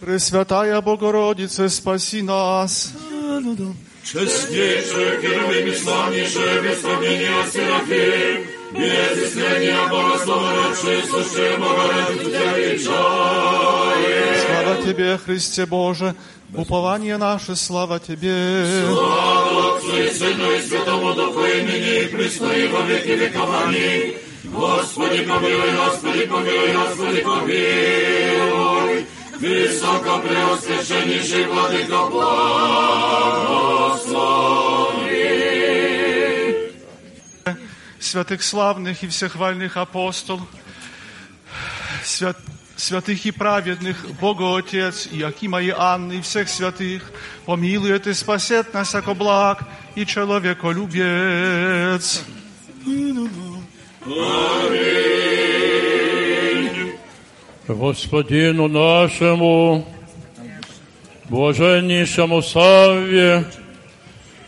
Пресвятая 0.00 0.80
Богородице, 0.82 1.70
спаси 1.70 2.22
нас. 2.22 2.92
Честнейшая, 4.04 5.20
Херувим 5.20 5.68
и 5.68 5.72
славнейшая, 5.72 6.62
без 6.62 6.80
сравнения 6.80 7.30
Серафим, 7.52 8.46
Без 8.73 9.17
исцеления 9.23 9.87
благословенная, 9.89 10.73
сущая 11.05 11.57
Богородицу 11.57 12.29
Тебя 12.29 12.57
величаем. 12.57 12.91
Слава 14.45 14.75
Тебе, 14.83 15.17
Христе 15.17 15.65
Боже, 15.65 16.15
упование 16.55 17.17
наше, 17.17 17.55
слава 17.55 17.99
Тебе. 17.99 18.85
Слава 18.87 19.75
Отцу 19.75 19.97
и 19.97 20.09
Сыну 20.09 20.51
и 20.51 20.61
Святому 20.61 21.13
Духу, 21.13 21.43
и 21.43 21.61
ныне 21.61 22.03
и 22.03 22.05
и 22.05 22.67
во 22.67 22.81
веки 22.81 23.11
веков. 23.11 23.49
Господи, 24.43 25.23
помилуй, 25.23 25.71
Господи, 25.71 26.25
помилуй, 26.25 26.73
Господи, 26.73 27.21
помилуй. 27.21 29.05
Высоко 29.39 30.19
преосвященнейший 30.19 31.45
Владыка, 31.45 32.05
благослови. 32.07 32.81
святых 38.00 38.42
славных 38.42 39.02
и 39.02 39.08
всехвальных 39.08 39.76
апостол, 39.76 40.40
свят, 42.04 42.36
святых 42.76 43.26
и 43.26 43.30
праведных, 43.30 43.96
Бога 44.20 44.58
Отец, 44.58 45.08
и 45.10 45.22
Акима 45.22 45.62
и 45.62 45.70
Анны, 45.70 46.18
и 46.18 46.20
всех 46.20 46.48
святых, 46.48 47.10
помилует 47.46 48.06
и 48.06 48.14
спасет 48.14 48.72
нас, 48.74 48.94
яко 48.94 49.14
благ 49.14 49.64
и 49.94 50.06
человеколюбец. 50.06 52.22
Господину 57.66 58.68
нашему, 58.68 59.86
блаженнейшему 61.28 62.42
Савве, 62.42 63.44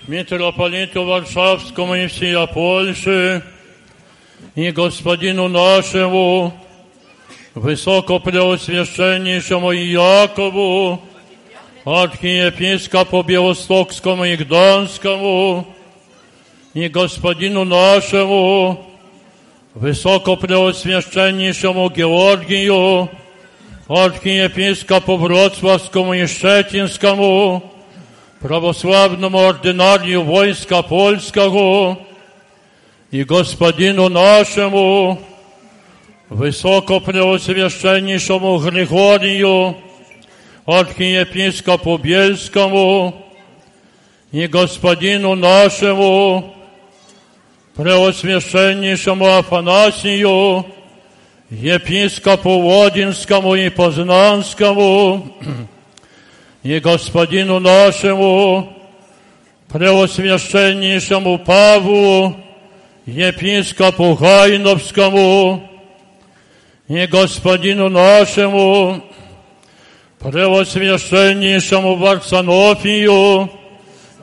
митрополиту 0.06 1.04
Варшавскому 1.04 1.94
и 1.94 2.06
всея 2.06 2.46
Польши, 2.46 3.42
и 4.54 4.70
господину 4.70 5.48
нашему, 5.48 6.54
высокопреосвященнейшему 7.54 9.72
Якову, 9.72 11.02
архиепископу 11.84 13.22
Белостокскому 13.22 14.24
и 14.24 14.36
Гданскому, 14.36 15.66
и 16.74 16.88
господину 16.88 17.64
нашему, 17.64 18.84
Высокопреосвященнейшему 19.74 21.90
Георгию, 21.90 23.10
архиепископу 23.86 25.16
Вроцлавскому 25.16 26.14
и 26.14 26.26
Щетинскому, 26.26 27.71
православному 28.43 29.39
ординарию 29.39 30.21
войска 30.21 30.81
польского 30.81 31.97
и 33.09 33.23
господину 33.23 34.09
нашему, 34.09 35.21
высокопреосвященнейшему 36.27 38.57
Григорию, 38.57 39.77
архиепископу 40.65 41.97
Бельскому 41.97 43.15
и 44.33 44.45
господину 44.47 45.35
нашему, 45.35 46.53
Преосвященнейшему 47.75 49.37
Афанасию, 49.37 50.65
епископу 51.49 52.59
Водинскому 52.59 53.55
и 53.55 53.69
Познанскому, 53.69 55.33
и 56.62 56.80
господину 56.80 57.60
нашему, 57.60 58.74
Преосвященнейшему 59.68 61.38
Павлу, 61.38 62.36
епископу 63.04 64.14
Гайновскому, 64.14 65.68
и 66.88 67.06
господину 67.06 67.88
нашему, 67.90 69.04
Преосвященнейшему 70.20 71.96
Варсонофию, 71.96 73.50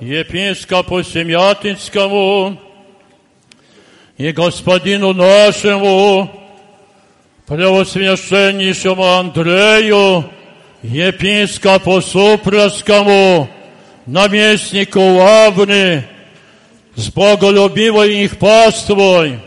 епископу 0.02 1.04
Семятинскому, 1.04 2.60
и 4.18 4.32
господину 4.32 5.14
нашему, 5.14 6.30
Преосвященнейшему 7.46 9.04
Андрею, 9.04 10.26
епископу 10.84 12.02
Супровскому, 12.02 13.50
наместнику 14.06 15.00
Лавны, 15.00 16.06
с 16.96 17.10
боголюбивой 17.10 18.24
их 18.24 18.38
паствой, 18.38 19.40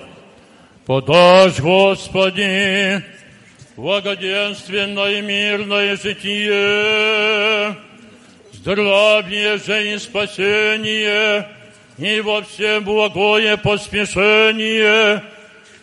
подашь, 0.86 1.60
Господи, 1.60 3.02
благоденственное 3.76 5.18
и 5.18 5.22
мирное 5.22 5.96
житие, 5.96 7.76
с 8.52 8.56
здравие 8.58 9.58
же 9.58 9.94
и 9.94 9.98
спасение, 9.98 11.48
и 11.96 12.20
во 12.20 12.42
всем 12.42 12.84
благое 12.84 13.56
поспешение, 13.56 15.22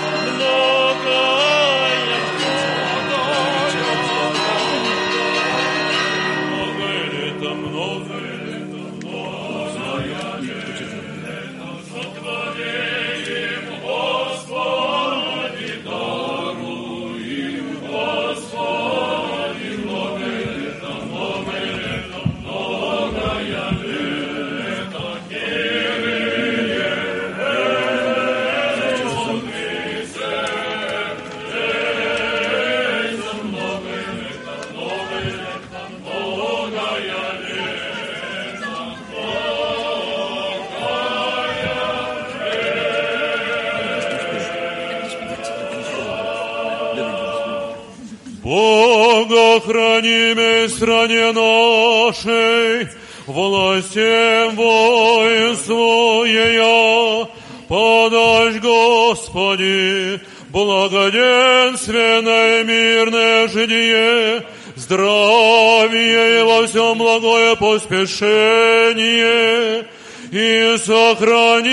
храним 49.99 50.67
в 50.67 50.69
стране 50.69 51.31
нашей, 51.31 52.89
властям 53.27 54.55
воинству 54.55 56.25
ее, 56.25 57.27
подашь, 57.67 58.55
Господи, 58.61 60.19
благоденственное 60.49 62.63
мирное 62.63 63.47
житие, 63.49 64.43
здравие 64.75 66.39
и 66.39 66.43
во 66.43 66.65
всем 66.67 66.97
благое 66.97 67.55
поспешение, 67.55 69.85
и 70.31 70.75
сохрани 70.77 71.69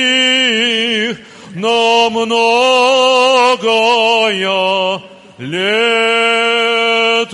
их 1.11 1.19
на 1.55 2.11
многое 2.11 2.37
лето. 5.39 7.27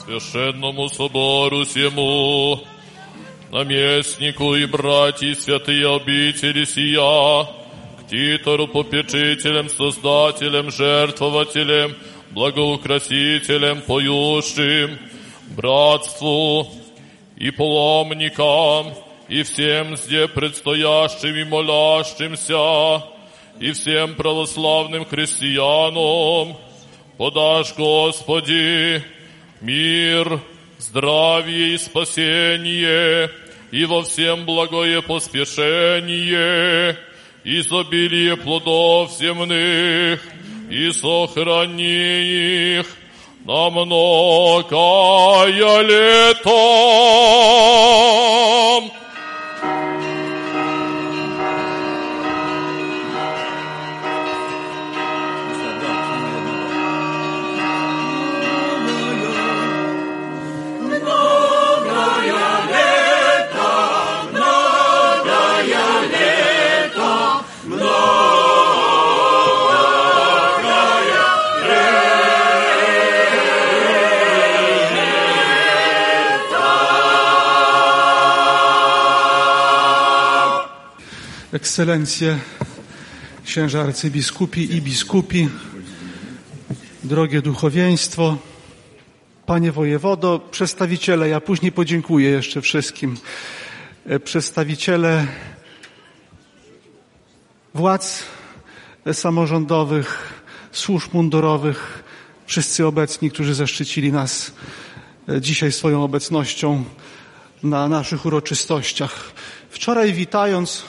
Священному 0.05 0.89
собору 0.89 1.65
всему, 1.65 2.61
наместнику 3.53 4.55
и 4.55 4.65
братья 4.65 5.35
святые 5.35 5.87
обители 5.95 6.65
сия, 6.65 7.45
к 8.01 8.09
титору 8.09 8.67
попечителям, 8.67 9.69
создателям, 9.69 10.71
жертвователям, 10.71 11.95
благоукрасителям, 12.31 13.83
поющим, 13.83 14.99
братству 15.55 16.67
и 17.37 17.51
паломникам, 17.51 18.95
и 19.29 19.43
всем 19.43 19.99
зде 19.99 20.29
предстоящим 20.29 21.37
и 21.37 21.45
молящимся, 21.45 23.05
и 23.61 23.73
всем 23.73 24.15
православным 24.15 25.05
христианам, 25.05 26.57
подашь, 27.19 27.75
Господи, 27.77 29.05
мир, 29.61 30.41
здравие 30.93 31.75
и 31.75 31.79
спасение, 31.79 33.31
и 33.71 33.87
во 33.87 34.03
всем 34.03 34.45
благое 34.45 35.01
поспешение, 35.01 36.99
изобилие 37.45 38.37
плодов 38.37 39.11
земных, 39.19 40.21
и 40.71 40.91
сохрани 40.93 42.81
их 42.81 42.87
на 43.47 43.71
многое 43.71 44.61
лето. 45.81 46.53
Ekscelencje, 81.63 82.39
księża 83.45 83.83
arcybiskupi 83.83 84.77
i 84.77 84.83
biskupi, 84.83 85.49
drogie 87.05 87.43
duchowieństwo, 87.43 88.39
panie 89.47 89.73
wojewodo, 89.73 90.39
przedstawiciele, 90.51 91.29
ja 91.29 91.41
później 91.41 91.73
podziękuję 91.73 92.31
jeszcze 92.31 92.61
wszystkim, 92.61 93.17
e, 94.07 94.21
przedstawiciele 94.21 95.27
władz 97.75 98.23
samorządowych, 99.13 100.33
służb 100.73 101.15
mundurowych, 101.15 102.05
wszyscy 102.47 102.87
obecni, 102.87 103.31
którzy 103.31 103.55
zaszczycili 103.55 104.13
nas 104.13 104.53
e, 105.29 105.41
dzisiaj 105.41 105.73
swoją 105.73 106.05
obecnością 106.05 106.85
na 107.63 107.89
naszych 107.89 108.27
uroczystościach. 108.27 109.33
Wczoraj 109.71 110.13
witając 110.13 110.85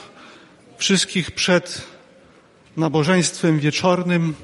wszystkich 0.76 1.30
przed 1.30 1.82
nabożeństwem 2.76 3.58
wieczornym 3.60 4.34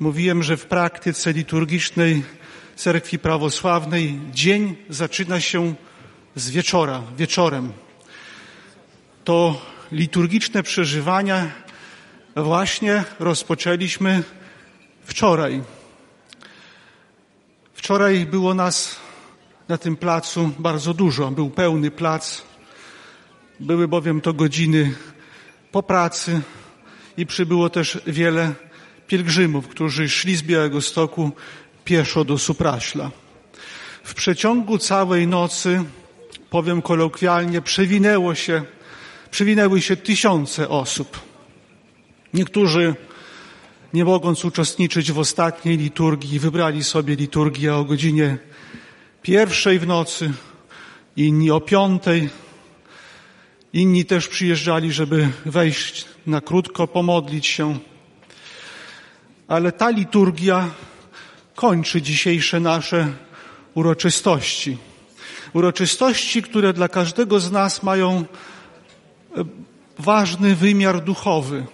mówiłem, 0.00 0.42
że 0.42 0.56
w 0.56 0.66
praktyce 0.66 1.32
liturgicznej 1.32 2.22
Cerkwi 2.76 3.18
Prawosławnej 3.18 4.20
dzień 4.32 4.76
zaczyna 4.88 5.40
się 5.40 5.74
z 6.34 6.50
wieczora, 6.50 7.02
wieczorem. 7.16 7.72
To 9.24 9.62
liturgiczne 9.92 10.62
przeżywania 10.62 11.50
właśnie 12.36 13.04
rozpoczęliśmy 13.18 14.22
wczoraj. 15.04 15.62
Wczoraj 17.74 18.26
było 18.26 18.54
nas 18.54 18.96
na 19.68 19.78
tym 19.78 19.96
placu 19.96 20.50
bardzo 20.58 20.94
dużo. 20.94 21.30
Był 21.30 21.50
pełny 21.50 21.90
plac. 21.90 22.42
Były 23.60 23.88
bowiem 23.88 24.20
to 24.20 24.32
godziny 24.32 24.94
po 25.76 25.82
pracy 25.82 26.40
i 27.16 27.26
przybyło 27.26 27.70
też 27.70 27.98
wiele 28.06 28.52
pielgrzymów, 29.06 29.68
którzy 29.68 30.08
szli 30.08 30.36
z 30.36 30.42
Białego 30.42 30.80
Stoku 30.80 31.30
pieszo 31.84 32.24
do 32.24 32.38
Supraśla. 32.38 33.10
W 34.04 34.14
przeciągu 34.14 34.78
całej 34.78 35.26
nocy, 35.26 35.84
powiem 36.50 36.82
kolokwialnie, 36.82 37.60
przewinęło 37.60 38.34
się, 38.34 38.62
przewinęły 39.30 39.82
się 39.82 39.96
tysiące 39.96 40.68
osób. 40.68 41.20
Niektórzy, 42.34 42.94
nie 43.94 44.04
mogąc 44.04 44.44
uczestniczyć 44.44 45.12
w 45.12 45.18
ostatniej 45.18 45.76
liturgii, 45.76 46.38
wybrali 46.38 46.84
sobie 46.84 47.16
liturgię 47.16 47.74
o 47.74 47.84
godzinie 47.84 48.38
pierwszej 49.22 49.78
w 49.78 49.86
nocy, 49.86 50.32
inni 51.16 51.50
o 51.50 51.60
piątej, 51.60 52.28
Inni 53.76 54.04
też 54.04 54.28
przyjeżdżali, 54.28 54.92
żeby 54.92 55.28
wejść 55.46 56.04
na 56.26 56.40
krótko, 56.40 56.88
pomodlić 56.88 57.46
się. 57.46 57.78
Ale 59.48 59.72
ta 59.72 59.90
liturgia 59.90 60.70
kończy 61.54 62.02
dzisiejsze 62.02 62.60
nasze 62.60 63.12
uroczystości. 63.74 64.78
Uroczystości, 65.52 66.42
które 66.42 66.72
dla 66.72 66.88
każdego 66.88 67.40
z 67.40 67.52
nas 67.52 67.82
mają 67.82 68.24
e, 69.36 69.44
ważny 69.98 70.54
wymiar 70.54 71.04
duchowy. 71.04 71.66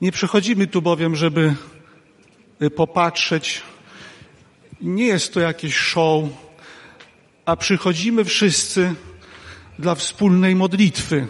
Nie 0.00 0.12
przychodzimy 0.12 0.66
tu 0.66 0.82
bowiem, 0.82 1.16
żeby 1.16 1.54
e, 2.60 2.70
popatrzeć. 2.70 3.62
Nie 4.80 5.06
jest 5.06 5.34
to 5.34 5.40
jakieś 5.40 5.76
show, 5.76 6.24
a 7.46 7.56
przychodzimy 7.56 8.24
wszyscy 8.24 8.94
dla 9.78 9.94
wspólnej 9.94 10.54
modlitwy. 10.54 11.26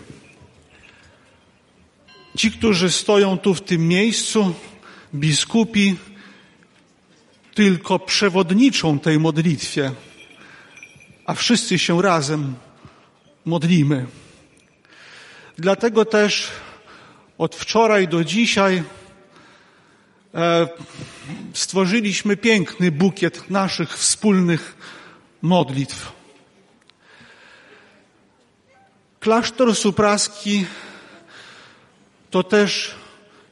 Ci, 2.37 2.51
którzy 2.51 2.91
stoją 2.91 3.39
tu 3.39 3.55
w 3.55 3.61
tym 3.61 3.89
miejscu, 3.89 4.55
biskupi, 5.15 5.97
tylko 7.55 7.99
przewodniczą 7.99 8.99
tej 8.99 9.19
modlitwie, 9.19 9.93
a 11.27 11.35
wszyscy 11.35 11.79
się 11.79 12.03
razem 12.03 12.55
modlimy. 13.45 14.07
Dlatego 15.59 16.05
też 16.05 16.51
od 17.39 17.57
wczoraj 17.57 18.09
do 18.09 18.25
dzisiaj 18.25 18.83
e, 20.35 20.69
stworzyliśmy 21.53 22.37
piękny 22.37 22.93
bukiet 22.93 23.51
naszych 23.51 23.99
wspólnych 23.99 24.77
modlitw. 25.43 26.14
Klasztor 29.25 29.75
Supraski 29.75 30.67
to 32.31 32.43
też 32.43 32.95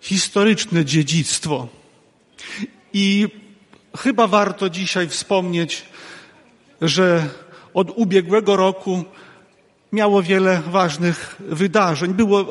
historyczne 0.01 0.85
dziedzictwo. 0.85 1.69
I 2.93 3.29
chyba 3.99 4.27
warto 4.27 4.71
dzisiaj 4.71 5.09
wspomnieć, 5.09 5.85
że 6.83 7.29
od 7.75 7.91
ubiegłego 7.91 8.57
roku 8.57 9.05
miało 9.93 10.23
wiele 10.23 10.63
ważnych 10.67 11.37
wydarzeń. 11.41 12.15
Było 12.15 12.45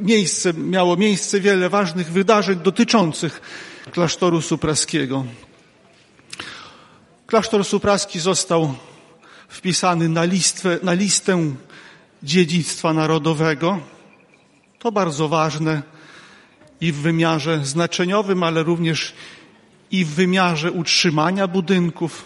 miejsce, 0.00 0.52
miało 0.52 0.96
miejsce 0.96 1.40
wiele 1.40 1.68
ważnych 1.68 2.12
wydarzeń 2.12 2.58
dotyczących 2.58 3.40
klasztoru 3.90 4.42
supraskiego. 4.42 5.24
Klasztor 7.26 7.64
supraski 7.64 8.20
został 8.20 8.74
wpisany 9.48 10.08
na 10.08 10.24
listę, 10.24 10.78
na 10.82 10.92
listę 10.92 11.54
dziedzictwa 12.22 12.92
narodowego. 12.92 13.80
To 14.78 14.92
bardzo 14.92 15.28
ważne 15.28 15.82
i 16.80 16.92
w 16.92 16.96
wymiarze 16.96 17.64
znaczeniowym, 17.64 18.42
ale 18.42 18.62
również 18.62 19.14
i 19.90 20.04
w 20.04 20.08
wymiarze 20.08 20.72
utrzymania 20.72 21.48
budynków. 21.48 22.24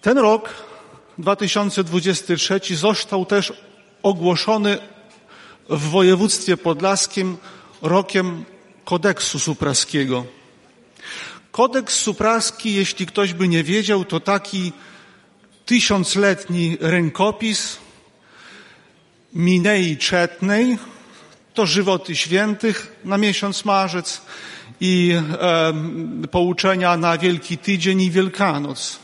Ten 0.00 0.18
rok 0.18 0.54
2023 1.18 2.60
został 2.76 3.26
też 3.26 3.52
ogłoszony 4.02 4.78
w 5.68 5.90
województwie 5.90 6.56
podlaskim 6.56 7.36
rokiem 7.82 8.44
kodeksu 8.84 9.38
supraskiego. 9.38 10.24
Kodeks 11.52 11.94
supraski, 11.94 12.74
jeśli 12.74 13.06
ktoś 13.06 13.32
by 13.34 13.48
nie 13.48 13.64
wiedział, 13.64 14.04
to 14.04 14.20
taki 14.20 14.72
tysiącletni 15.66 16.76
rękopis 16.80 17.78
Minei 19.34 19.96
Czetnej, 19.96 20.78
to 21.54 21.66
żywoty 21.66 22.16
świętych 22.16 22.96
na 23.04 23.18
miesiąc 23.18 23.64
marzec 23.64 24.22
i 24.80 25.14
e, 25.40 25.72
pouczenia 26.30 26.96
na 26.96 27.18
Wielki 27.18 27.58
Tydzień 27.58 28.00
i 28.00 28.10
Wielkanoc. 28.10 28.98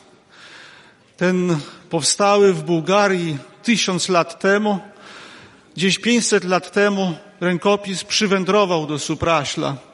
Ten 1.16 1.58
powstały 1.90 2.52
w 2.52 2.62
Bułgarii 2.62 3.38
tysiąc 3.62 4.08
lat 4.08 4.40
temu, 4.40 4.80
gdzieś 5.76 5.98
pięćset 5.98 6.44
lat 6.44 6.72
temu 6.72 7.14
rękopis 7.40 8.04
przywędrował 8.04 8.86
do 8.86 8.98
Supraśla 8.98 9.85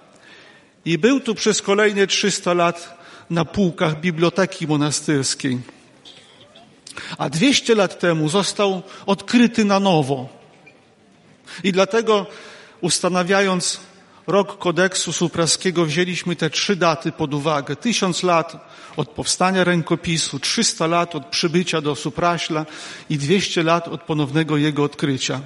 i 0.84 0.98
był 0.98 1.20
tu 1.20 1.34
przez 1.34 1.62
kolejne 1.62 2.06
300 2.06 2.54
lat 2.54 2.98
na 3.30 3.44
półkach 3.44 4.00
biblioteki 4.00 4.66
monastyrskiej. 4.66 5.59
A 7.18 7.28
200 7.28 7.74
lat 7.74 7.98
temu 7.98 8.28
został 8.28 8.82
odkryty 9.06 9.64
na 9.64 9.80
nowo. 9.80 10.28
I 11.64 11.72
dlatego 11.72 12.26
ustanawiając 12.80 13.80
rok 14.26 14.59
kodeksu 14.59 15.12
supraskiego 15.12 15.84
wzięliśmy 15.84 16.36
te 16.36 16.50
trzy 16.50 16.76
daty 16.76 17.12
pod 17.12 17.34
uwagę. 17.34 17.76
Tysiąc 17.76 18.22
lat 18.22 18.68
od 18.96 19.09
powstania 19.09 19.64
rękopisu, 19.64 20.38
300 20.38 20.86
lat 20.86 21.14
od 21.14 21.26
przybycia 21.26 21.80
do 21.80 21.96
Supraśla 21.96 22.66
i 23.10 23.18
200 23.18 23.62
lat 23.62 23.88
od 23.88 24.02
ponownego 24.02 24.56
jego 24.56 24.84
odkrycia. 24.84 25.40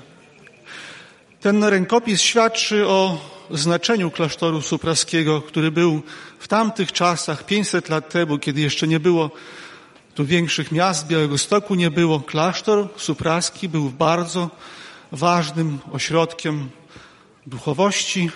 Ten 1.40 1.64
rękopis 1.64 2.20
świadczy 2.20 2.86
o 2.86 3.18
znaczeniu 3.50 4.10
klasztoru 4.10 4.62
supraskiego, 4.62 5.42
który 5.42 5.70
był 5.70 6.02
w 6.38 6.48
tamtych 6.48 6.92
czasach, 6.92 7.46
500 7.46 7.88
lat 7.88 8.10
temu, 8.10 8.38
kiedy 8.38 8.60
jeszcze 8.60 8.88
nie 8.88 9.00
było 9.00 9.30
tu 10.14 10.24
większych 10.24 10.72
miast, 10.72 11.06
Białego 11.06 11.38
Stoku 11.38 11.74
nie 11.74 11.90
było. 11.90 12.20
Klasztor 12.20 12.88
supraski 12.96 13.68
był 13.68 13.90
bardzo 13.90 14.50
ważnym 15.12 15.78
ośrodkiem 15.92 16.70
duchowości 17.46 18.30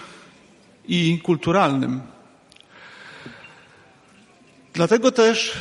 i 0.88 1.20
kulturalnym. 1.22 2.00
Dlatego 4.74 5.12
też, 5.12 5.52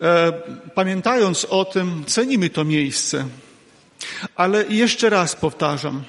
e, 0.00 0.32
pamiętając 0.74 1.44
o 1.44 1.64
tym, 1.64 2.04
cenimy 2.06 2.50
to 2.50 2.64
miejsce. 2.64 3.28
Ale 4.36 4.64
jeszcze 4.68 5.10
raz 5.10 5.36
powtarzam, 5.36 6.02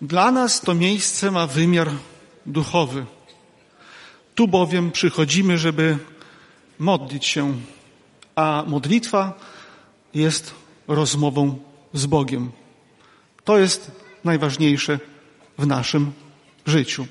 dla 0.00 0.30
nas 0.30 0.60
to 0.60 0.74
miejsce 0.74 1.30
ma 1.30 1.46
wymiar 1.46 1.90
duchowy. 2.46 3.06
Tu 4.34 4.48
bowiem 4.48 4.90
przychodzimy, 4.90 5.58
żeby 5.58 5.98
modlić 6.78 7.26
się, 7.26 7.60
a 8.36 8.64
modlitwa 8.66 9.32
jest 10.14 10.54
rozmową 10.88 11.58
z 11.92 12.06
Bogiem. 12.06 12.52
To 13.44 13.58
jest 13.58 13.90
najważniejsze 14.24 14.98
w 15.58 15.66
naszym 15.66 16.12
życiu. 16.66 17.06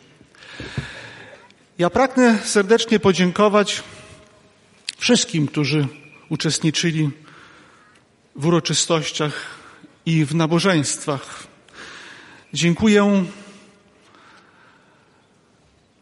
Ja 1.78 1.90
pragnę 1.90 2.40
serdecznie 2.44 2.99
podziękować 2.99 3.84
wszystkim, 4.98 5.48
którzy 5.48 5.88
uczestniczyli 6.30 7.10
w 8.36 8.45
uroczystościach 8.45 9.34
i 10.06 10.26
w 10.26 10.36
nabożeństwach. 10.36 11.49
Dziękuję 12.54 13.26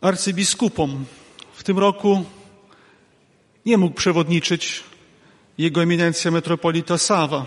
arcybiskupom. 0.01 1.05
W 1.53 1.63
tym 1.63 1.79
roku 1.79 2.25
nie 3.65 3.77
mógł 3.77 3.95
przewodniczyć 3.95 4.83
jego 5.57 5.83
eminencja 5.83 6.31
metropolita 6.31 6.97
Sawa. 6.97 7.45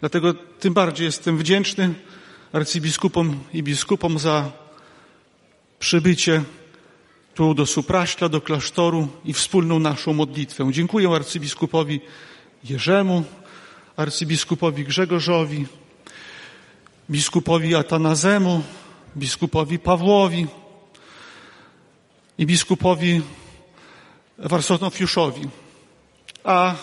Dlatego 0.00 0.34
tym 0.34 0.74
bardziej 0.74 1.04
jestem 1.04 1.38
wdzięczny 1.38 1.94
arcybiskupom 2.52 3.38
i 3.52 3.62
biskupom 3.62 4.18
za 4.18 4.52
przybycie 5.78 6.44
tu 7.34 7.54
do 7.54 7.66
Supraśla, 7.66 8.28
do 8.28 8.40
klasztoru 8.40 9.08
i 9.24 9.32
wspólną 9.32 9.78
naszą 9.78 10.12
modlitwę. 10.12 10.72
Dziękuję 10.72 11.08
arcybiskupowi 11.08 12.00
Jerzemu, 12.64 13.24
arcybiskupowi 13.96 14.84
Grzegorzowi, 14.84 15.66
biskupowi 17.10 17.74
Atanazemu, 17.74 18.62
biskupowi 19.16 19.78
Pawłowi 19.78 20.46
i 22.38 22.46
biskupowi 22.46 23.22
Warsonofiuszowi. 24.38 25.48
A 26.44 26.74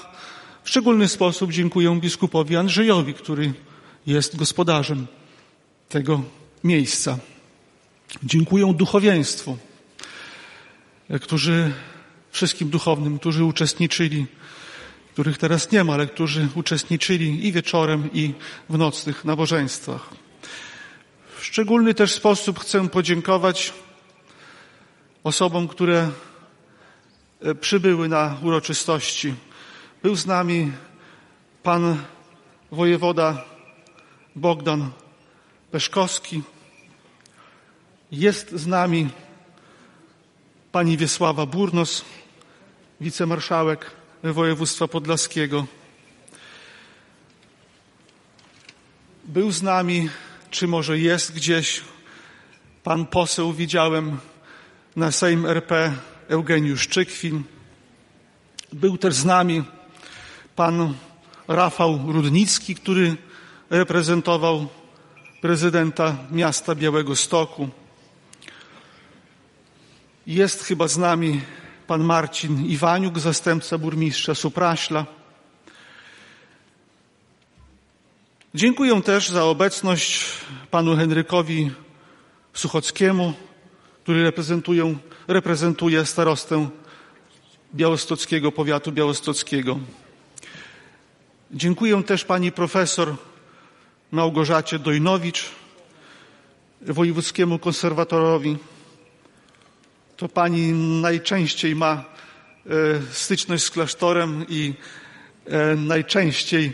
w 0.64 0.70
szczególny 0.70 1.08
sposób 1.08 1.52
dziękuję 1.52 2.00
biskupowi 2.00 2.56
Andrzejowi, 2.56 3.14
który 3.14 3.54
jest 4.08 4.36
gospodarzem 4.36 5.08
tego 5.90 6.22
miejsca. 6.64 7.18
Dziękuję 8.24 8.74
duchowieństwu, 8.74 9.58
którzy, 11.22 11.74
wszystkim 12.32 12.70
duchownym, 12.70 13.20
którzy 13.20 13.44
uczestniczyli, 13.44 14.26
których 15.14 15.38
teraz 15.38 15.72
nie 15.72 15.84
ma, 15.84 15.94
ale 15.94 16.08
którzy 16.08 16.48
uczestniczyli 16.56 17.48
i 17.48 17.52
wieczorem, 17.52 18.10
i 18.14 18.34
w 18.70 18.78
nocnych 18.78 19.26
nabożeństwach. 19.26 20.10
W 21.38 21.46
szczególny 21.46 21.94
też 21.94 22.14
sposób 22.14 22.60
chcę 22.60 22.90
podziękować 22.90 23.74
osobom, 25.24 25.68
które 25.68 26.10
e, 27.42 27.56
przybyły 27.56 28.10
na 28.10 28.38
uroczystości. 28.42 29.34
Był 30.04 30.16
z 30.16 30.26
nami 30.26 30.72
pan 31.64 31.98
wojewoda 32.72 33.46
Bogdan 34.36 34.92
Peszkowski, 35.72 36.42
Jest 38.12 38.52
z 38.52 38.68
nami 38.68 39.10
pani 40.72 40.98
Wiesława 40.98 41.46
Burnos, 41.46 42.06
wicemarszałek 43.02 44.03
województwa 44.32 44.88
podlaskiego. 44.88 45.66
Był 49.26 49.52
z 49.52 49.62
nami, 49.62 50.10
czy 50.52 50.68
może 50.68 51.00
jest 51.00 51.34
gdzieś, 51.34 51.82
pan 52.84 53.06
poseł, 53.06 53.54
widziałem 53.54 54.18
na 54.96 55.12
Sejm 55.12 55.46
RP 55.46 55.94
Eugeniusz 56.28 56.88
Czykwin. 56.88 57.44
Był 58.74 58.98
też 58.98 59.14
z 59.14 59.26
nami 59.26 59.64
pan 60.56 60.94
Rafał 61.48 62.00
Rudnicki, 62.08 62.76
który 62.76 63.16
reprezentował 63.70 64.68
prezydenta 65.42 66.18
miasta 66.32 66.76
Białego 66.76 67.16
Stoku. 67.16 67.70
Jest 70.28 70.64
chyba 70.64 70.88
z 70.88 70.98
nami 70.98 71.42
pan 71.94 72.04
Marcin 72.04 72.66
Iwaniuk, 72.66 73.20
zastępca 73.20 73.78
burmistrza 73.78 74.36
Supraśla. 74.36 75.06
Dziękuję 78.56 79.02
też 79.02 79.30
za 79.30 79.44
obecność 79.46 80.26
panu 80.72 80.96
Henrykowi 80.96 81.72
Suchockiemu, 82.54 83.34
który 84.04 84.24
reprezentują, 84.24 84.98
reprezentuje 85.28 86.06
starostę 86.06 86.70
białostockiego, 87.76 88.52
powiatu 88.52 88.92
białostockiego. 88.92 89.80
Dziękuję 91.52 92.04
też 92.04 92.26
pani 92.26 92.52
profesor 92.52 93.16
Małgorzacie 94.12 94.80
Dojnowicz, 94.80 95.46
wojewódzkiemu 96.82 97.60
konserwatorowi. 97.60 98.58
To 100.18 100.30
pani 100.30 100.72
najczęściej 101.02 101.76
ma 101.76 101.92
e, 101.94 102.04
styczność 103.12 103.64
z 103.64 103.72
klasztorem 103.72 104.46
i 104.50 104.74
e, 105.46 105.76
najczęściej 105.76 106.74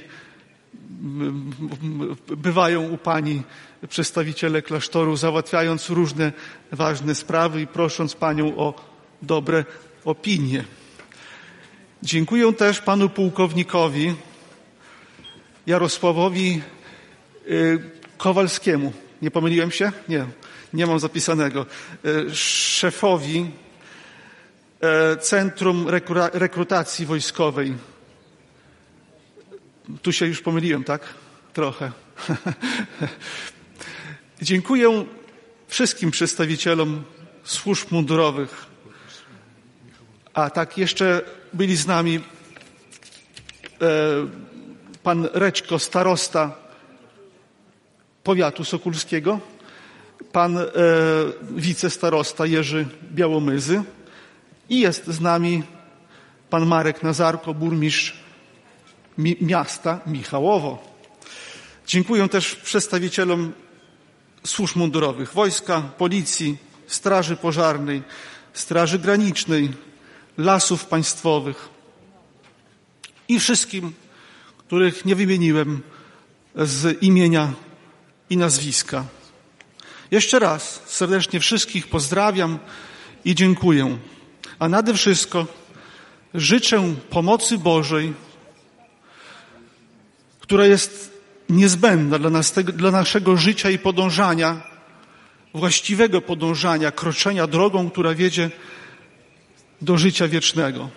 bywają 2.37 2.89
u 2.89 2.97
pani 2.97 3.43
przedstawiciele 3.89 4.61
klasztoru, 4.61 5.17
załatwiając 5.17 5.89
różne 5.89 6.31
ważne 6.71 7.15
sprawy 7.15 7.61
i 7.61 7.67
prosząc 7.67 8.15
panią 8.15 8.57
o 8.57 8.73
dobre 9.21 9.65
opinie. 10.05 10.63
Dziękuję 12.03 12.53
też 12.53 12.79
panu 12.79 13.09
pułkownikowi 13.09 14.15
Jarosławowi 15.67 16.61
y, 17.47 17.79
Kowalskiemu. 18.17 18.93
Nie 19.21 19.31
pomyliłem 19.31 19.71
się? 19.71 19.91
Nie, 20.09 20.25
nie 20.73 20.85
mam 20.85 20.99
zapisanego. 20.99 21.65
Y, 22.05 22.35
Szefowi 22.35 23.51
e, 24.81 25.17
Centrum 25.17 25.85
Rekru- 25.85 26.29
Rekrutacji 26.33 27.05
Wojskowej. 27.05 27.73
Tu 30.01 30.11
się 30.11 30.25
już 30.25 30.41
pomyliłem, 30.41 30.83
tak? 30.83 31.01
Trochę. 31.53 31.91
Dziękuję 34.41 35.05
wszystkim 35.67 36.11
przedstawicielom 36.11 37.03
służb 37.43 37.91
mundurowych. 37.91 38.65
A 40.33 40.49
tak, 40.49 40.77
jeszcze 40.77 41.21
byli 41.53 41.75
z 41.75 41.87
nami 41.87 42.15
e, 42.15 42.21
pan 45.03 45.27
Rećko, 45.33 45.79
starosta 45.79 46.68
powiatu 48.29 48.65
sokulskiego, 48.65 49.39
pan 50.31 50.57
e, 50.57 50.63
wicestarosta 51.51 52.45
Jerzy 52.45 52.87
Białomyzy 53.11 53.83
i 54.69 54.79
jest 54.79 55.07
z 55.07 55.21
nami 55.21 55.63
pan 56.49 56.65
Marek 56.65 57.03
Nazarko, 57.03 57.53
burmistrz 57.53 58.13
mi, 59.17 59.37
miasta 59.41 59.99
Michałowo. 60.07 60.83
Dziękuję 61.87 62.29
też 62.29 62.55
przedstawicielom 62.55 63.51
służb 64.43 64.75
mundurowych, 64.75 65.33
wojska, 65.33 65.81
policji, 65.81 66.57
straży 66.87 67.35
pożarnej, 67.35 68.03
straży 68.53 68.99
granicznej, 68.99 69.69
lasów 70.37 70.85
państwowych 70.85 71.69
i 73.27 73.39
wszystkim, 73.39 73.93
których 74.57 75.05
nie 75.05 75.15
wymieniłem 75.15 75.81
z 76.55 77.03
imienia 77.03 77.53
i 78.29 78.37
nazwiska. 78.37 79.05
Jeszcze 80.11 80.39
raz 80.39 80.81
serdecznie 80.85 81.39
wszystkich 81.39 81.87
pozdrawiam 81.87 82.59
i 83.25 83.35
dziękuję. 83.35 83.97
A 84.59 84.69
nade 84.69 84.93
wszystko 84.93 85.47
życzę 86.33 86.95
pomocy 87.09 87.57
Bożej, 87.57 88.13
która 90.39 90.65
jest 90.65 91.19
niezbędna 91.49 92.19
dla, 92.19 92.29
nas, 92.29 92.53
dla 92.53 92.91
naszego 92.91 93.37
życia 93.37 93.69
i 93.69 93.79
podążania, 93.79 94.61
właściwego 95.53 96.21
podążania, 96.21 96.91
kroczenia 96.91 97.47
drogą, 97.47 97.89
która 97.89 98.13
wiedzie 98.13 98.51
do 99.81 99.97
życia 99.97 100.27
wiecznego. 100.27 100.89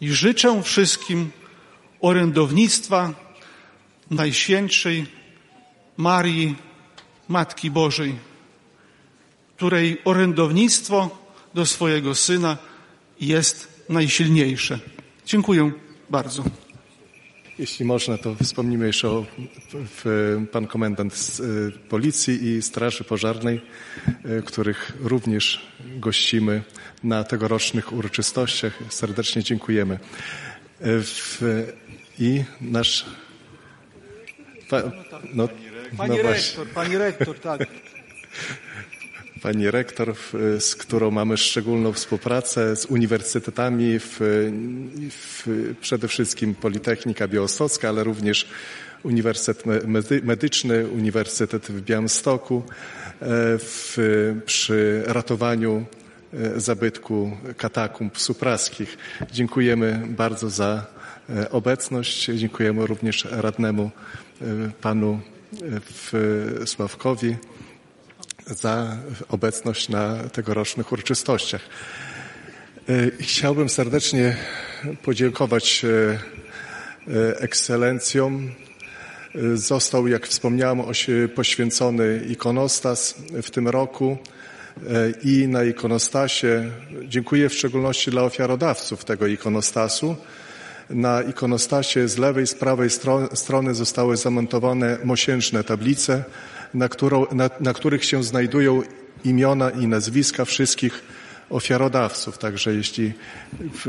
I 0.00 0.12
życzę 0.12 0.62
wszystkim 0.62 1.30
orędownictwa 2.00 3.14
Najświętszej 4.10 5.06
Marii, 6.00 6.56
Matki 7.28 7.70
Bożej, 7.70 8.14
której 9.56 9.98
orędownictwo 10.04 11.18
do 11.54 11.66
swojego 11.66 12.14
Syna 12.14 12.58
jest 13.20 13.84
najsilniejsze. 13.88 14.78
Dziękuję 15.26 15.72
bardzo. 16.10 16.44
Jeśli 17.58 17.84
można, 17.84 18.18
to 18.18 18.34
wspomnimy 18.34 18.86
jeszcze 18.86 19.08
o 19.08 19.26
pan 20.52 20.66
komendant 20.66 21.14
z 21.14 21.40
y, 21.40 21.72
Policji 21.88 22.44
i 22.44 22.62
Straży 22.62 23.04
Pożarnej, 23.04 23.60
y, 24.38 24.42
których 24.42 24.92
również 25.00 25.66
gościmy 25.96 26.62
na 27.04 27.24
tegorocznych 27.24 27.92
uroczystościach. 27.92 28.78
Serdecznie 28.88 29.42
dziękujemy. 29.42 29.98
Y, 31.42 31.72
I 32.18 32.44
nasz... 32.60 33.06
No, 35.34 35.48
Pani 35.96 36.16
no 36.16 36.22
rektor, 36.22 36.66
pani 36.66 36.98
rektor, 36.98 37.38
tak. 37.40 37.60
Pani 39.42 39.70
rektor, 39.70 40.14
z 40.58 40.74
którą 40.74 41.10
mamy 41.10 41.36
szczególną 41.36 41.92
współpracę 41.92 42.76
z 42.76 42.86
uniwersytetami, 42.86 43.98
w, 43.98 44.16
w, 45.10 45.74
przede 45.80 46.08
wszystkim 46.08 46.54
Politechnika 46.54 47.28
Białostocka, 47.28 47.88
ale 47.88 48.04
również 48.04 48.48
Uniwersytet 49.02 49.66
Me- 49.66 49.80
Medy- 49.80 50.22
Medyczny, 50.22 50.88
Uniwersytet 50.88 51.66
w 51.66 51.80
Białymstoku, 51.80 52.62
e, 52.66 53.26
w, 53.58 53.96
przy 54.46 55.02
ratowaniu 55.06 55.84
e, 56.34 56.60
zabytku 56.60 57.36
katakumb 57.56 58.18
supraskich. 58.18 58.98
Dziękujemy 59.32 60.02
bardzo 60.08 60.50
za 60.50 60.86
e, 61.30 61.50
obecność. 61.50 62.24
Dziękujemy 62.24 62.86
również 62.86 63.26
radnemu 63.30 63.90
panu 64.80 65.20
w 65.52 66.12
Sławkowi 66.66 67.36
za 68.46 68.96
obecność 69.28 69.88
na 69.88 70.16
tegorocznych 70.16 70.92
uroczystościach. 70.92 71.60
E, 72.88 72.92
Chciałbym 73.20 73.68
serdecznie 73.68 74.36
podziękować 75.02 75.84
e, 75.84 75.88
e, 77.14 77.38
ekscelencjom. 77.40 78.50
Został, 79.54 80.08
jak 80.08 80.26
wspomniałem, 80.26 80.80
oś- 80.80 81.06
poświęcony 81.34 82.24
ikonostas 82.28 83.14
w 83.42 83.50
tym 83.50 83.68
roku 83.68 84.18
i 85.24 85.48
na 85.48 85.64
ikonostasie 85.64 86.70
dziękuję 87.04 87.48
w 87.48 87.54
szczególności 87.54 88.10
dla 88.10 88.22
ofiarodawców 88.22 89.04
tego 89.04 89.26
ikonostasu. 89.26 90.16
Na 90.90 91.22
ikonostasie 91.22 92.08
z 92.08 92.18
lewej, 92.18 92.46
z 92.46 92.54
prawej 92.54 92.88
stro- 92.88 93.36
strony 93.36 93.74
zostały 93.74 94.16
zamontowane 94.16 94.98
mosiężne 95.04 95.64
tablice, 95.64 96.24
na, 96.74 96.88
którą, 96.88 97.26
na, 97.32 97.50
na 97.60 97.72
których 97.72 98.04
się 98.04 98.22
znajdują 98.22 98.82
imiona 99.24 99.70
i 99.70 99.86
nazwiska 99.86 100.44
wszystkich 100.44 101.02
ofiarodawców. 101.50 102.38
Także 102.38 102.74
jeśli 102.74 103.12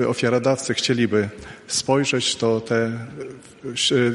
ofiarodawcy 0.07 0.73
chcieliby 0.73 1.29
spojrzeć, 1.67 2.35
to 2.35 2.61
te, 2.61 2.91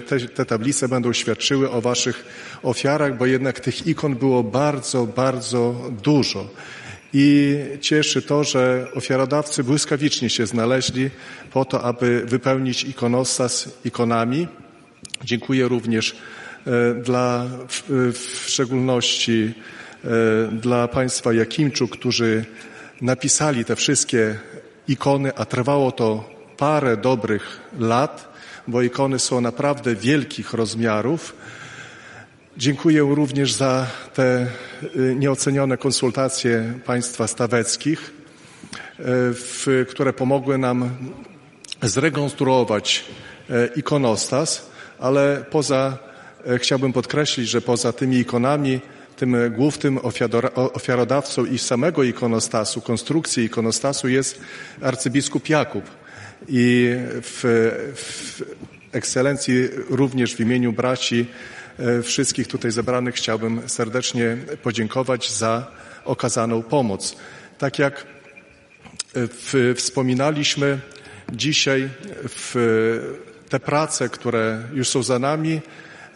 te, 0.09 0.21
te 0.21 0.45
tablice 0.45 0.89
będą 0.89 1.13
świadczyły 1.13 1.71
o 1.71 1.81
waszych 1.81 2.25
ofiarach, 2.63 3.19
bo 3.19 3.27
jednak 3.27 3.61
tych 3.61 3.87
ikon 3.87 4.15
było 4.15 4.43
bardzo, 4.43 5.07
bardzo 5.07 5.91
dużo. 6.03 6.49
I 7.19 7.57
cieszy 7.81 8.23
to, 8.23 8.45
że 8.45 8.87
ofiarodawcy 8.95 9.65
błyskawicznie 9.65 10.31
się 10.31 10.47
znaleźli 10.47 11.11
po 11.53 11.65
to, 11.65 11.83
aby 11.83 12.23
wypełnić 12.27 12.85
ikonostas 12.85 13.69
ikonami. 13.85 14.49
Dziękuję 15.25 15.69
również 15.69 16.17
e, 16.67 16.95
dla 16.95 17.47
w, 18.13 18.45
szczególności 18.47 19.55
dla 20.53 20.89
państwa 20.89 21.33
Jakimczuk, 21.33 21.91
którzy 21.91 22.45
napisali 23.01 23.65
te 23.65 23.77
wszystkie 23.77 24.39
ikony, 24.89 25.35
a 25.35 25.45
trwało 25.45 25.93
to 25.93 26.31
parę 26.57 26.97
dobrych 26.97 27.61
lat, 27.79 28.33
bo 28.69 28.83
ikony 28.83 29.19
są 29.19 29.41
naprawdę 29.41 29.95
wielkich 29.95 30.53
rozmiarów. 30.53 31.37
Dziękuję 32.59 33.01
również 33.01 33.53
za 33.53 33.87
te 34.15 34.47
y, 34.97 35.15
nieocenione 35.19 35.77
konsultacje 35.77 36.73
państwa 36.85 37.27
staweckich, 37.27 38.13
y, 39.67 39.87
które 39.87 40.13
pomogły 40.13 40.59
nam 40.59 40.91
zrekonstruować 41.83 43.05
y, 43.51 43.71
ikonostas, 43.77 44.71
ale 44.99 45.45
poza, 45.51 45.99
chciałbym 46.59 46.93
podkreślić, 46.93 47.49
że 47.49 47.61
poza 47.61 47.93
tymi 47.93 48.17
ikonami, 48.17 48.81
tym 49.17 49.37
głównym 49.51 49.99
ofiarodawcą 50.55 51.45
i 51.45 51.59
samego 51.59 52.03
ikonostasu, 52.03 52.81
konstrukcji 52.81 53.45
ikonostasu 53.45 54.09
jest 54.09 54.41
arcybiskup 54.83 55.49
Jakub. 55.49 55.85
I 56.49 56.95
w, 57.23 57.41
w 57.95 58.43
ekscelencji 58.93 59.69
również 59.91 60.35
w 60.35 60.41
imieniu 60.41 60.73
braci 60.73 61.27
wszystkich 62.03 62.49
tutaj 62.49 62.71
zebranych 62.71 63.15
chciałbym 63.15 63.69
serdecznie 63.69 64.37
podziękować 64.63 65.33
za 65.33 65.73
okazaną 66.05 66.63
pomoc. 66.63 67.17
Tak 67.59 67.79
jak 67.79 67.95
e, 67.95 68.05
w, 69.15 69.75
wspominaliśmy 69.77 70.79
dzisiaj 71.33 71.89
w 72.29 72.55
te 73.49 73.61
prace, 73.61 74.09
które 74.09 74.63
już 74.73 74.89
są 74.89 75.03
za 75.03 75.19
nami, 75.19 75.61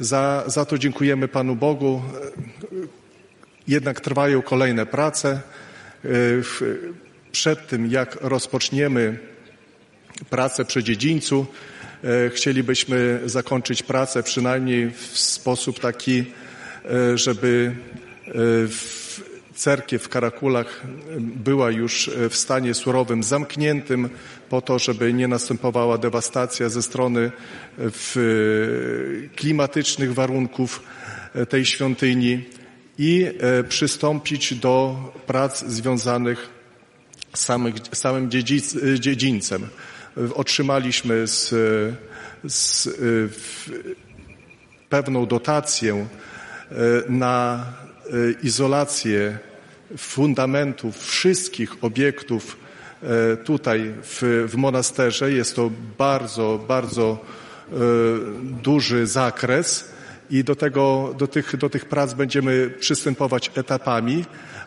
za, 0.01 0.45
za 0.47 0.65
to 0.65 0.79
dziękujemy 0.79 1.29
Panu 1.29 1.57
Bogu. 1.57 2.03
Jednak 3.69 4.01
trwają 4.01 4.43
kolejne 4.43 4.87
prace. 4.87 5.41
E, 6.05 6.09
przed 7.33 7.67
tym, 7.67 7.91
jak 7.91 8.19
rozpoczniemy 8.21 9.19
pracę 10.31 10.65
przy 10.65 10.83
dziedzińcu. 10.85 11.47
E, 12.05 12.31
chcielibyśmy 12.31 13.21
zakończyć 13.25 13.83
pracę 13.83 14.23
przynajmniej 14.23 14.91
w 14.91 15.19
sposób 15.19 15.81
taki, 15.81 16.25
e, 16.85 17.19
żeby 17.19 17.75
e, 18.29 18.33
cerkiew 19.55 20.03
w 20.03 20.09
Karakulach 20.09 20.83
była 21.19 21.71
już 21.71 22.11
w 22.31 22.37
stanie 22.37 22.75
surowym, 22.75 23.23
zamkniętym, 23.23 24.09
po 24.49 24.63
to, 24.63 24.79
żeby 24.79 25.13
nie 25.13 25.29
następowała 25.29 25.99
dewastacja 25.99 26.69
ze 26.69 26.83
strony 26.83 27.33
klimatycznych 29.37 30.15
warunków 30.15 30.83
tej 31.49 31.67
świątyni 31.67 32.45
i 32.99 33.27
przystąpić 33.69 34.55
do 34.55 34.97
prac 35.27 35.65
związanych 35.65 36.49
z 37.35 37.41
samym, 37.41 37.73
samym 37.93 38.31
dziedzińcem 39.01 39.69
otrzymaliśmy 40.35 41.27
z, 41.27 41.55
z, 42.45 42.89
pewną 44.91 45.27
dotację 45.27 45.95
e, 45.95 46.77
na 47.09 47.67
e, 48.07 48.11
izolację 48.43 49.39
fundamentów 49.97 51.07
wszystkich 51.07 51.85
obiektów 51.85 52.57
e, 53.03 53.37
tutaj 53.37 53.95
w, 54.03 54.47
w 54.49 54.57
monasterze. 54.57 55.33
Jest 55.33 55.57
to 55.57 55.71
bardzo, 55.99 56.65
bardzo 56.69 57.25
duży 58.63 59.07
zakres 59.07 59.93
i 60.31 60.45
do, 60.45 60.57
tego, 60.57 61.15
do, 61.19 61.27
tych, 61.27 61.57
do 61.57 61.71
tych 61.71 61.85
prac 61.85 62.15
będziemy 62.15 62.71
przystępować 62.81 63.51
etapami, 63.55 64.25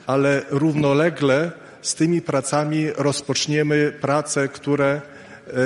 ale 0.08 0.42
równolegle 0.50 1.52
z 1.82 1.96
tymi 1.96 2.22
pracami 2.22 2.88
rozpoczniemy 2.98 3.94
prace, 4.02 4.48
które 4.48 5.02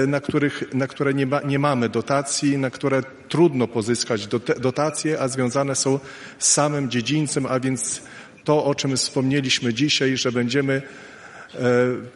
na, 0.08 0.20
których, 0.20 0.74
na 0.74 0.88
które 0.88 1.14
nie, 1.14 1.26
ma, 1.26 1.42
nie 1.42 1.60
mamy 1.60 1.90
dotacji, 1.90 2.58
na 2.58 2.70
które 2.70 3.02
trudno 3.30 3.68
pozyskać 3.68 4.28
dotacje, 4.60 5.20
a 5.20 5.28
związane 5.28 5.76
są 5.76 6.00
z 6.40 6.52
samym 6.52 6.90
dziedzińcem, 6.90 7.46
a 7.46 7.60
więc 7.60 8.02
to, 8.44 8.66
o 8.66 8.76
czym 8.76 8.98
wspomnieliśmy 8.98 9.74
dzisiaj, 9.74 10.18
że 10.18 10.32
będziemy 10.32 10.82
e, 11.56 11.60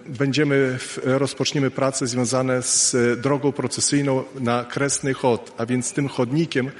będziemy, 0.05 0.77
rozpoczniemy 1.03 1.71
prace 1.71 2.07
związane 2.07 2.61
z 2.61 2.95
drogą 3.21 3.51
procesyjną 3.51 4.23
na 4.39 4.63
Kresny 4.63 5.13
Chod, 5.13 5.53
a 5.57 5.65
więc 5.65 5.93
tym 5.93 6.07
chodnikiem, 6.07 6.71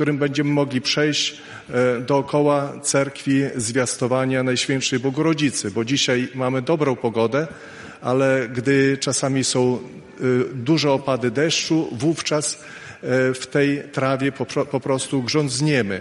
którym 0.00 0.18
będziemy 0.18 0.50
mogli 0.50 0.80
przejść 0.80 1.40
e, 1.70 2.00
dookoła 2.00 2.72
cerkwi 2.82 3.42
zwiastowania 3.56 4.42
Najświętszej 4.42 4.98
Bogorodzicy, 4.98 5.70
bo 5.70 5.84
dzisiaj 5.84 6.28
mamy 6.34 6.62
dobrą 6.62 6.96
pogodę, 6.96 7.46
ale 8.00 8.48
gdy 8.48 8.98
czasami 8.98 9.44
są 9.44 9.78
duże 10.54 10.92
opady 10.92 11.30
deszczu, 11.30 11.88
wówczas 11.92 12.54
y, 12.54 12.58
w 13.34 13.46
tej 13.46 13.82
trawie 13.92 14.32
po, 14.70 14.80
prostu 14.80 15.22
grzązniemy. 15.22 16.00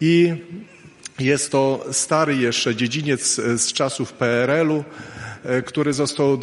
I 0.00 0.34
jest 1.18 1.52
to 1.52 1.84
stary 1.92 2.36
jeszcze 2.36 2.76
dziedziniec 2.76 3.38
y, 3.38 3.58
z 3.58 3.72
czasów 3.72 4.12
PRL-u, 4.12 4.84
który 5.66 5.92
został 5.92 6.38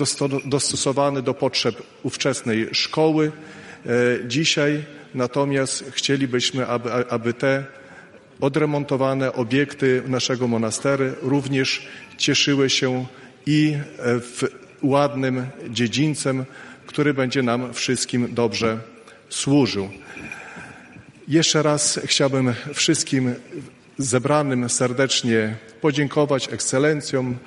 dostosowany 0.45 1.21
do 1.21 1.33
potrzeb 1.33 1.75
ówczesnej 2.03 2.67
szkoły. 2.71 3.31
Dzisiaj 4.27 4.83
natomiast 5.15 5.83
chcielibyśmy, 5.91 6.67
aby, 6.67 6.91
aby 7.09 7.33
te 7.33 7.63
odremontowane 8.41 9.33
obiekty 9.33 10.03
naszego 10.07 10.47
monastery 10.47 11.13
również 11.21 11.87
cieszyły 12.17 12.69
się 12.69 13.05
i 13.45 13.77
w 13.99 14.43
ładnym 14.81 15.47
dziedzińcem, 15.69 16.45
który 16.87 17.13
będzie 17.13 17.43
nam 17.43 17.73
wszystkim 17.73 18.33
dobrze 18.33 18.79
służył. 19.29 19.89
Jeszcze 21.27 21.63
raz 21.63 21.99
chciałbym 22.03 22.53
wszystkim 22.73 23.35
zebranym 23.97 24.69
serdecznie 24.69 25.55
podziękować 25.81 26.53
ekscelencjom, 26.53 27.37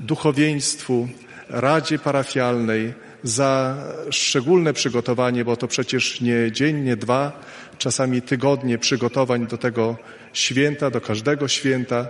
duchowieństwu, 0.00 1.08
Radzie 1.48 1.98
Parafialnej 1.98 2.94
za 3.22 3.76
szczególne 4.10 4.72
przygotowanie, 4.72 5.44
bo 5.44 5.56
to 5.56 5.68
przecież 5.68 6.20
nie 6.20 6.52
dzień, 6.52 6.80
nie 6.80 6.96
dwa, 6.96 7.40
czasami 7.78 8.22
tygodnie 8.22 8.78
przygotowań 8.78 9.46
do 9.46 9.58
tego 9.58 9.96
święta, 10.32 10.90
do 10.90 11.00
każdego 11.00 11.48
święta, 11.48 12.08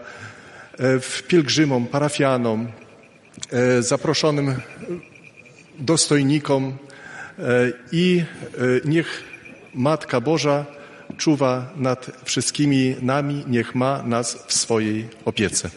e, 0.78 1.00
w 1.00 1.22
pielgrzymom, 1.22 1.86
parafianom, 1.86 2.68
E, 3.52 3.82
zaproszonym 3.82 4.54
dostojnikom 5.78 6.72
e, 7.38 7.72
i 7.92 8.24
e, 8.24 8.80
niech 8.84 9.24
Matka 9.74 10.20
Boża 10.20 10.64
czuwa 11.16 11.70
nad 11.76 12.10
wszystkimi 12.24 12.96
nami, 13.02 13.44
niech 13.46 13.74
ma 13.74 14.02
nas 14.02 14.38
w 14.46 14.52
swojej 14.52 15.08
opiece. 15.24 15.70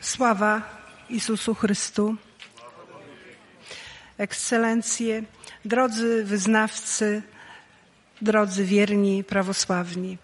Sława 0.00 0.62
Jezusu 1.10 1.54
Chrystu. 1.54 2.16
Ekscelencje, 4.18 5.22
drodzy 5.64 6.24
wyznawcy, 6.24 7.22
drodzy 8.22 8.64
wierni 8.64 9.24
prawosławni. 9.24 10.18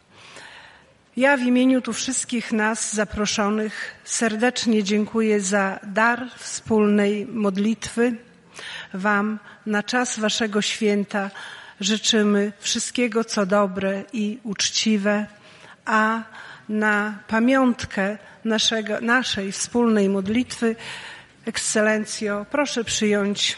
Ja 1.17 1.37
w 1.37 1.41
imieniu 1.41 1.81
tu 1.83 1.93
wszystkich 1.93 2.53
nas 2.53 2.95
zaproszonych 2.95 3.95
serdecznie 4.05 4.83
dziękuję 4.85 5.41
za 5.41 5.81
dar 5.83 6.31
wspólnej 6.37 7.27
modlitwy. 7.27 8.17
Wam 8.95 9.39
na 9.67 9.83
czas 9.83 10.19
Waszego 10.19 10.63
święta 10.63 11.31
życzymy 11.81 12.53
wszystkiego, 12.59 13.25
co 13.25 13.47
dobre 13.47 14.05
i 14.13 14.39
uczciwe, 14.43 15.27
a 15.85 16.23
na 16.69 17.19
pamiątkę 17.29 18.19
naszego, 18.45 19.01
naszej 19.01 19.53
wspólnej 19.53 20.09
modlitwy, 20.09 20.77
Ekscelencjo, 21.47 22.47
proszę 22.51 22.85
przyjąć 22.85 23.57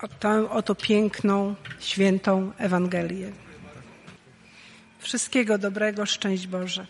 oto, 0.00 0.50
oto 0.50 0.74
piękną, 0.74 1.54
świętą 1.80 2.52
Ewangelię. 2.58 3.32
Wszystkiego 4.98 5.58
dobrego, 5.58 6.06
szczęść 6.06 6.46
Boże. 6.46 6.86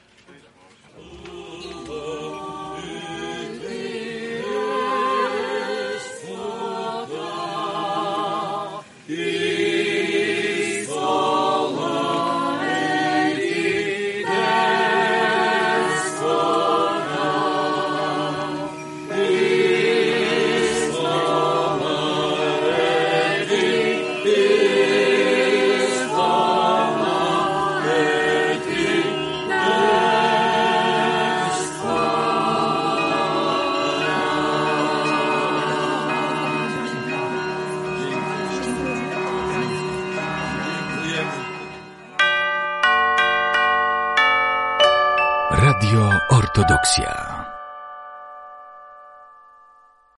Ortodoksja. 46.54 47.23